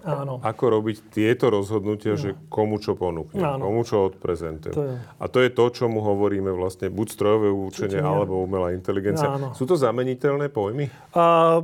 Áno. 0.03 0.37
ako 0.39 0.63
robiť 0.71 0.97
tieto 1.09 1.47
rozhodnutia, 1.47 2.13
že 2.13 2.33
komu 2.47 2.75
čo 2.75 2.93
ponúkne, 2.93 3.37
Áno. 3.37 3.63
komu 3.63 3.81
čo 3.81 4.07
odprezentuje. 4.07 4.71
To 4.71 4.83
je- 4.83 4.97
A 4.97 5.25
to 5.25 5.37
je 5.37 5.49
to, 5.49 5.65
čo 5.67 5.85
mu 5.85 5.99
hovoríme 5.99 6.49
vlastne 6.49 6.87
buď 6.87 7.07
strojové 7.07 7.49
učenie, 7.49 7.97
Učenie. 7.97 8.03
alebo 8.03 8.39
umelá 8.39 8.71
inteligencia. 8.71 9.29
Áno. 9.31 9.53
Sú 9.53 9.63
to 9.63 9.73
zameniteľné 9.73 10.47
pojmy? 10.47 10.89
Uh, 11.11 11.61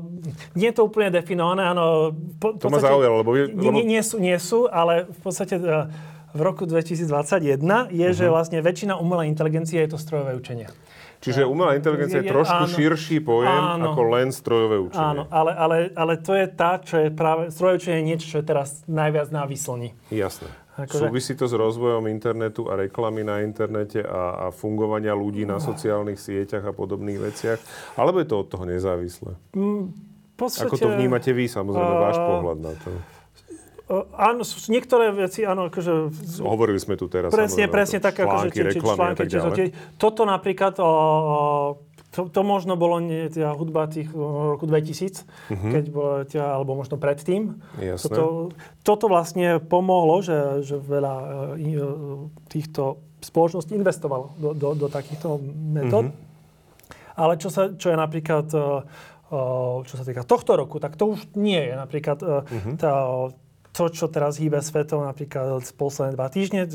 nie 0.54 0.68
je 0.68 0.76
to 0.76 0.84
úplne 0.84 1.10
definované, 1.10 1.66
áno. 1.66 2.14
Po, 2.36 2.54
To 2.54 2.68
ma 2.68 2.78
zaujalo, 2.78 3.20
lebo 3.20 3.32
lebo- 3.34 3.74
nie, 3.74 3.84
nie, 3.88 4.02
sú, 4.02 4.18
nie 4.18 4.38
sú, 4.38 4.66
ale 4.66 5.06
v 5.06 5.20
podstate 5.20 5.56
uh, 5.56 5.90
v 6.30 6.42
roku 6.44 6.64
2021 6.64 7.58
je, 7.90 8.04
Mhm. 8.04 8.14
že 8.14 8.26
vlastne 8.28 8.60
väčšina 8.60 8.94
umelej 8.96 9.28
inteligencie 9.28 9.80
je 9.80 9.90
to 9.90 9.98
strojové 9.98 10.34
učenie. 10.34 10.70
Čiže 11.20 11.44
umelá 11.44 11.74
inteligencia 11.74 12.20
je 12.20 12.26
Je- 12.26 12.32
trošku 12.32 12.64
áno. 12.64 12.72
širší 12.72 13.18
pojem 13.20 13.50
Áno. 13.74 13.92
ako 13.92 14.02
len 14.08 14.30
strojové 14.30 14.78
učenie. 14.80 15.02
Áno, 15.04 15.24
ale, 15.28 15.52
ale, 15.52 15.76
ale 15.92 16.14
to 16.16 16.32
je 16.32 16.46
tá, 16.48 16.78
čo 16.78 17.00
je 17.00 17.10
práve, 17.10 17.50
strojové 17.50 17.76
učenie 17.78 17.98
je 17.98 18.08
niečo, 18.08 18.28
čo 18.28 18.38
je 18.38 18.46
teraz 18.46 18.68
najviac 18.86 19.28
na 19.28 19.44
vyslni. 19.44 19.98
Jasné. 20.08 20.48
Akože- 20.78 21.10
Súvisí 21.10 21.34
to 21.34 21.44
s 21.44 21.54
rozvojom 21.54 22.06
internetu 22.06 22.70
a 22.70 22.78
reklamy 22.78 23.22
na 23.22 23.42
internete 23.42 23.98
a, 24.00 24.22
a 24.40 24.56
fungovania 24.56 25.12
ľudí 25.12 25.42
na 25.42 25.58
sociálnych 25.58 26.18
sieťach 26.18 26.62
a 26.62 26.72
podobných 26.72 27.18
veciach? 27.20 27.58
Alebo 27.96 28.22
je 28.22 28.28
to 28.28 28.36
od 28.38 28.48
toho 28.48 28.64
nezávislé? 28.64 29.34
V 29.52 29.90
podstate, 30.38 30.70
Ako 30.70 30.78
to 30.78 30.94
vnímate 30.94 31.30
vy, 31.30 31.50
samozrejme, 31.50 31.82
a- 31.92 32.04
váš 32.04 32.18
pohľad 32.20 32.58
na 32.62 32.74
to? 32.76 32.94
Áno, 34.20 34.44
sú 34.44 34.60
niektoré 34.68 35.16
veci, 35.16 35.48
áno, 35.48 35.72
akože... 35.72 36.12
Hovorili 36.44 36.76
sme 36.76 37.00
tu 37.00 37.08
teraz 37.08 37.32
Presne, 37.32 37.72
presne 37.72 38.04
tak, 38.04 38.20
akože 38.20 38.52
články, 38.76 39.16
tak 39.16 39.32
čo 39.32 39.40
sa 39.40 39.48
ďalej. 39.56 39.72
tie- 39.72 39.72
Toto 39.96 40.28
napríklad 40.28 40.76
o, 40.84 40.92
to, 42.12 42.28
to 42.28 42.42
možno 42.44 42.76
bolo 42.76 43.00
nie, 43.00 43.32
tá 43.32 43.56
hudba 43.56 43.88
tých 43.88 44.12
roku 44.12 44.68
2000, 44.68 45.24
uh-huh. 45.24 45.72
keď 45.72 45.84
bola, 45.88 46.16
tia, 46.28 46.52
alebo 46.52 46.76
možno 46.76 47.00
predtým. 47.00 47.64
Jasné. 47.80 48.12
Toto, 48.12 48.24
toto 48.84 49.06
vlastne 49.08 49.64
pomohlo, 49.64 50.20
že, 50.20 50.68
že 50.68 50.76
veľa 50.84 51.16
týchto 52.52 53.00
spoločností 53.24 53.72
investovalo 53.72 54.36
do, 54.36 54.52
do, 54.52 54.76
do 54.76 54.88
takýchto 54.92 55.40
metód. 55.56 56.12
Uh-huh. 56.12 57.16
Ale 57.16 57.40
čo, 57.40 57.48
sa, 57.48 57.72
čo 57.72 57.88
je 57.88 57.98
napríklad, 57.98 58.52
čo 59.88 59.94
sa 59.96 60.04
týka 60.04 60.28
tohto 60.28 60.60
roku, 60.60 60.78
tak 60.84 61.00
to 61.00 61.16
už 61.16 61.40
nie 61.40 61.72
je. 61.72 61.74
Napríklad 61.74 62.20
uh-huh. 62.20 62.76
tá, 62.76 62.92
to, 63.78 63.94
čo 63.94 64.10
teraz 64.10 64.42
hýbe 64.42 64.58
svetom, 64.58 65.06
napríklad 65.06 65.62
posledné 65.78 66.18
dva 66.18 66.34
týždne, 66.34 66.66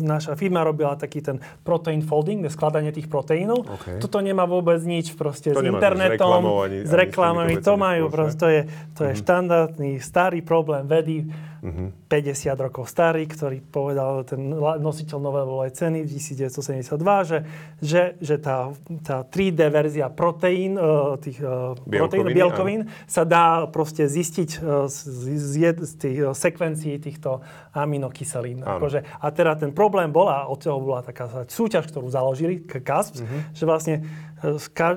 naša 0.00 0.32
firma 0.40 0.64
robila 0.64 0.96
taký 0.96 1.20
ten 1.20 1.36
protein 1.60 2.00
folding, 2.00 2.48
skladanie 2.48 2.96
tých 2.96 3.12
proteínov. 3.12 3.68
Okay. 3.68 4.00
Toto 4.00 4.24
nemá 4.24 4.48
vôbec 4.48 4.80
nič 4.80 5.12
proste 5.12 5.52
to 5.52 5.60
s 5.60 5.64
internetom, 5.68 6.40
s 6.88 6.92
reklamami. 6.96 7.60
To 7.60 7.76
majú, 7.76 8.08
proste, 8.08 8.40
to 8.40 8.46
je, 8.48 8.60
to 8.96 9.00
je 9.04 9.12
mm-hmm. 9.12 9.20
štandardný 9.20 9.90
starý 10.00 10.40
problém 10.40 10.88
vedy 10.88 11.28
uh-huh. 11.60 11.88
50 12.08 12.56
rokov 12.56 12.88
starý, 12.88 13.28
ktorý 13.28 13.60
povedal 13.60 14.24
ten 14.24 14.52
nositeľ 14.56 15.18
Nobelovej 15.20 15.76
ceny 15.76 16.04
v 16.04 16.08
1972, 16.08 16.96
že, 17.24 17.38
že, 17.80 18.02
že 18.18 18.36
tá, 18.40 18.72
tá 19.04 19.22
3D 19.22 19.60
verzia 19.68 20.08
proteín, 20.08 20.74
e, 20.74 20.82
tých 21.20 21.38
e, 21.40 21.76
proteín, 21.76 22.26
bielkovín 22.32 22.80
sa 23.04 23.28
dá 23.28 23.68
proste 23.68 24.08
zistiť 24.08 24.50
e, 24.56 24.58
z, 24.88 24.96
z, 25.36 25.54
z 25.84 25.92
tých 26.00 26.18
sekvencií 26.34 26.96
týchto 26.98 27.44
aminokyselín. 27.76 28.64
Akože, 28.64 29.04
a 29.20 29.26
teda 29.30 29.54
ten 29.60 29.70
problém 29.70 30.10
bol, 30.10 30.26
a 30.26 30.48
od 30.48 30.58
toho 30.58 30.80
bola 30.80 31.04
taká 31.04 31.46
súťaž, 31.46 31.88
ktorú 31.92 32.08
založili, 32.08 32.64
CASPS, 32.64 33.20
uh-huh. 33.22 33.40
že 33.52 33.64
vlastne 33.68 33.96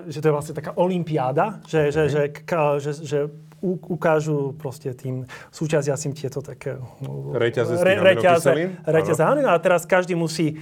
že 0.07 0.23
to 0.23 0.27
je 0.31 0.35
vlastne 0.35 0.55
taká 0.55 0.71
olimpiáda, 0.79 1.59
že, 1.67 1.91
okay. 1.91 1.91
že, 1.91 2.03
že, 2.07 2.21
že, 2.79 2.91
že 3.03 3.19
ukážu 3.63 4.51
proste 4.59 4.91
tým 4.91 5.23
súťaziacim 5.55 6.11
tieto 6.11 6.43
také... 6.43 6.75
No, 6.99 7.31
reťaze 7.31 7.79
re, 7.79 7.95
reťaze, 7.95 8.51
reťaze 8.83 9.23
áno. 9.23 9.47
A 9.47 9.55
teraz 9.63 9.87
každý 9.87 10.19
musí 10.19 10.59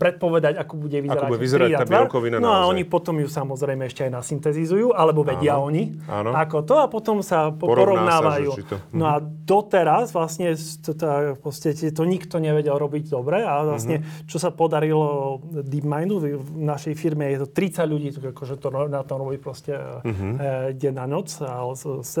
predpovedať, 0.00 0.56
ako 0.56 0.80
bude 0.80 0.98
vyzerať, 1.04 1.28
ako 1.28 1.32
bude 1.36 1.42
vyzerať 1.44 1.68
tá 1.76 1.84
bielkovina 1.84 2.36
No 2.40 2.50
a 2.56 2.64
oni 2.64 2.88
potom 2.88 3.20
ju 3.20 3.28
samozrejme 3.28 3.84
ešte 3.84 4.08
aj 4.08 4.12
nasyntetizujú, 4.16 4.96
alebo 4.96 5.20
vedia 5.20 5.60
áno. 5.60 5.68
oni, 5.68 5.92
áno. 6.08 6.32
ako 6.32 6.58
to 6.64 6.74
a 6.80 6.86
potom 6.88 7.20
sa 7.20 7.52
porovnávajú. 7.52 8.50
Sa, 8.56 8.64
to... 8.64 8.76
No 8.96 9.04
a 9.12 9.20
doteraz 9.22 10.16
vlastne 10.16 10.56
to, 10.56 10.96
to, 10.96 11.36
proste, 11.44 11.76
to 11.76 12.02
nikto 12.08 12.40
nevedel 12.40 12.80
robiť 12.80 13.12
dobre 13.12 13.44
a 13.44 13.60
vlastne, 13.76 14.00
mm-hmm. 14.00 14.24
čo 14.24 14.40
sa 14.40 14.48
podarilo 14.48 15.38
DeepMindu, 15.44 16.16
v 16.40 16.48
našej 16.64 16.94
firme 16.96 17.28
je 17.36 17.44
to 17.44 17.48
30 17.52 17.92
ľudí, 17.92 18.08
akože 18.16 18.56
to 18.56 18.68
na 18.88 19.04
tom 19.04 19.20
robí 19.20 19.36
proste 19.36 19.76
mm-hmm. 19.76 20.32
deň 20.80 20.94
na 20.96 21.06
noc, 21.06 21.28
ale 21.44 21.74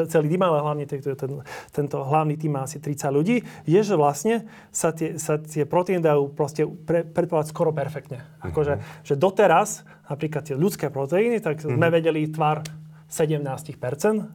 celý 0.08 0.26
tým, 0.32 0.42
ale 0.42 0.62
hlavne 0.62 0.84
tento, 0.88 1.12
ten, 1.14 1.42
tento 1.70 1.96
hlavný 2.02 2.34
tým 2.38 2.56
má 2.56 2.64
asi 2.64 2.78
30 2.78 3.12
ľudí, 3.12 3.36
je, 3.66 3.80
že 3.80 3.94
vlastne 3.94 4.46
sa 4.70 4.90
tie, 4.90 5.18
sa 5.18 5.38
tie 5.38 5.66
proteíny 5.68 6.02
dajú 6.02 6.32
proste 6.32 6.66
pre, 6.66 7.04
predpovedať 7.06 7.52
skoro 7.52 7.70
perfektne. 7.70 8.22
Mm-hmm. 8.22 8.46
Akože, 8.50 8.74
že 9.04 9.14
doteraz, 9.14 9.84
napríklad 10.08 10.42
tie 10.46 10.56
ľudské 10.56 10.88
proteíny, 10.88 11.38
tak 11.38 11.60
mm-hmm. 11.60 11.76
sme 11.76 11.86
vedeli 11.90 12.26
tvar 12.30 12.64
17%, 13.12 13.44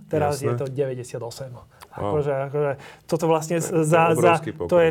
teraz 0.05 0.38
Jasne. 0.38 0.45
je 0.45 0.51
to 0.61 0.65
98%. 0.70 1.18
Wow. 1.97 2.13
Akože, 2.13 2.34
akože, 2.53 2.72
toto 3.09 3.26
vlastne 3.26 3.57
to 3.57 3.82
za, 3.82 4.13
za 4.13 4.38
pokrok, 4.38 4.70
to 4.70 4.78
je 4.78 4.89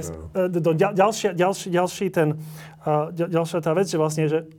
do, 0.51 0.75
ďalšia, 0.75 1.39
ďalší, 1.39 1.67
ďalší 1.71 2.07
ten, 2.11 2.35
uh, 2.83 3.15
ďalšia 3.15 3.63
tá 3.63 3.71
vec, 3.79 3.87
že 3.87 3.95
vlastne, 3.95 4.27
že 4.27 4.51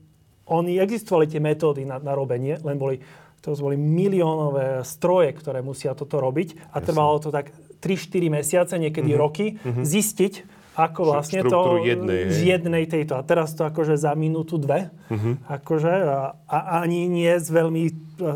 oni 0.47 0.79
existovali 0.79 1.27
tie 1.27 1.43
metódy 1.43 1.83
na, 1.83 1.99
na 1.99 2.15
robenie, 2.15 2.55
len 2.63 2.79
boli 2.79 3.03
to 3.41 3.55
boli 3.57 3.77
miliónové 3.79 4.83
stroje, 4.83 5.31
ktoré 5.37 5.63
musia 5.63 5.93
toto 5.93 6.19
robiť 6.19 6.73
a 6.73 6.81
Jasne. 6.81 6.85
trvalo 6.89 7.15
to 7.21 7.29
tak 7.31 7.53
3-4 7.79 8.33
mesiace, 8.33 8.73
niekedy 8.75 9.13
mm-hmm. 9.13 9.23
roky, 9.23 9.55
mm-hmm. 9.55 9.85
zistiť, 9.85 10.33
ako 10.77 11.01
vlastne 11.09 11.41
to 11.41 11.81
jednej, 11.81 12.29
z 12.29 12.53
jednej 12.53 12.85
tejto. 12.85 13.17
A 13.17 13.25
teraz 13.25 13.57
to 13.57 13.65
akože 13.65 13.97
za 13.97 14.13
minútu, 14.13 14.61
dve. 14.61 14.93
Uh-huh. 15.09 15.33
Akože, 15.49 15.89
a, 15.89 16.37
a 16.45 16.57
ani 16.85 17.09
nie 17.09 17.33
s 17.33 17.49
veľmi 17.49 17.83
e, 17.89 17.91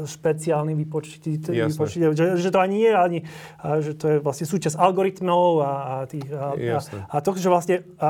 špeciálnym 0.10 0.74
vypočítaním. 0.74 1.70
Že, 1.70 2.42
že 2.42 2.50
to 2.50 2.58
ani 2.58 2.76
nie, 2.82 2.92
ani, 2.98 3.20
a, 3.62 3.78
že 3.86 3.94
to 3.94 4.06
je 4.10 4.18
vlastne 4.26 4.50
súčasť 4.50 4.74
algoritmov 4.74 5.62
a, 5.62 5.70
a, 5.70 5.96
tých, 6.10 6.26
a, 6.34 6.58
a, 6.58 6.80
a 7.14 7.18
to, 7.22 7.38
že 7.38 7.46
vlastne 7.46 7.86
a, 8.02 8.10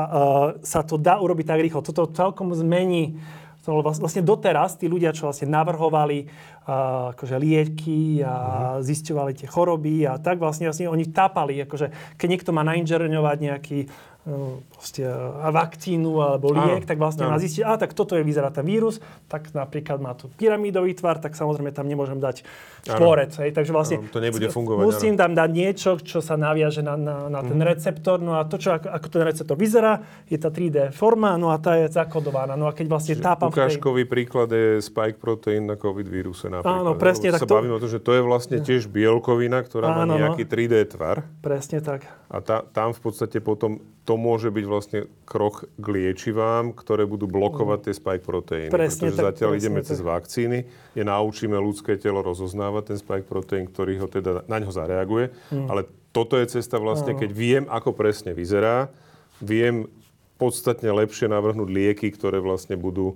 sa 0.64 0.80
to 0.80 0.96
dá 0.96 1.20
urobiť 1.20 1.52
tak 1.52 1.60
rýchlo. 1.60 1.84
Toto 1.84 2.08
celkom 2.08 2.56
zmení 2.56 3.20
vlastne 3.66 4.26
doteraz 4.26 4.74
tí 4.74 4.90
ľudia, 4.90 5.14
čo 5.14 5.30
vlastne 5.30 5.46
navrhovali 5.46 6.26
uh, 6.26 7.14
akože 7.14 7.36
lieky 7.38 8.26
a 8.26 8.34
uh-huh. 8.34 8.82
zisťovali 8.82 9.32
tie 9.38 9.46
choroby 9.46 10.02
a 10.06 10.18
tak 10.18 10.42
vlastne, 10.42 10.66
vlastne 10.66 10.90
oni 10.90 11.06
tápali, 11.14 11.62
akože 11.62 12.18
keď 12.18 12.28
niekto 12.28 12.50
má 12.50 12.66
nainžerňovať 12.66 13.38
nejaký 13.38 13.78
proste, 14.22 15.02
vakcínu 15.50 16.22
alebo 16.22 16.54
liek, 16.54 16.86
áno, 16.86 16.88
tak 16.88 16.98
vlastne 17.02 17.26
áno. 17.26 17.34
má 17.34 17.38
zistiť, 17.42 17.66
a 17.66 17.74
tak 17.74 17.90
toto 17.90 18.14
je, 18.14 18.22
vyzerá 18.22 18.54
ten 18.54 18.62
vírus, 18.62 19.02
tak 19.26 19.50
napríklad 19.50 19.98
má 19.98 20.14
tu 20.14 20.30
pyramidový 20.38 20.94
tvar, 20.94 21.18
tak 21.18 21.34
samozrejme 21.34 21.74
tam 21.74 21.90
nemôžem 21.90 22.22
dať 22.22 22.46
štvorec. 22.86 23.34
Hej, 23.42 23.50
takže 23.50 23.74
vlastne 23.74 23.98
áno, 23.98 24.14
to 24.14 24.22
nebude 24.22 24.46
fungovať. 24.46 24.82
Musím 24.86 25.14
áno. 25.18 25.20
tam 25.26 25.30
dať 25.34 25.50
niečo, 25.50 25.90
čo 25.98 26.22
sa 26.22 26.38
naviaže 26.38 26.86
na, 26.86 26.94
na, 26.94 27.26
na 27.26 27.40
ten 27.42 27.58
mm. 27.58 27.66
receptor, 27.66 28.22
no 28.22 28.38
a 28.38 28.46
to, 28.46 28.62
čo, 28.62 28.78
ako, 28.78 28.94
ako 28.94 29.06
ten 29.10 29.22
receptor 29.26 29.56
vyzerá, 29.58 29.98
je 30.30 30.38
tá 30.38 30.54
3D 30.54 30.94
forma, 30.94 31.34
no 31.34 31.50
a 31.50 31.58
tá 31.58 31.74
je 31.82 31.90
zakodovaná. 31.90 32.54
No 32.54 32.70
a 32.70 32.72
keď 32.74 32.86
vlastne 32.94 33.14
Čiže 33.18 33.26
tápam 33.26 33.50
ukážkový 33.50 34.06
tej... 34.06 34.10
príklad 34.10 34.48
je 34.54 34.78
spike 34.78 35.18
protein 35.18 35.66
na 35.66 35.74
COVID 35.74 36.06
víruse 36.06 36.46
napríklad. 36.46 36.78
Áno, 36.78 36.94
presne. 36.94 37.34
Tak 37.34 37.42
sa 37.42 37.48
to... 37.50 37.58
bavíme 37.58 37.74
o 37.74 37.82
to, 37.82 37.90
že 37.90 37.98
to 37.98 38.14
je 38.14 38.22
vlastne 38.22 38.62
tiež 38.62 38.86
bielkovina, 38.86 39.66
ktorá 39.66 39.90
áno, 39.90 39.98
má 39.98 40.04
no. 40.06 40.14
nejaký 40.14 40.46
3D 40.46 40.94
tvar. 40.94 41.26
Presne 41.42 41.82
tak. 41.82 42.06
A 42.30 42.38
tá, 42.38 42.62
tam 42.64 42.94
v 42.94 43.00
podstate 43.02 43.42
potom 43.42 43.82
to 44.02 44.11
môže 44.16 44.48
byť 44.48 44.64
vlastne 44.66 45.00
krok 45.28 45.68
k 45.76 45.86
liečivám, 45.86 46.72
ktoré 46.72 47.04
budú 47.04 47.28
blokovať 47.28 47.90
tie 47.90 47.94
spike 47.96 48.24
proteíny. 48.24 48.70
Presne 48.72 49.10
pretože 49.10 49.18
tak, 49.18 49.26
zatiaľ 49.32 49.50
presne 49.52 49.60
ideme 49.62 49.80
tak. 49.80 49.88
cez 49.88 49.98
vakcíny, 50.00 50.58
kde 50.96 51.02
naučíme 51.06 51.56
ľudské 51.58 51.98
telo 52.00 52.20
rozoznávať 52.20 52.82
ten 52.94 52.98
spike 52.98 53.26
proteín, 53.26 53.64
ktorý 53.68 54.02
ho 54.02 54.08
teda 54.08 54.44
na 54.48 54.56
ňo 54.60 54.70
zareaguje. 54.72 55.34
Hmm. 55.52 55.68
Ale 55.70 55.88
toto 56.12 56.36
je 56.36 56.46
cesta 56.48 56.76
vlastne, 56.76 57.16
keď 57.16 57.30
viem, 57.32 57.64
ako 57.72 57.96
presne 57.96 58.36
vyzerá, 58.36 58.92
viem 59.40 59.88
podstatne 60.36 60.90
lepšie 60.90 61.30
navrhnúť 61.30 61.68
lieky, 61.70 62.10
ktoré 62.12 62.42
vlastne 62.42 62.74
budú 62.74 63.14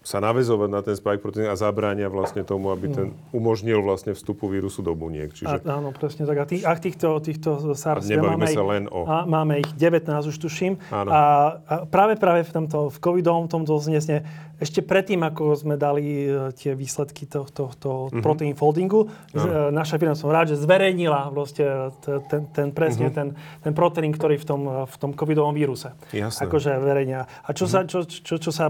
sa 0.00 0.16
navezovať 0.16 0.68
na 0.72 0.80
ten 0.80 0.96
spike 0.96 1.20
proteín 1.20 1.52
a 1.52 1.56
zabránia 1.60 2.08
vlastne 2.08 2.40
tomu, 2.40 2.72
aby 2.72 2.88
ten 2.88 3.08
mm. 3.12 3.36
umožnil 3.36 3.84
vlastne 3.84 4.16
vstupu 4.16 4.48
vírusu 4.48 4.80
do 4.80 4.96
buniek. 4.96 5.28
Čiže... 5.28 5.60
A, 5.60 5.76
áno, 5.76 5.92
presne 5.92 6.24
tak. 6.24 6.40
A, 6.40 6.44
tých, 6.48 6.64
a 6.64 6.72
týchto, 6.72 7.20
týchto 7.20 7.76
SARS... 7.76 8.08
A 8.08 8.16
máme 8.16 8.48
sa 8.48 8.64
ich, 8.64 8.70
len 8.72 8.88
o... 8.88 9.04
A 9.04 9.28
máme 9.28 9.60
ich 9.60 9.68
19, 9.76 10.08
už 10.24 10.36
tuším. 10.40 10.80
Áno. 10.88 11.08
A, 11.12 11.20
a 11.68 11.74
práve 11.84 12.16
práve 12.16 12.48
v 12.48 12.52
tomto, 12.52 12.88
v 12.88 12.96
covidovom 12.96 13.44
tomto 13.52 13.76
znesne 13.76 14.24
ešte 14.60 14.84
predtým, 14.84 15.24
ako 15.24 15.56
sme 15.56 15.74
dali 15.80 16.28
e, 16.28 16.52
tie 16.52 16.76
výsledky 16.76 17.24
tohto 17.24 17.72
to, 17.72 17.80
to 17.80 17.90
mm-hmm. 17.90 18.22
protein 18.22 18.54
foldingu, 18.54 19.08
no. 19.32 19.42
naša 19.72 19.96
firma 19.96 20.12
som 20.12 20.28
rád, 20.28 20.52
že 20.52 20.60
zverejnila 20.60 21.32
vlastne 21.32 21.90
ten, 22.28 22.46
ten 22.52 22.68
presne 22.70 23.08
mm-hmm. 23.08 23.16
ten, 23.16 23.28
ten 23.64 23.72
proteín, 23.72 24.12
ktorý 24.12 24.36
v 24.36 24.46
tom, 24.46 24.62
v 24.84 24.96
tom 25.00 25.10
covidovom 25.16 25.56
víruse. 25.56 25.96
Jasne. 26.12 26.46
Akože 26.46 26.76
verejnia. 26.78 27.24
A 27.44 27.56
čo, 27.56 27.64
mm-hmm. 27.66 27.88
sa, 27.88 27.88
čo, 27.88 28.04
čo, 28.04 28.36
čo, 28.36 28.50
sa, 28.52 28.68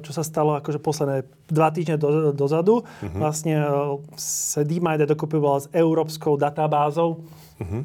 čo 0.00 0.12
sa 0.14 0.22
stalo 0.22 0.56
akože 0.62 0.78
posledné 0.78 1.26
dva 1.50 1.68
týždne 1.74 1.98
do, 1.98 2.32
dozadu, 2.32 2.82
mm-hmm. 2.82 3.20
vlastne 3.20 3.56
sa 4.16 4.62
DMID 4.62 5.04
dokopy 5.10 5.36
s 5.42 5.66
európskou 5.74 6.38
databázou 6.38 7.26
mm-hmm. 7.60 7.82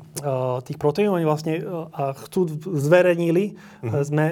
tých 0.64 0.78
proteínov. 0.78 1.18
Oni 1.18 1.28
vlastne 1.28 1.62
a 1.91 2.14
chcú 2.28 2.47
zverejnili, 2.78 3.58
mm-hmm. 3.58 4.03
sme 4.05 4.26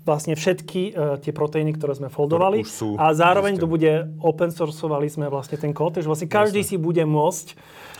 vlastne 0.00 0.32
všetky 0.32 0.82
uh, 0.90 1.20
tie 1.20 1.32
proteíny, 1.32 1.76
ktoré 1.76 1.92
sme 1.92 2.08
foldovali. 2.08 2.64
sú, 2.64 2.96
a 2.96 3.12
zároveň 3.12 3.60
to 3.60 3.68
bude 3.68 4.16
open 4.24 4.48
sourceovali 4.48 5.12
sme 5.12 5.28
vlastne 5.28 5.60
ten 5.60 5.76
kód, 5.76 6.00
takže 6.00 6.08
vlastne 6.08 6.28
každý 6.28 6.64
Jasne. 6.64 6.70
si 6.72 6.76
bude 6.80 7.04
môcť 7.04 7.48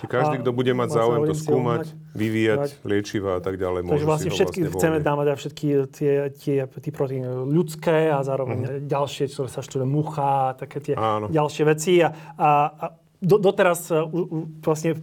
Čiže 0.00 0.08
každý, 0.08 0.36
kto 0.40 0.50
bude 0.56 0.72
mať 0.72 0.88
záujem 0.96 1.22
to 1.28 1.34
skúmať, 1.36 1.92
vyvíjať 2.16 2.80
liečiva 2.88 3.36
a 3.36 3.40
tak 3.44 3.60
ďalej, 3.60 3.84
Takže 3.84 4.08
vlastne 4.08 4.30
všetky 4.32 4.60
vlastne 4.64 4.74
chceme 4.80 4.98
dávať 5.04 5.26
aj 5.28 5.36
všetky 5.44 5.66
tie, 5.92 6.14
tie, 6.32 6.56
tie 6.64 6.92
proteíny 6.92 7.28
ľudské 7.44 8.08
a 8.08 8.24
zároveň 8.24 8.58
mm-hmm. 8.64 8.88
ďalšie, 8.88 9.28
ktoré 9.28 9.48
sa 9.52 9.60
študuje 9.60 9.88
mucha 9.92 10.56
a 10.56 10.56
také 10.56 10.80
tie 10.80 10.94
Áno. 10.96 11.28
ďalšie 11.28 11.62
veci. 11.68 12.00
A, 12.00 12.16
a, 12.40 12.48
a 12.80 12.84
do, 13.20 13.36
doteraz 13.36 13.92
uh, 13.92 14.08
uh, 14.08 14.48
vlastne 14.64 14.96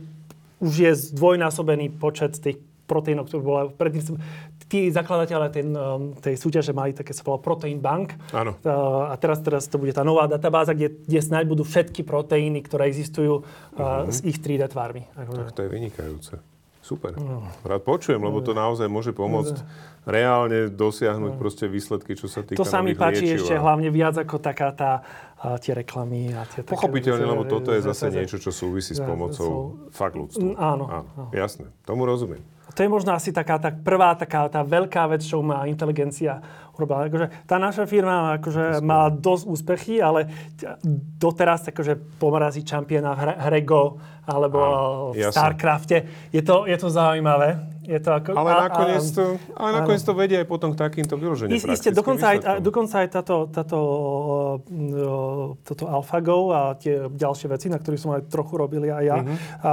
už 0.58 0.74
je 0.74 0.92
zdvojnásobený 1.14 1.94
počet 2.02 2.34
tých 2.42 2.58
proteínov, 2.90 3.30
ktoré 3.30 3.42
bolo 3.46 3.70
predtým 3.70 4.18
tí 4.68 4.92
zakladateľe 4.92 5.48
ten, 5.50 5.68
um, 5.72 6.12
tej 6.16 6.36
súťaže 6.36 6.76
mali 6.76 6.92
také 6.92 7.16
sa 7.16 7.24
volalo 7.24 7.44
Protein 7.44 7.80
Bank. 7.80 8.20
Áno. 8.36 8.60
A 9.08 9.16
teraz, 9.16 9.40
teraz 9.40 9.66
to 9.72 9.80
bude 9.80 9.96
tá 9.96 10.04
nová 10.04 10.28
databáza, 10.28 10.76
kde, 10.76 11.02
kde 11.08 11.20
snáď 11.24 11.48
budú 11.48 11.64
všetky 11.64 12.04
proteíny, 12.04 12.60
ktoré 12.64 12.92
existujú 12.92 13.42
uh-huh. 13.42 14.12
s 14.12 14.22
ich 14.28 14.38
3D 14.44 14.68
tvarmi. 14.72 15.08
Tak 15.16 15.56
to 15.56 15.64
je 15.64 15.70
vynikajúce. 15.72 16.36
Super. 16.88 17.12
Rád 17.68 17.84
počujem, 17.84 18.22
lebo 18.24 18.40
to 18.40 18.56
naozaj 18.56 18.88
môže 18.88 19.12
pomôcť 19.12 19.60
reálne 20.08 20.72
dosiahnuť 20.72 21.36
proste 21.36 21.68
výsledky, 21.68 22.16
čo 22.16 22.32
sa 22.32 22.48
týka 22.48 22.56
To 22.56 22.64
sa 22.64 22.80
mi 22.80 22.96
páči 22.96 23.28
liečiv 23.28 23.44
ešte 23.44 23.60
hlavne 23.60 23.92
viac 23.92 24.16
ako 24.16 24.40
taká 24.40 24.72
tá, 24.72 25.04
a 25.38 25.62
tie 25.62 25.78
reklamy 25.78 26.34
a 26.34 26.50
tie 26.50 26.66
také 26.66 26.74
Pochopiteľne, 26.74 27.30
veci, 27.30 27.34
lebo 27.38 27.44
toto 27.46 27.70
je 27.70 27.82
zase 27.86 28.10
niečo, 28.10 28.42
čo 28.42 28.50
súvisí 28.50 28.98
s 28.98 29.02
pomocou 29.02 29.78
fakt 29.94 30.18
ľudstvu. 30.18 30.54
Mm, 30.54 30.56
áno, 30.58 30.86
Jasné, 31.30 31.70
tomu 31.86 32.10
rozumiem. 32.10 32.42
To 32.78 32.86
je 32.86 32.94
možno 32.94 33.16
asi 33.18 33.34
taká 33.34 33.58
tá 33.58 33.74
prvá, 33.74 34.14
taká 34.14 34.46
tá 34.54 34.62
veľká 34.62 35.10
vec, 35.10 35.26
čo 35.26 35.42
má 35.42 35.66
inteligencia 35.66 36.38
urobila. 36.78 37.10
Akože, 37.10 37.28
tá 37.50 37.58
naša 37.58 37.90
firma 37.90 38.38
akože, 38.38 38.86
mala 38.86 39.10
dosť 39.10 39.44
úspechy, 39.50 39.98
ale 39.98 40.30
doteraz 41.18 41.66
akože 41.74 42.22
pomarazí 42.22 42.62
čampiona 42.62 43.18
v 43.18 43.20
hre, 43.24 43.34
hre 43.50 43.62
Go 43.66 43.98
alebo 44.30 44.60
v 45.16 45.26
jasné. 45.26 45.34
Starcrafte. 45.34 45.98
Je 46.30 46.44
to, 46.46 46.70
je 46.70 46.78
to 46.78 46.92
zaujímavé. 46.92 47.77
Je 47.88 48.00
to 48.04 48.12
ako, 48.12 48.36
Ale 48.36 48.52
a- 48.52 48.58
a- 48.60 48.64
nakoniec 48.68 49.06
to, 49.16 49.40
ale 49.56 49.70
nakoniec 49.80 50.04
to 50.04 50.12
vedie 50.12 50.38
aj 50.44 50.48
potom 50.52 50.76
k 50.76 50.84
takýmto 50.84 51.16
vyloženým 51.16 51.56
Isté, 51.56 51.72
isté, 51.72 51.90
dokonca 51.96 52.36
aj, 52.36 52.38
a- 52.44 52.60
dokonca 52.60 52.96
aj 53.00 53.08
táto, 53.16 53.48
táto, 53.48 53.78
uh, 54.68 55.56
toto 55.64 55.84
AlphaGo 55.88 56.52
a 56.52 56.76
tie 56.76 57.08
ďalšie 57.08 57.48
veci, 57.48 57.72
na 57.72 57.80
ktorých 57.80 58.02
som 58.04 58.12
aj 58.12 58.28
trochu 58.28 58.60
robil 58.60 58.84
aj 58.92 59.04
ja, 59.08 59.18
uh-huh. 59.24 59.38
a, 59.64 59.72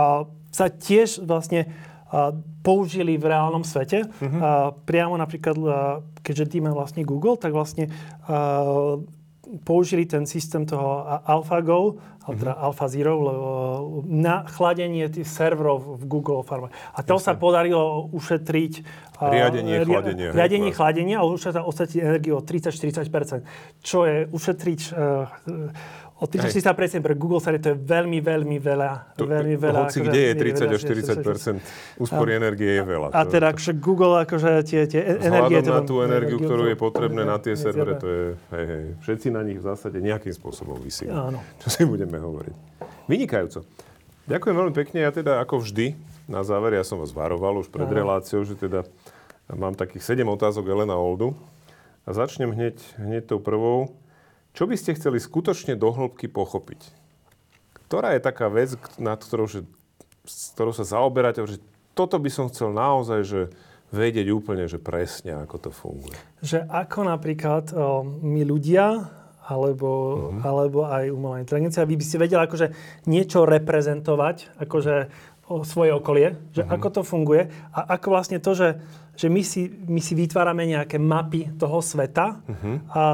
sa 0.54 0.70
tiež 0.70 1.26
vlastne 1.26 1.66
a, 2.06 2.30
použili 2.62 3.18
v 3.18 3.26
reálnom 3.26 3.66
svete. 3.66 4.06
Uh-huh. 4.06 4.38
A, 4.38 4.70
priamo 4.70 5.18
napríklad, 5.18 5.58
a, 5.58 5.66
keďže 6.22 6.54
týme 6.54 6.70
vlastne 6.70 7.02
Google, 7.02 7.34
tak 7.34 7.50
vlastne 7.50 7.90
a, 8.30 8.94
použili 9.66 10.06
ten 10.08 10.24
systém 10.26 10.66
toho 10.66 11.04
AlphaGo, 11.26 12.00
teda 12.32 12.56
AlphaZero, 12.56 13.12
lebo 13.20 13.48
na 14.08 14.48
chladenie 14.48 15.12
tých 15.12 15.28
serverov 15.28 16.00
v 16.00 16.04
Google 16.08 16.40
Farme. 16.40 16.72
A 16.96 17.04
to 17.04 17.20
sa 17.20 17.36
podarilo 17.36 18.08
ušetriť 18.16 18.72
a, 19.20 19.28
Riadenie 19.28 19.84
ria- 19.84 20.00
chladenia, 20.00 20.26
hej, 20.30 20.36
Riadenie 20.38 20.70
vlastne. 20.72 20.78
chladenia 20.80 21.16
a 21.20 21.24
ušetriť 21.68 22.00
energiu 22.00 22.34
o 22.38 22.42
30-40%. 22.42 23.44
Čo 23.84 23.98
je 24.08 24.16
ušetriť 24.32 24.80
uh, 24.90 25.28
o 26.14 26.30
30-40% 26.30 27.02
pre 27.02 27.14
Google 27.18 27.42
server, 27.42 27.58
to 27.58 27.70
je 27.74 27.78
veľmi, 27.78 28.22
veľmi 28.22 28.56
veľa. 28.62 29.18
To, 29.18 29.26
veľmi 29.26 29.56
veľa 29.58 29.78
hoci 29.90 29.98
akože, 29.98 30.08
kde 30.08 30.20
je 30.22 30.32
veľmi 30.32 30.50
30 30.54 30.70
až 30.70 30.82
veľa, 30.86 31.58
40 31.98 32.00
úspory 32.00 32.30
energie 32.38 32.70
je 32.78 32.84
veľa. 32.86 33.08
A 33.10 33.20
To- 33.26 33.30
teda 33.34 33.46
akože 33.50 33.72
Google, 33.82 34.14
akože 34.22 34.50
tie, 34.62 34.80
tie 34.86 35.00
energie... 35.18 35.58
Vzhľadom 35.58 35.74
na 35.74 35.82
tú 35.82 35.94
energiu, 36.06 36.38
ktorú 36.38 36.62
to- 36.64 36.70
je 36.70 36.76
potrebné 36.78 37.22
na 37.26 37.36
tie 37.42 37.54
servere, 37.58 37.98
to 37.98 38.06
je, 38.06 38.22
hej, 38.54 38.64
hej, 38.70 38.84
všetci 39.02 39.26
na 39.34 39.42
nich 39.42 39.58
v 39.58 39.64
zásade 39.66 39.98
nejakým 39.98 40.32
spôsobom 40.32 40.78
vysí. 40.78 41.10
Áno. 41.10 41.42
Čo 41.66 41.68
si 41.68 41.82
budeme 41.82 42.22
hovoriť. 42.22 42.54
Vynikajúco. 43.10 43.66
Ďakujem 44.24 44.54
veľmi 44.56 44.74
pekne. 44.74 44.98
Ja 45.04 45.12
teda 45.12 45.42
ako 45.42 45.60
vždy, 45.60 45.92
na 46.30 46.40
záver, 46.40 46.78
ja 46.78 46.84
som 46.86 46.96
vás 46.96 47.12
varoval 47.12 47.60
už 47.60 47.68
pred 47.68 47.84
reláciou, 47.90 48.40
že 48.46 48.56
teda 48.56 48.86
mám 49.52 49.76
takých 49.76 50.16
7 50.16 50.24
otázok 50.24 50.64
Elena 50.70 50.96
Oldu. 50.96 51.36
A 52.04 52.12
začnem 52.12 52.52
hneď, 52.52 52.76
hneď 53.00 53.32
tou 53.32 53.40
prvou. 53.40 53.92
Čo 54.54 54.70
by 54.70 54.78
ste 54.78 54.94
chceli 54.94 55.18
skutočne 55.18 55.74
do 55.74 55.90
hĺbky 55.90 56.30
pochopiť? 56.30 56.86
Ktorá 57.90 58.14
je 58.14 58.22
taká 58.22 58.46
vec, 58.46 58.78
nad 59.02 59.18
ktorou, 59.18 59.50
že, 59.50 59.66
s 60.22 60.54
ktorou 60.54 60.70
sa 60.70 60.86
zaoberáte, 60.86 61.42
že 61.42 61.58
toto 61.98 62.22
by 62.22 62.30
som 62.30 62.46
chcel 62.46 62.70
naozaj, 62.70 63.20
že 63.26 63.40
vedieť 63.90 64.30
úplne, 64.30 64.70
že 64.70 64.78
presne, 64.78 65.42
ako 65.42 65.56
to 65.58 65.70
funguje. 65.74 66.18
že 66.42 66.62
ako 66.66 67.06
napríklad 67.06 67.70
o, 67.74 68.02
my 68.02 68.42
ľudia, 68.46 69.10
alebo, 69.44 69.90
uh-huh. 70.30 70.40
alebo 70.42 70.86
aj 70.86 71.04
umelá 71.12 71.36
inteligencia, 71.42 71.84
vy 71.86 71.98
by 72.00 72.04
ste 72.06 72.22
vedeli 72.22 72.42
akože 72.42 72.66
niečo 73.10 73.44
reprezentovať, 73.44 74.56
akože 74.56 74.94
o 75.50 75.60
svoje 75.62 75.92
okolie, 75.92 76.40
že 76.56 76.64
uh-huh. 76.64 76.74
ako 76.78 76.88
to 76.90 77.02
funguje 77.04 77.52
a 77.74 77.98
ako 77.98 78.06
vlastne 78.16 78.40
to, 78.40 78.56
že, 78.56 78.80
že 79.14 79.28
my, 79.28 79.42
si, 79.44 79.68
my 79.68 80.00
si 80.00 80.16
vytvárame 80.16 80.64
nejaké 80.64 80.96
mapy 80.96 81.52
toho 81.60 81.84
sveta 81.84 82.40
uh-huh. 82.40 82.74
a, 82.90 83.04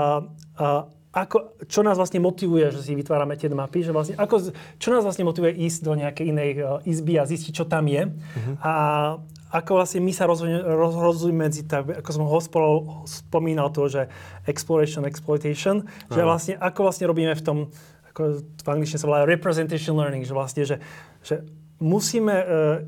a 0.56 0.66
ako, 1.10 1.58
čo 1.66 1.82
nás 1.82 1.98
vlastne 1.98 2.22
motivuje, 2.22 2.70
že 2.70 2.86
si 2.86 2.94
vytvárame 2.94 3.34
tie 3.34 3.50
mapy, 3.50 3.82
že 3.82 3.90
vlastne 3.90 4.14
ako, 4.14 4.54
čo 4.78 4.88
nás 4.94 5.02
vlastne 5.02 5.26
motivuje 5.26 5.58
ísť 5.58 5.80
do 5.82 5.98
nejakej 5.98 6.24
inej 6.30 6.50
uh, 6.62 6.78
izby 6.86 7.18
a 7.18 7.26
zistiť, 7.26 7.50
čo 7.50 7.66
tam 7.66 7.90
je. 7.90 8.06
Uh-huh. 8.06 8.54
A 8.62 8.72
ako 9.50 9.82
vlastne 9.82 9.98
my 9.98 10.14
sa 10.14 10.30
rozhodujeme 10.30 11.50
medzi, 11.50 11.66
tak, 11.66 11.90
ako 11.90 12.10
som 12.14 12.22
ho 12.22 12.38
spomínal 13.10 13.74
to, 13.74 13.90
že 13.90 14.06
exploration, 14.46 15.02
exploitation, 15.02 15.90
že 16.06 16.22
vlastne 16.22 16.54
ako 16.54 16.86
vlastne 16.86 17.10
robíme 17.10 17.34
v 17.34 17.42
tom, 17.42 17.58
ako 18.14 18.46
v 18.46 18.68
angličtine 18.70 19.02
sa 19.02 19.10
volá 19.10 19.26
representation 19.26 19.98
learning, 19.98 20.22
že 20.22 20.30
vlastne, 20.30 20.62
že, 20.62 20.78
že 21.26 21.42
musíme, 21.82 22.34
uh, 22.38 22.86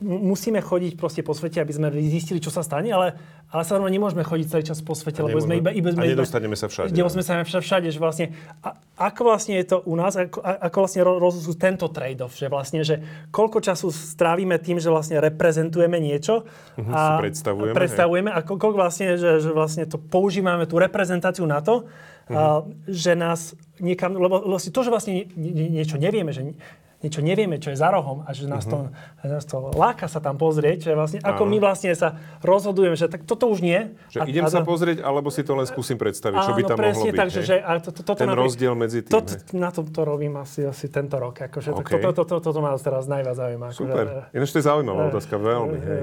musíme 0.00 0.58
chodiť 0.58 0.92
proste 0.94 1.20
po 1.20 1.30
svete, 1.30 1.56
aby 1.56 1.70
sme 1.70 1.86
zistili, 2.02 2.36
čo 2.36 2.48
sa 2.48 2.60
stane, 2.60 2.88
ale, 2.88 3.12
ale 3.46 3.62
samozrejme 3.62 3.92
nemôžeme 3.92 4.22
chodiť 4.22 4.46
celý 4.48 4.64
čas 4.64 4.80
po 4.80 4.92
svete, 4.92 5.20
lebo 5.20 5.36
sme 5.36 5.56
iba, 5.56 5.68
iba, 5.70 5.88
a 5.88 5.94
sme 5.94 6.04
iba, 6.04 6.16
nedostaneme 6.16 6.52
sa 6.54 6.66
všade. 6.66 6.90
Nedostaneme 6.90 7.44
sa 7.44 7.60
všade, 7.60 7.86
že 7.86 7.96
vlastne, 7.96 8.32
a, 8.58 8.74
ako 8.98 9.20
vlastne 9.22 9.54
je 9.54 9.66
to 9.66 9.82
u 9.82 9.92
nás, 9.92 10.12
ako, 10.14 10.40
a- 10.40 10.60
ako 10.62 10.76
vlastne 10.78 11.00
ro- 11.02 11.18
rozhodú 11.18 11.52
tento 11.54 11.86
trade-off, 11.86 12.32
že 12.32 12.46
vlastne, 12.46 12.80
že 12.80 12.96
koľko 13.28 13.60
času 13.60 13.88
strávime 13.90 14.56
tým, 14.56 14.76
že 14.76 14.88
vlastne 14.88 15.20
reprezentujeme 15.20 15.96
niečo 15.96 16.48
Mhm, 16.74 16.90
si 16.90 17.10
predstavujeme, 17.20 17.74
predstavujeme 17.74 18.30
a 18.30 18.40
ko- 18.40 18.56
koľko 18.56 18.78
vlastne, 18.78 19.14
že, 19.14 19.38
že 19.38 19.50
vlastne 19.50 19.84
to 19.84 19.96
používame 19.96 20.64
tú 20.64 20.76
reprezentáciu 20.76 21.44
na 21.44 21.60
to, 21.60 21.84
Mhm. 22.24 22.32
a, 22.32 22.42
že 22.86 23.12
nás 23.12 23.52
niekam, 23.76 24.14
lebo 24.14 24.40
vlastne 24.46 24.70
to, 24.70 24.80
že 24.80 24.88
vlastne 24.88 25.12
nie, 25.28 25.52
niečo 25.74 25.96
nevieme, 25.96 26.30
že 26.30 26.56
niečo 27.00 27.24
nevieme, 27.24 27.56
čo 27.56 27.72
je 27.72 27.80
za 27.80 27.88
rohom 27.88 28.28
a 28.28 28.36
že 28.36 28.44
nás, 28.44 28.68
to, 28.68 28.92
že 29.24 29.28
nás 29.32 29.44
to 29.48 29.72
láka 29.72 30.04
sa 30.04 30.20
tam 30.20 30.36
pozrieť, 30.36 30.84
že 30.84 30.92
vlastne 30.92 31.18
ako. 31.24 31.48
Áno. 31.48 31.52
my 31.52 31.58
vlastne 31.60 31.96
sa 31.96 32.20
rozhodujeme, 32.44 32.92
že 32.92 33.08
tak 33.08 33.24
toto 33.24 33.48
už 33.48 33.64
nie. 33.64 33.96
Že 34.12 34.28
idem 34.28 34.44
sa 34.52 34.60
pozrieť, 34.60 35.00
alebo 35.00 35.32
si 35.32 35.40
to 35.40 35.56
len 35.56 35.64
skúsim 35.64 35.96
predstaviť, 35.96 36.36
čo 36.44 36.52
by 36.52 36.62
tam 36.68 36.76
mohlo 36.76 36.92
presne 36.92 37.10
byť. 37.10 37.20
tak, 37.20 37.28
že, 37.32 37.56
a 37.56 37.70
to, 37.80 37.90
to, 37.90 38.00
toto 38.04 38.20
Ten 38.20 38.28
napríklad- 38.28 38.46
rozdiel 38.52 38.72
medzi 38.76 39.00
tým, 39.00 39.12
To, 39.16 39.20
na 39.56 39.70
tom 39.72 39.88
to 39.88 40.00
robím 40.04 40.36
asi, 40.36 40.68
asi 40.68 40.92
tento 40.92 41.16
rok. 41.16 41.40
Akože, 41.48 41.72
OK. 41.72 41.80
okay. 41.80 42.00
to, 42.04 42.10
to, 42.12 42.22
to, 42.28 42.36
to, 42.36 42.36
toto 42.52 42.58
ma 42.60 42.76
teraz 42.76 43.08
najviac 43.08 43.36
zaujíma. 43.36 43.66
Super. 43.72 44.04
Akože, 44.04 44.36
Ináč 44.36 44.48
to 44.52 44.58
je 44.60 44.64
zaujímavá 44.68 45.02
otázka, 45.08 45.34
veľmi. 45.40 45.78
Hej. 45.80 46.02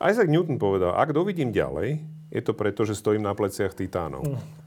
eh, 0.00 0.08
Isaac 0.12 0.28
Newton 0.28 0.56
povedal, 0.56 0.96
ak 0.96 1.12
dovidím 1.12 1.52
ďalej, 1.52 2.00
je 2.32 2.40
to 2.40 2.52
preto, 2.52 2.84
že 2.88 2.96
stojím 2.96 3.24
na 3.24 3.32
pleciach 3.36 3.72
titánov. 3.72 4.24
Hm. 4.24 4.65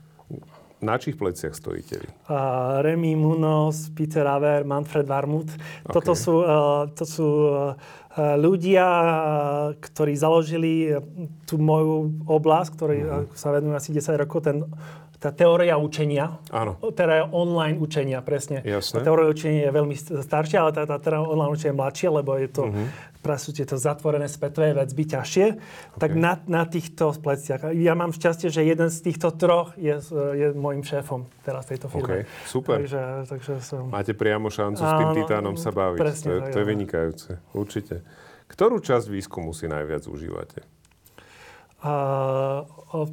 Na 0.79 0.95
čích 0.95 1.15
pleciach 1.15 1.51
stojíte 1.51 1.95
vy? 1.97 2.07
a 2.25 2.39
Remy 2.79 3.11
Munoz, 3.13 3.91
Peter 3.91 4.23
Aver, 4.23 4.63
Manfred 4.63 5.03
Warmuth. 5.03 5.51
Toto 5.83 6.15
sú, 6.15 6.39
uh, 6.39 6.47
to 6.89 7.03
sú 7.03 7.27
uh, 7.45 7.75
ľudia, 8.35 8.87
uh, 8.87 9.09
ktorí 9.75 10.15
založili 10.15 10.71
uh, 10.89 11.03
tú 11.43 11.57
moju 11.57 11.95
oblasť, 12.25 12.69
ktorí 12.71 12.97
uh, 13.01 13.09
sa 13.33 13.51
venujú 13.51 13.75
asi 13.75 13.91
10 13.91 14.15
rokov, 14.17 14.39
ten, 14.41 14.63
tá 15.15 15.29
teória 15.29 15.75
učenia. 15.75 16.39
Áno. 16.47 16.79
Teda 16.89 17.27
online 17.27 17.75
učenia, 17.75 18.21
presne. 18.21 18.63
Jasné. 18.63 18.93
Tá 18.93 19.03
teória 19.03 19.27
učenia 19.27 19.67
je 19.67 19.73
veľmi 19.73 19.91
st- 19.93 20.15
staršia, 20.17 20.57
ale 20.61 20.71
tá, 20.71 20.83
tá 20.85 20.95
teda 20.95 21.19
online 21.19 21.51
učenie 21.51 21.71
je 21.71 21.77
mladšie, 21.77 22.07
lebo 22.09 22.31
je 22.35 22.47
to, 22.47 22.63
Mhm. 22.63 22.71
uh-huh. 22.71 22.87
Sú 23.19 23.51
tieto 23.51 23.75
zatvorené 23.75 24.31
spätové 24.31 24.71
vecby 24.71 25.03
ťažšie. 25.03 25.45
Tak 25.99 26.11
OK. 26.15 26.17
na, 26.17 26.39
na 26.47 26.63
týchto 26.63 27.11
pleciach. 27.19 27.75
Ja 27.75 27.93
mám 27.93 28.15
šťastie, 28.15 28.47
že 28.47 28.63
jeden 28.63 28.87
z 28.87 28.99
týchto 29.03 29.35
troch 29.35 29.75
je, 29.75 29.99
je 30.35 30.47
môjim 30.55 30.81
šéfom 30.81 31.27
teraz 31.43 31.67
tejto 31.67 31.91
firme. 31.91 32.23
OK, 32.23 32.47
super. 32.47 32.79
Takže, 32.79 33.03
takže 33.27 33.53
som... 33.59 33.91
Máte 33.91 34.15
priamo 34.15 34.47
šancu 34.47 34.81
s 34.81 34.93
tým 34.95 35.09
Áno, 35.11 35.17
titánom 35.19 35.55
sa 35.59 35.69
baviť. 35.75 35.99
presne 35.99 36.27
to, 36.27 36.31
je, 36.31 36.39
tak, 36.39 36.51
to 36.51 36.57
je 36.57 36.65
vynikajúce. 36.65 37.29
Určite. 37.51 37.95
Ktorú 38.49 38.79
časť 38.81 39.05
výskumu 39.11 39.51
si 39.51 39.67
najviac 39.67 40.07
užívate? 40.09 40.63
O, 41.85 43.05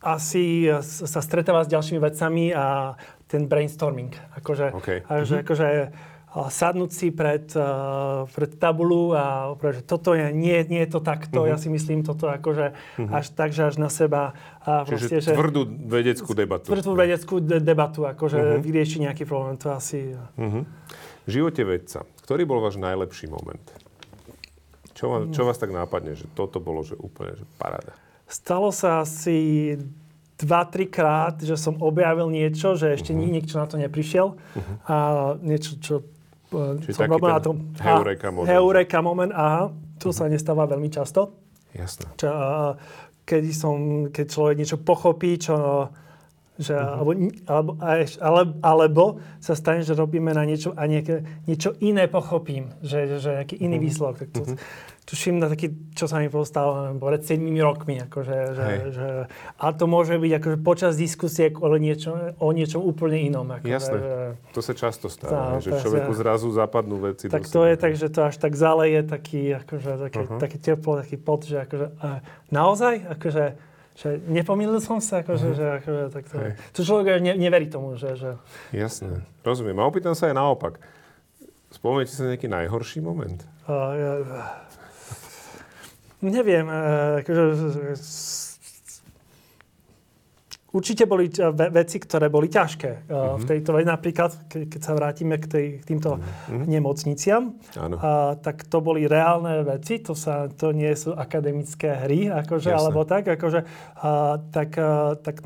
asi 0.00 0.70
sa 0.84 1.20
stretáva 1.24 1.66
s 1.66 1.68
ďalšími 1.72 1.98
vecami 1.98 2.54
a 2.54 2.94
ten 3.26 3.50
brainstorming. 3.50 4.14
Akože, 4.38 4.70
OK. 4.70 5.02
a 5.02 5.12
že, 5.26 5.42
akože 5.42 5.64
a 5.66 5.76
sadnúť 6.34 6.90
si 6.92 7.08
pred, 7.08 7.48
uh, 7.56 8.28
pred 8.28 8.52
tabulu 8.60 9.16
a 9.16 9.56
povedať, 9.56 9.80
že 9.80 9.84
toto 9.88 10.12
je, 10.12 10.28
nie, 10.36 10.60
nie 10.68 10.84
je 10.84 10.90
to 10.92 11.00
takto, 11.00 11.48
ja 11.48 11.56
si 11.56 11.72
myslím 11.72 12.04
toto 12.04 12.28
akože 12.28 12.76
až 13.08 13.26
tak, 13.32 13.56
že 13.56 13.72
až 13.72 13.80
na 13.80 13.88
seba. 13.88 14.36
A 14.66 14.84
Čiže 14.84 14.92
proste, 14.92 15.16
že, 15.24 15.30
tvrdú 15.32 15.62
vedeckú 15.64 16.30
debatu. 16.36 16.68
tvrdú 16.68 16.92
vedeckú 16.92 17.34
de- 17.40 17.62
debatu, 17.62 18.04
akože 18.04 18.60
vyriešiť 18.60 18.98
nejaký 19.08 19.24
problém, 19.24 19.56
to 19.56 19.72
asi... 19.72 20.12
V 21.26 21.30
živote 21.30 21.64
vedca, 21.66 22.04
ktorý 22.22 22.46
bol 22.46 22.60
váš 22.62 22.78
najlepší 22.78 23.32
moment? 23.32 23.64
Čo, 24.96 25.12
vám, 25.12 25.22
čo 25.28 25.44
vás 25.44 25.60
tak 25.60 25.76
nápadne, 25.76 26.16
že 26.16 26.24
toto 26.32 26.56
bolo 26.56 26.80
že 26.80 26.96
úplne 26.96 27.36
že 27.36 27.44
paráda? 27.60 27.92
Stalo 28.24 28.72
sa 28.72 29.04
asi 29.04 29.76
dva, 30.40 30.64
tri 30.64 30.88
krát, 30.88 31.40
že 31.40 31.56
som 31.60 31.76
objavil 31.84 32.32
niečo, 32.32 32.76
že 32.76 32.96
ešte 32.96 33.12
uh-huh. 33.12 33.28
niekto 33.28 33.60
na 33.60 33.66
to 33.68 33.76
neprišiel. 33.76 34.36
Uh-huh. 34.36 34.76
A 34.88 34.96
niečo, 35.40 35.76
čo 35.80 35.94
Čiže 36.82 36.94
som 36.96 37.12
taký 37.12 37.30
na 37.30 37.40
tom... 37.42 37.56
heureka 37.78 38.28
moment. 38.32 38.48
Heureka 38.48 38.98
moment, 39.04 39.32
aha. 39.32 39.70
To 40.00 40.12
sa 40.12 40.28
nestáva 40.28 40.64
veľmi 40.68 40.88
často. 40.92 41.36
Jasné. 41.72 42.08
Čo, 42.16 42.28
kedy 43.24 43.50
som, 43.52 43.76
keď 44.12 44.26
človek 44.26 44.56
niečo 44.60 44.78
pochopí, 44.80 45.36
čo, 45.40 45.88
Že, 46.56 46.72
uh-huh. 46.72 46.96
alebo, 46.96 47.10
alebo, 47.44 47.70
ale, 48.16 48.42
alebo 48.64 49.04
sa 49.44 49.52
stane, 49.52 49.84
že 49.84 49.92
robíme 49.92 50.32
na 50.32 50.40
niečo 50.48 50.72
a 50.72 50.88
nejaké, 50.88 51.44
niečo 51.44 51.76
iné 51.84 52.08
pochopím, 52.08 52.72
že, 52.80 53.20
že 53.20 53.44
nejaký 53.44 53.60
iný 53.60 53.76
uh-huh. 53.76 53.84
výsledok. 53.84 54.16
Tak 54.24 54.28
to, 54.32 54.40
uh-huh 54.40 54.56
tuším 55.06 55.38
na 55.38 55.46
taký, 55.46 55.70
čo 55.94 56.10
sa 56.10 56.18
mi 56.18 56.26
postalo 56.26 56.90
pred 56.98 57.22
7 57.22 57.38
rokmi. 57.62 58.02
Akože, 58.02 58.36
že, 58.58 58.66
že, 58.90 59.08
a 59.54 59.66
to 59.70 59.86
môže 59.86 60.18
byť 60.18 60.32
akože 60.42 60.58
počas 60.66 60.98
diskusie 60.98 61.54
o, 61.54 61.70
niečo, 61.78 62.34
o 62.42 62.48
niečom 62.50 62.82
úplne 62.82 63.22
inom. 63.22 63.46
Akože, 63.46 63.70
Jasné, 63.70 63.96
že, 64.02 64.14
to 64.50 64.60
sa 64.60 64.72
často 64.74 65.06
stáva, 65.06 65.56
tá, 65.56 65.62
že 65.62 65.78
človeku 65.78 66.10
ja, 66.10 66.18
zrazu 66.18 66.50
zapadnú 66.50 66.98
veci. 66.98 67.30
Tak 67.30 67.46
to 67.46 67.62
je 67.62 67.74
tak, 67.78 67.94
že 67.94 68.10
to 68.10 68.26
až 68.26 68.36
tak 68.42 68.58
zaleje 68.58 69.06
taký, 69.06 69.54
akože, 69.62 69.90
taký, 70.10 70.20
uh-huh. 70.26 70.42
taký 70.42 70.58
teplo, 70.58 70.98
taký 70.98 71.16
pot, 71.22 71.46
že 71.46 71.62
akože, 71.62 71.86
naozaj, 72.50 73.06
akože, 73.06 73.44
že 73.94 74.08
nepomýlil 74.26 74.82
som 74.82 74.98
sa, 74.98 75.22
akože, 75.22 75.48
uh-huh. 75.54 75.58
že 75.58 75.66
akože, 75.86 76.02
tak 76.10 76.24
to, 76.26 76.36
to 76.74 76.80
človek 76.82 77.22
ne, 77.22 77.38
neverí 77.38 77.70
tomu, 77.70 77.94
že, 77.94 78.18
že... 78.18 78.34
Jasné, 78.74 79.22
rozumiem. 79.46 79.78
A 79.78 79.86
opýtam 79.86 80.18
sa 80.18 80.26
aj 80.26 80.34
naopak. 80.34 80.82
Spomeniete 81.70 82.10
sa 82.10 82.26
nejaký 82.26 82.50
najhorší 82.50 82.98
moment? 83.02 83.46
Uh, 83.66 83.90
ja, 83.94 84.12
Neviem, 86.24 86.66
eh, 86.68 87.20
akože, 87.20 87.42
určite 90.76 91.08
boli 91.08 91.32
veci, 91.72 91.96
ktoré 91.96 92.28
boli 92.28 92.52
ťažké 92.52 93.08
uh-huh. 93.08 93.40
v 93.40 93.42
mhm. 93.42 93.48
tejto 93.48 93.70
veci. 93.72 93.86
Napríklad, 93.88 94.30
keď 94.68 94.80
sa 94.84 94.92
vrátime 94.92 95.40
k, 95.40 95.46
tej, 95.48 95.66
k 95.80 95.84
týmto 95.88 96.20
uh-huh. 96.20 96.68
nemocniciam, 96.68 97.56
uh, 97.56 98.36
tak 98.36 98.68
to 98.68 98.84
boli 98.84 99.08
reálne 99.08 99.64
veci, 99.64 100.04
to, 100.04 100.12
sa, 100.12 100.52
to 100.52 100.76
nie 100.76 100.92
sú 100.92 101.16
akademické 101.16 101.96
hry, 102.04 102.28
akože, 102.28 102.68
alebo 102.68 103.08
tak, 103.08 103.24
akože, 103.24 103.64
uh, 103.64 104.36
tak, 104.52 104.76
uh, 104.76 105.16
tak 105.16 105.40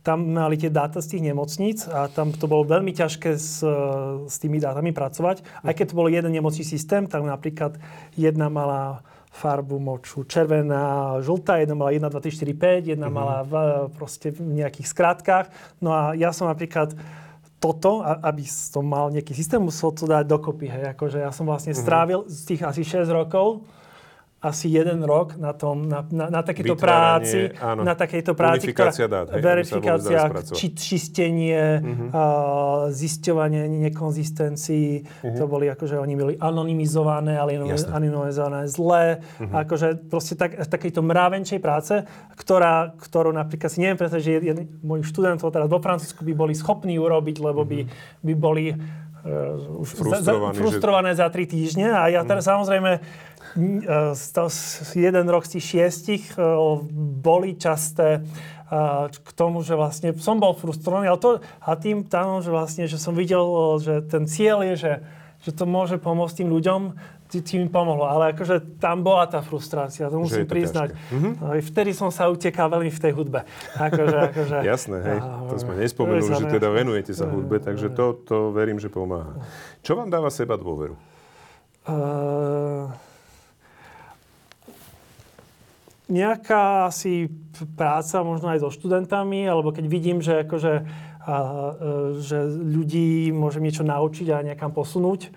tam 0.00 0.32
mali 0.32 0.56
tie 0.56 0.72
dáta 0.72 1.04
z 1.04 1.16
tých 1.16 1.22
nemocníc 1.28 1.84
a 1.84 2.08
tam 2.08 2.32
to 2.32 2.48
bolo 2.48 2.64
veľmi 2.64 2.96
ťažké 2.96 3.36
s, 3.36 3.60
s 4.24 4.36
tými 4.40 4.56
dátami 4.56 4.96
pracovať. 4.96 5.44
Aj 5.60 5.76
keď 5.76 5.92
to 5.92 5.98
bol 5.98 6.08
jeden 6.08 6.32
nemocný 6.32 6.64
systém, 6.64 7.04
tam 7.04 7.28
napríklad 7.28 7.76
jedna 8.16 8.48
mala 8.48 9.04
farbu 9.30 9.78
moču 9.78 10.26
červená, 10.26 11.16
žltá, 11.22 11.62
jedna 11.62 11.78
mala 11.78 11.94
1, 11.94 12.02
2, 12.02 12.20
3, 12.20 12.34
4, 12.34 12.54
5, 12.54 12.92
jedna 12.92 13.06
mm-hmm. 13.06 13.14
mala 13.14 13.36
v, 13.46 13.52
proste 13.94 14.34
v 14.34 14.42
nejakých 14.58 14.88
skrátkach. 14.90 15.46
No 15.78 15.94
a 15.94 16.18
ja 16.18 16.34
som 16.34 16.50
napríklad 16.50 16.98
toto, 17.62 18.02
aby 18.02 18.42
som 18.48 18.82
mal 18.82 19.12
nejaký 19.12 19.36
systém, 19.36 19.60
musel 19.62 19.94
to 19.94 20.08
dať 20.08 20.26
dokopy. 20.26 20.66
Hej. 20.66 20.96
Akože 20.96 21.22
ja 21.22 21.30
som 21.30 21.46
vlastne 21.46 21.76
mm-hmm. 21.76 21.86
strávil 21.86 22.20
z 22.26 22.40
tých 22.52 22.62
asi 22.66 22.82
6 22.82 23.06
rokov 23.12 23.62
asi 24.40 24.72
jeden 24.72 25.04
rok 25.04 25.36
na, 25.36 25.52
tom, 25.52 25.84
na, 25.84 26.00
na, 26.08 26.32
na 26.32 26.40
takejto 26.40 26.72
práci. 26.72 27.52
Áno. 27.60 27.84
Na 27.84 27.92
takejto 27.92 28.32
práci, 28.32 28.72
verifikácia 28.72 29.04
ktorá, 29.04 29.28
dát. 29.28 29.36
Hej, 29.36 29.42
verifikácia, 29.44 30.20
či, 30.56 30.66
čistenie, 30.72 31.60
uh-huh. 31.76 32.08
uh, 32.08 32.82
zisťovanie 32.88 33.68
nekonzistencií. 33.68 35.04
Uh-huh. 35.04 35.36
To 35.36 35.44
boli 35.44 35.68
akože, 35.68 36.00
oni 36.00 36.14
boli 36.16 36.34
anonymizované, 36.40 37.36
ale 37.36 37.60
anonymizované 37.92 38.64
zlé. 38.64 39.20
Uh-huh. 39.20 39.60
Akože 39.60 40.08
proste 40.08 40.40
tak, 40.40 40.56
takejto 40.56 41.04
mravenčej 41.04 41.60
práce, 41.60 42.08
ktorá, 42.32 42.96
ktorú 42.96 43.36
napríklad 43.36 43.68
si 43.68 43.84
neviem 43.84 44.00
predstaviť, 44.00 44.24
že 44.24 44.32
jeden, 44.40 44.80
mojich 44.80 45.04
študentov 45.04 45.52
teraz 45.52 45.68
vo 45.68 45.84
Francúzsku 45.84 46.24
by 46.24 46.32
boli 46.32 46.56
schopní 46.56 46.96
urobiť, 46.96 47.44
lebo 47.44 47.68
by, 47.68 47.84
by 48.24 48.32
boli 48.40 48.72
uh, 48.72 49.84
už 49.84 50.00
frustrované, 50.00 50.56
za, 50.56 50.56
frustrované 50.56 51.10
že... 51.12 51.18
za 51.20 51.26
tri 51.28 51.44
týždne. 51.44 51.92
A 51.92 52.08
ja 52.08 52.24
teraz 52.24 52.48
uh-huh. 52.48 52.56
samozrejme 52.56 53.04
jeden 54.94 55.26
rok 55.26 55.42
z 55.46 55.58
tých 55.58 55.64
šiestich 55.66 56.24
e, 56.34 56.42
boli 57.18 57.58
časté 57.58 58.18
e, 58.18 58.20
k 59.10 59.30
tomu, 59.34 59.66
že 59.66 59.74
vlastne 59.74 60.14
som 60.18 60.38
bol 60.38 60.54
frustrovaný, 60.54 61.10
ale 61.10 61.18
to, 61.18 61.30
a 61.42 61.70
tým 61.74 62.06
tam, 62.06 62.38
že 62.44 62.50
vlastne, 62.54 62.86
že 62.86 63.00
som 63.00 63.16
videl, 63.16 63.42
že 63.82 64.06
ten 64.06 64.30
cieľ 64.30 64.62
je, 64.70 64.74
že, 64.78 64.92
že 65.42 65.50
to 65.50 65.66
môže 65.66 65.98
pomôcť 65.98 66.44
tým 66.44 66.50
ľuďom, 66.50 66.80
tým 67.30 67.70
pomohlo. 67.70 68.10
Ale 68.10 68.34
akože 68.34 68.82
tam 68.82 69.06
bola 69.06 69.26
tá 69.30 69.38
frustrácia, 69.38 70.10
to 70.10 70.18
musím 70.18 70.46
to 70.46 70.50
priznať. 70.50 70.98
Mm-hmm. 71.14 71.62
Vtedy 71.62 71.94
som 71.94 72.10
sa 72.10 72.26
utekal 72.26 72.66
veľmi 72.66 72.90
v 72.90 73.00
tej 73.02 73.12
hudbe. 73.14 73.46
Akože, 73.78 74.18
akože, 74.34 74.56
Jasné, 74.70 74.98
hej. 74.98 75.18
To 75.22 75.54
sme 75.58 75.74
nespomenuli, 75.78 76.26
že 76.26 76.46
teda 76.50 76.70
venujete 76.74 77.14
sa 77.14 77.30
hudbe, 77.30 77.62
takže 77.62 77.94
to, 77.94 78.18
to 78.26 78.50
verím, 78.50 78.82
že 78.82 78.90
pomáha. 78.90 79.38
Čo 79.86 79.94
vám 79.98 80.10
dáva 80.10 80.30
seba 80.30 80.58
dôveru? 80.58 80.94
Uh 81.86 83.09
nejaká 86.10 86.90
asi 86.90 87.30
práca 87.78 88.20
možno 88.26 88.50
aj 88.50 88.66
so 88.66 88.70
študentami, 88.74 89.46
alebo 89.46 89.70
keď 89.70 89.84
vidím, 89.86 90.18
že, 90.20 90.42
akože, 90.44 90.72
a, 91.24 91.36
e, 91.38 91.92
že 92.20 92.38
ľudí 92.50 93.30
môžem 93.30 93.64
niečo 93.64 93.86
naučiť 93.86 94.26
a 94.34 94.44
niekam 94.44 94.74
posunúť, 94.74 95.30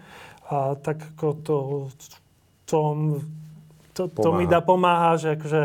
a, 0.50 0.76
tak 0.76 1.14
ako 1.16 1.28
to, 1.46 1.58
to 3.94 4.10
to, 4.10 4.30
mi 4.34 4.50
dá 4.50 4.58
pomáha, 4.60 5.22
že, 5.22 5.38
akože, 5.38 5.64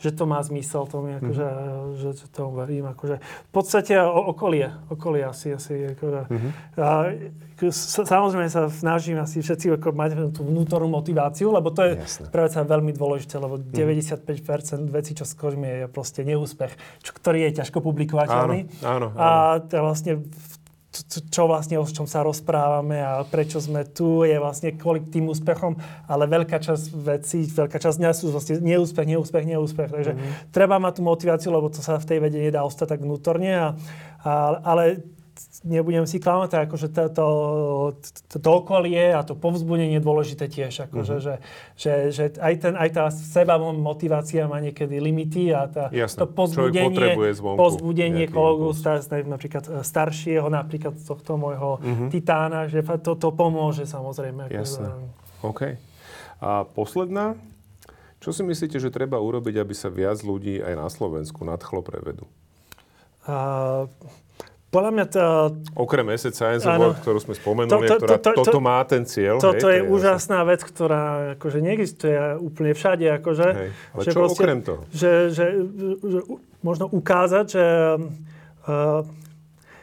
že 0.00 0.10
to 0.16 0.24
má 0.24 0.40
zmysel, 0.40 0.88
to 0.88 1.04
mi 1.04 1.20
akože, 1.20 1.46
mm-hmm. 1.46 2.00
že, 2.00 2.08
že 2.16 2.26
tomu 2.32 2.56
verím. 2.56 2.88
Akože, 2.88 3.20
v 3.20 3.52
podstate 3.52 4.00
o, 4.00 4.32
okolie, 4.32 4.72
okolie 4.88 5.28
asi. 5.28 5.52
asi 5.52 5.92
akože, 5.92 6.20
mm-hmm. 6.32 6.50
a, 6.80 7.12
samozrejme 8.08 8.48
sa 8.48 8.72
snažím 8.72 9.20
asi 9.20 9.44
všetci 9.44 9.76
ako 9.76 9.92
mať 9.92 10.32
tú 10.32 10.48
vnútornú 10.48 10.88
motiváciu, 10.88 11.52
lebo 11.52 11.68
to 11.68 11.84
je 11.84 11.92
práve 12.32 12.48
sa 12.48 12.64
veľmi 12.64 12.96
dôležité, 12.96 13.36
lebo 13.36 13.60
mm-hmm. 13.60 14.24
95% 14.24 14.88
vecí, 14.88 15.12
čo 15.12 15.28
skôrme, 15.28 15.84
je 15.84 15.86
proste 15.92 16.24
neúspech, 16.24 16.72
čo, 17.04 17.12
ktorý 17.12 17.52
je 17.52 17.60
ťažko 17.60 17.84
publikovateľný. 17.84 18.72
Áno, 18.80 18.88
áno, 18.88 19.06
áno. 19.12 19.20
A 19.20 19.60
to 19.60 19.84
vlastne 19.84 20.24
čo 21.04 21.42
vlastne, 21.50 21.76
o 21.76 21.84
čom 21.84 22.08
sa 22.08 22.24
rozprávame 22.24 23.00
a 23.00 23.24
prečo 23.26 23.58
sme 23.58 23.84
tu, 23.84 24.22
je 24.22 24.36
vlastne 24.40 24.72
kvôli 24.76 25.04
tým 25.04 25.28
úspechom, 25.28 25.76
ale 26.06 26.24
veľká 26.30 26.56
časť 26.62 26.84
vecí, 26.94 27.44
veľká 27.48 27.76
časť 27.76 27.96
dňa 28.00 28.10
sú 28.14 28.30
vlastne 28.32 28.62
neúspech, 28.62 29.06
neúspech, 29.08 29.44
neúspech. 29.44 29.90
Takže 29.90 30.12
mm-hmm. 30.14 30.32
treba 30.52 30.76
mať 30.78 30.92
tú 30.98 31.02
motiváciu, 31.02 31.50
lebo 31.50 31.72
to 31.72 31.80
sa 31.80 31.96
v 31.96 32.08
tej 32.08 32.18
vede 32.22 32.38
nedá 32.38 32.62
ostať 32.62 32.96
tak 32.96 33.00
vnútorne. 33.02 33.52
A, 33.56 33.66
a, 34.22 34.32
ale 34.62 35.15
nebudem 35.62 36.04
si 36.04 36.20
klamať, 36.20 36.68
akože 36.68 36.88
to, 36.92 37.02
to, 37.14 37.26
to, 38.28 38.36
to 38.42 38.48
okolie 38.50 39.14
a 39.14 39.24
to 39.24 39.38
povzbudenie 39.38 39.96
je 39.96 40.04
dôležité 40.04 40.50
tiež. 40.50 40.90
Akože, 40.90 41.16
mm-hmm. 41.16 41.24
že, 41.24 41.34
že, 41.78 41.92
že 42.12 42.24
aj, 42.36 42.54
ten, 42.60 42.74
aj 42.76 42.90
tá 42.92 43.04
seba 43.08 43.56
motivácia 43.56 44.44
má 44.50 44.60
niekedy 44.60 45.00
limity 45.00 45.54
a 45.54 45.70
tá, 45.70 45.84
Jasne. 45.88 46.24
to 46.24 46.26
povzbudenie, 46.28 47.32
povzbudenie 47.38 48.26
kolegov, 48.28 48.76
star, 48.76 49.00
napríklad 49.06 49.64
e, 49.70 49.72
staršieho, 49.80 50.50
napríklad 50.50 50.98
tohto 51.00 51.38
môjho 51.40 51.78
mm-hmm. 51.80 52.08
titána, 52.12 52.68
že 52.68 52.84
to, 53.00 53.16
to 53.16 53.28
pomôže 53.32 53.86
samozrejme. 53.86 54.50
Akože, 54.50 54.58
Jasne. 54.58 54.88
OK. 55.40 55.78
A 56.42 56.68
posledná, 56.68 57.38
čo 58.20 58.34
si 58.34 58.42
myslíte, 58.44 58.76
že 58.82 58.92
treba 58.92 59.22
urobiť, 59.22 59.62
aby 59.62 59.72
sa 59.72 59.88
viac 59.88 60.20
ľudí 60.20 60.60
aj 60.60 60.74
na 60.76 60.88
Slovensku 60.90 61.46
nadchlo 61.46 61.80
pre 61.80 62.02
vedu? 62.02 62.26
Uh, 63.26 63.90
podľa 64.76 64.90
mňa 64.92 65.06
to... 65.08 65.24
Okrem 65.72 66.06
Asset 66.12 66.36
Science 66.36 66.68
Award, 66.68 67.00
ktorú 67.00 67.18
sme 67.24 67.32
spomenuli, 67.32 67.88
to, 67.88 67.96
to, 67.96 68.04
to, 68.04 68.16
to, 68.20 68.30
to, 68.36 68.44
toto 68.44 68.60
má 68.60 68.84
ten 68.84 69.08
cieľ. 69.08 69.40
Toto 69.40 69.56
hej, 69.56 69.56
je, 69.56 69.64
to 69.64 69.68
je 69.72 69.80
úžasná 69.88 70.44
vec, 70.44 70.60
ktorá 70.60 71.32
akože 71.40 71.58
neexistuje 71.64 72.36
úplne 72.36 72.76
všade. 72.76 73.08
Akože, 73.16 73.46
hej, 73.56 73.70
ale 73.72 74.02
že 74.04 74.10
čo 74.12 74.18
proste, 74.20 74.36
okrem 74.36 74.58
toho? 74.60 74.80
Že, 74.92 75.12
že, 75.32 75.46
že, 76.04 76.18
možno 76.60 76.92
ukázať, 76.92 77.46
že 77.48 77.64
uh, 78.68 79.00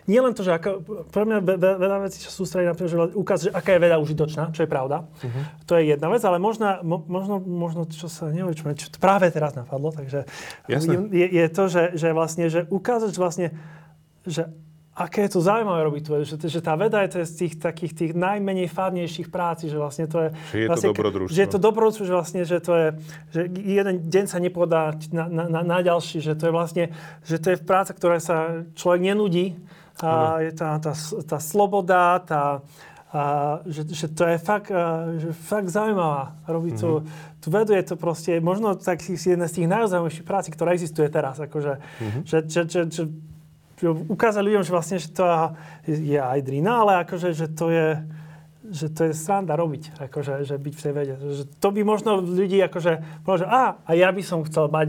nie 0.05 0.19
len 0.19 0.35
to, 0.35 0.43
že 0.43 0.51
ako, 0.59 0.83
pre 1.09 1.23
mňa 1.23 1.37
veľa 1.57 1.97
vecí 2.05 2.19
sa 2.19 2.27
sústredí 2.27 2.67
na 2.67 2.75
to, 2.75 2.91
že 2.91 3.15
ukázať, 3.15 3.43
že 3.49 3.51
aká 3.55 3.71
je 3.73 3.81
veda 3.87 3.97
užitočná, 4.03 4.51
čo 4.51 4.67
je 4.67 4.69
pravda. 4.69 5.07
Uh-huh. 5.07 5.43
To 5.63 5.79
je 5.79 5.95
jedna 5.95 6.11
vec, 6.11 6.19
ale 6.27 6.43
možno, 6.43 6.83
možno, 6.83 7.39
možno 7.39 7.87
čo 7.87 8.11
sa 8.11 8.27
neviem, 8.27 8.51
čo, 8.51 8.67
čo 8.75 8.91
práve 8.99 9.31
teraz 9.31 9.55
napadlo, 9.55 9.95
takže 9.95 10.27
je, 10.67 11.25
je, 11.31 11.45
to, 11.47 11.63
že, 11.71 11.95
že 11.95 12.11
vlastne, 12.11 12.51
že 12.51 12.67
ukázať, 12.67 13.09
že 13.15 13.19
vlastne, 13.23 13.47
že 14.27 14.51
aké 14.93 15.25
je 15.25 15.31
to 15.33 15.41
zaujímavé 15.41 15.81
robiť 15.89 16.01
tu 16.05 16.11
že, 16.21 16.37
že 16.37 16.61
tá 16.61 16.77
veda 16.77 17.01
je 17.01 17.09
to 17.09 17.17
z 17.25 17.33
tých 17.45 17.53
takých 17.57 17.93
tých 17.97 18.11
najmenej 18.13 18.69
fádnejších 18.69 19.33
práci, 19.33 19.65
že 19.65 19.77
vlastne 19.81 20.05
to 20.05 20.17
je... 20.21 20.29
Že 20.53 20.57
je 20.61 20.67
vlastne, 20.69 20.89
to 20.89 20.93
dobrodružstvo. 20.93 21.33
Že 21.33 21.41
je 21.41 21.49
to 21.49 21.59
dobrodružstvo, 21.59 22.03
že 22.05 22.13
vlastne, 22.13 22.41
že 22.45 22.57
to 22.61 22.73
je, 22.77 22.87
že 23.33 23.41
jeden 23.57 23.95
deň 24.05 24.25
sa 24.29 24.37
nepodá 24.37 24.93
na, 25.09 25.25
na, 25.25 25.43
na, 25.49 25.61
na 25.65 25.77
ďalší, 25.81 26.21
že 26.21 26.37
to 26.37 26.45
je 26.45 26.53
vlastne, 26.53 26.83
že 27.25 27.41
to 27.41 27.53
je 27.53 27.57
práca, 27.57 27.91
ktorá 27.97 28.21
sa 28.21 28.61
človek 28.77 29.01
nenudí. 29.01 29.57
A 30.01 30.41
je 30.41 30.51
tá, 30.57 30.81
tá, 30.81 30.93
tá 31.25 31.37
sloboda, 31.37 32.17
tá, 32.25 32.65
a, 33.13 33.61
že, 33.69 33.85
že 33.93 34.09
to 34.09 34.25
je 34.25 34.37
fakt, 34.41 34.73
a, 34.73 35.09
že 35.21 35.33
fakt 35.33 35.69
zaujímavá. 35.69 36.33
Robiť 36.49 36.73
mm-hmm. 36.81 37.01
tu, 37.01 37.09
tu 37.41 37.47
vedu 37.53 37.77
je 37.77 37.85
to 37.85 37.95
proste 37.97 38.41
možno 38.41 38.73
tak 38.73 39.05
jedna 39.05 39.45
z 39.45 39.61
tých 39.61 39.67
najzaujímavejších 39.69 40.25
práci, 40.25 40.49
ktorá 40.49 40.73
existuje 40.73 41.09
teraz. 41.13 41.37
Akože, 41.37 41.77
mm-hmm. 41.77 42.21
že, 42.25 42.37
že, 42.49 42.61
že, 42.65 42.81
že 42.89 43.03
ukázať 43.81 44.43
ľuďom, 44.45 44.63
že 44.63 44.71
vlastne 44.75 44.97
že 45.01 45.09
to 45.09 45.25
je 45.87 46.19
aj 46.19 46.39
drina, 46.45 46.85
ale 46.85 47.01
akože, 47.07 47.33
že 47.33 47.47
to 47.49 47.73
je 47.73 47.87
že 48.63 48.87
to 48.95 49.11
je 49.11 49.13
sranda 49.13 49.59
robiť, 49.59 49.99
akože, 49.99 50.47
že 50.47 50.55
byť 50.55 50.73
v 50.73 50.83
tej 50.87 50.93
vede. 50.95 51.13
Že 51.19 51.43
to 51.59 51.69
by 51.75 51.81
možno 51.83 52.23
ľudí 52.23 52.55
akože, 52.63 52.91
že 53.21 53.45
a, 53.45 53.75
a 53.83 53.91
ja 53.91 54.07
by 54.07 54.23
som 54.23 54.39
chcel 54.47 54.71
mať 54.71 54.87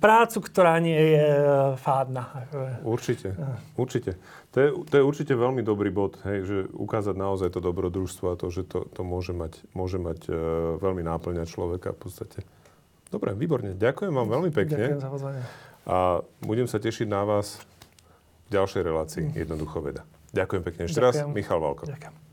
prácu, 0.00 0.38
ktorá 0.40 0.80
nie 0.80 0.96
je 0.96 1.28
e, 1.28 1.44
fádna. 1.76 2.48
Akože. 2.48 2.72
Určite, 2.88 3.28
určite. 3.76 4.10
To 4.56 4.58
je, 4.64 4.68
to 4.88 4.94
je 4.96 5.02
určite 5.04 5.36
veľmi 5.36 5.60
dobrý 5.60 5.92
bod, 5.92 6.16
hej, 6.24 6.48
že 6.48 6.56
ukázať 6.72 7.12
naozaj 7.20 7.52
to 7.52 7.60
dobrodružstvo 7.60 8.32
a 8.32 8.38
to, 8.40 8.48
že 8.48 8.64
to, 8.64 8.88
to 8.88 9.04
môže 9.04 9.36
mať, 9.36 9.60
môže 9.76 10.00
mať 10.00 10.32
uh, 10.32 10.36
veľmi 10.80 11.04
náplňať 11.04 11.52
človeka 11.52 11.92
v 11.92 11.98
podstate. 12.00 12.38
Dobre, 13.12 13.36
výborne. 13.36 13.76
Ďakujem 13.76 14.12
vám 14.16 14.28
veľmi 14.40 14.50
pekne. 14.56 14.96
Ďakujem 14.96 15.04
za 15.04 15.12
pozvanie. 15.12 15.42
A 15.84 16.24
budem 16.40 16.64
sa 16.64 16.80
tešiť 16.80 17.06
na 17.06 17.28
vás 17.28 17.60
v 18.46 18.50
ďalšej 18.54 18.82
relácii 18.82 19.24
Jednoducho 19.34 19.82
veda. 19.82 20.02
Ďakujem 20.30 20.62
pekne 20.62 20.82
ešte 20.86 21.00
raz. 21.02 21.14
Michal 21.32 21.58
Valko. 21.58 21.86
Ďakujem. 21.88 22.25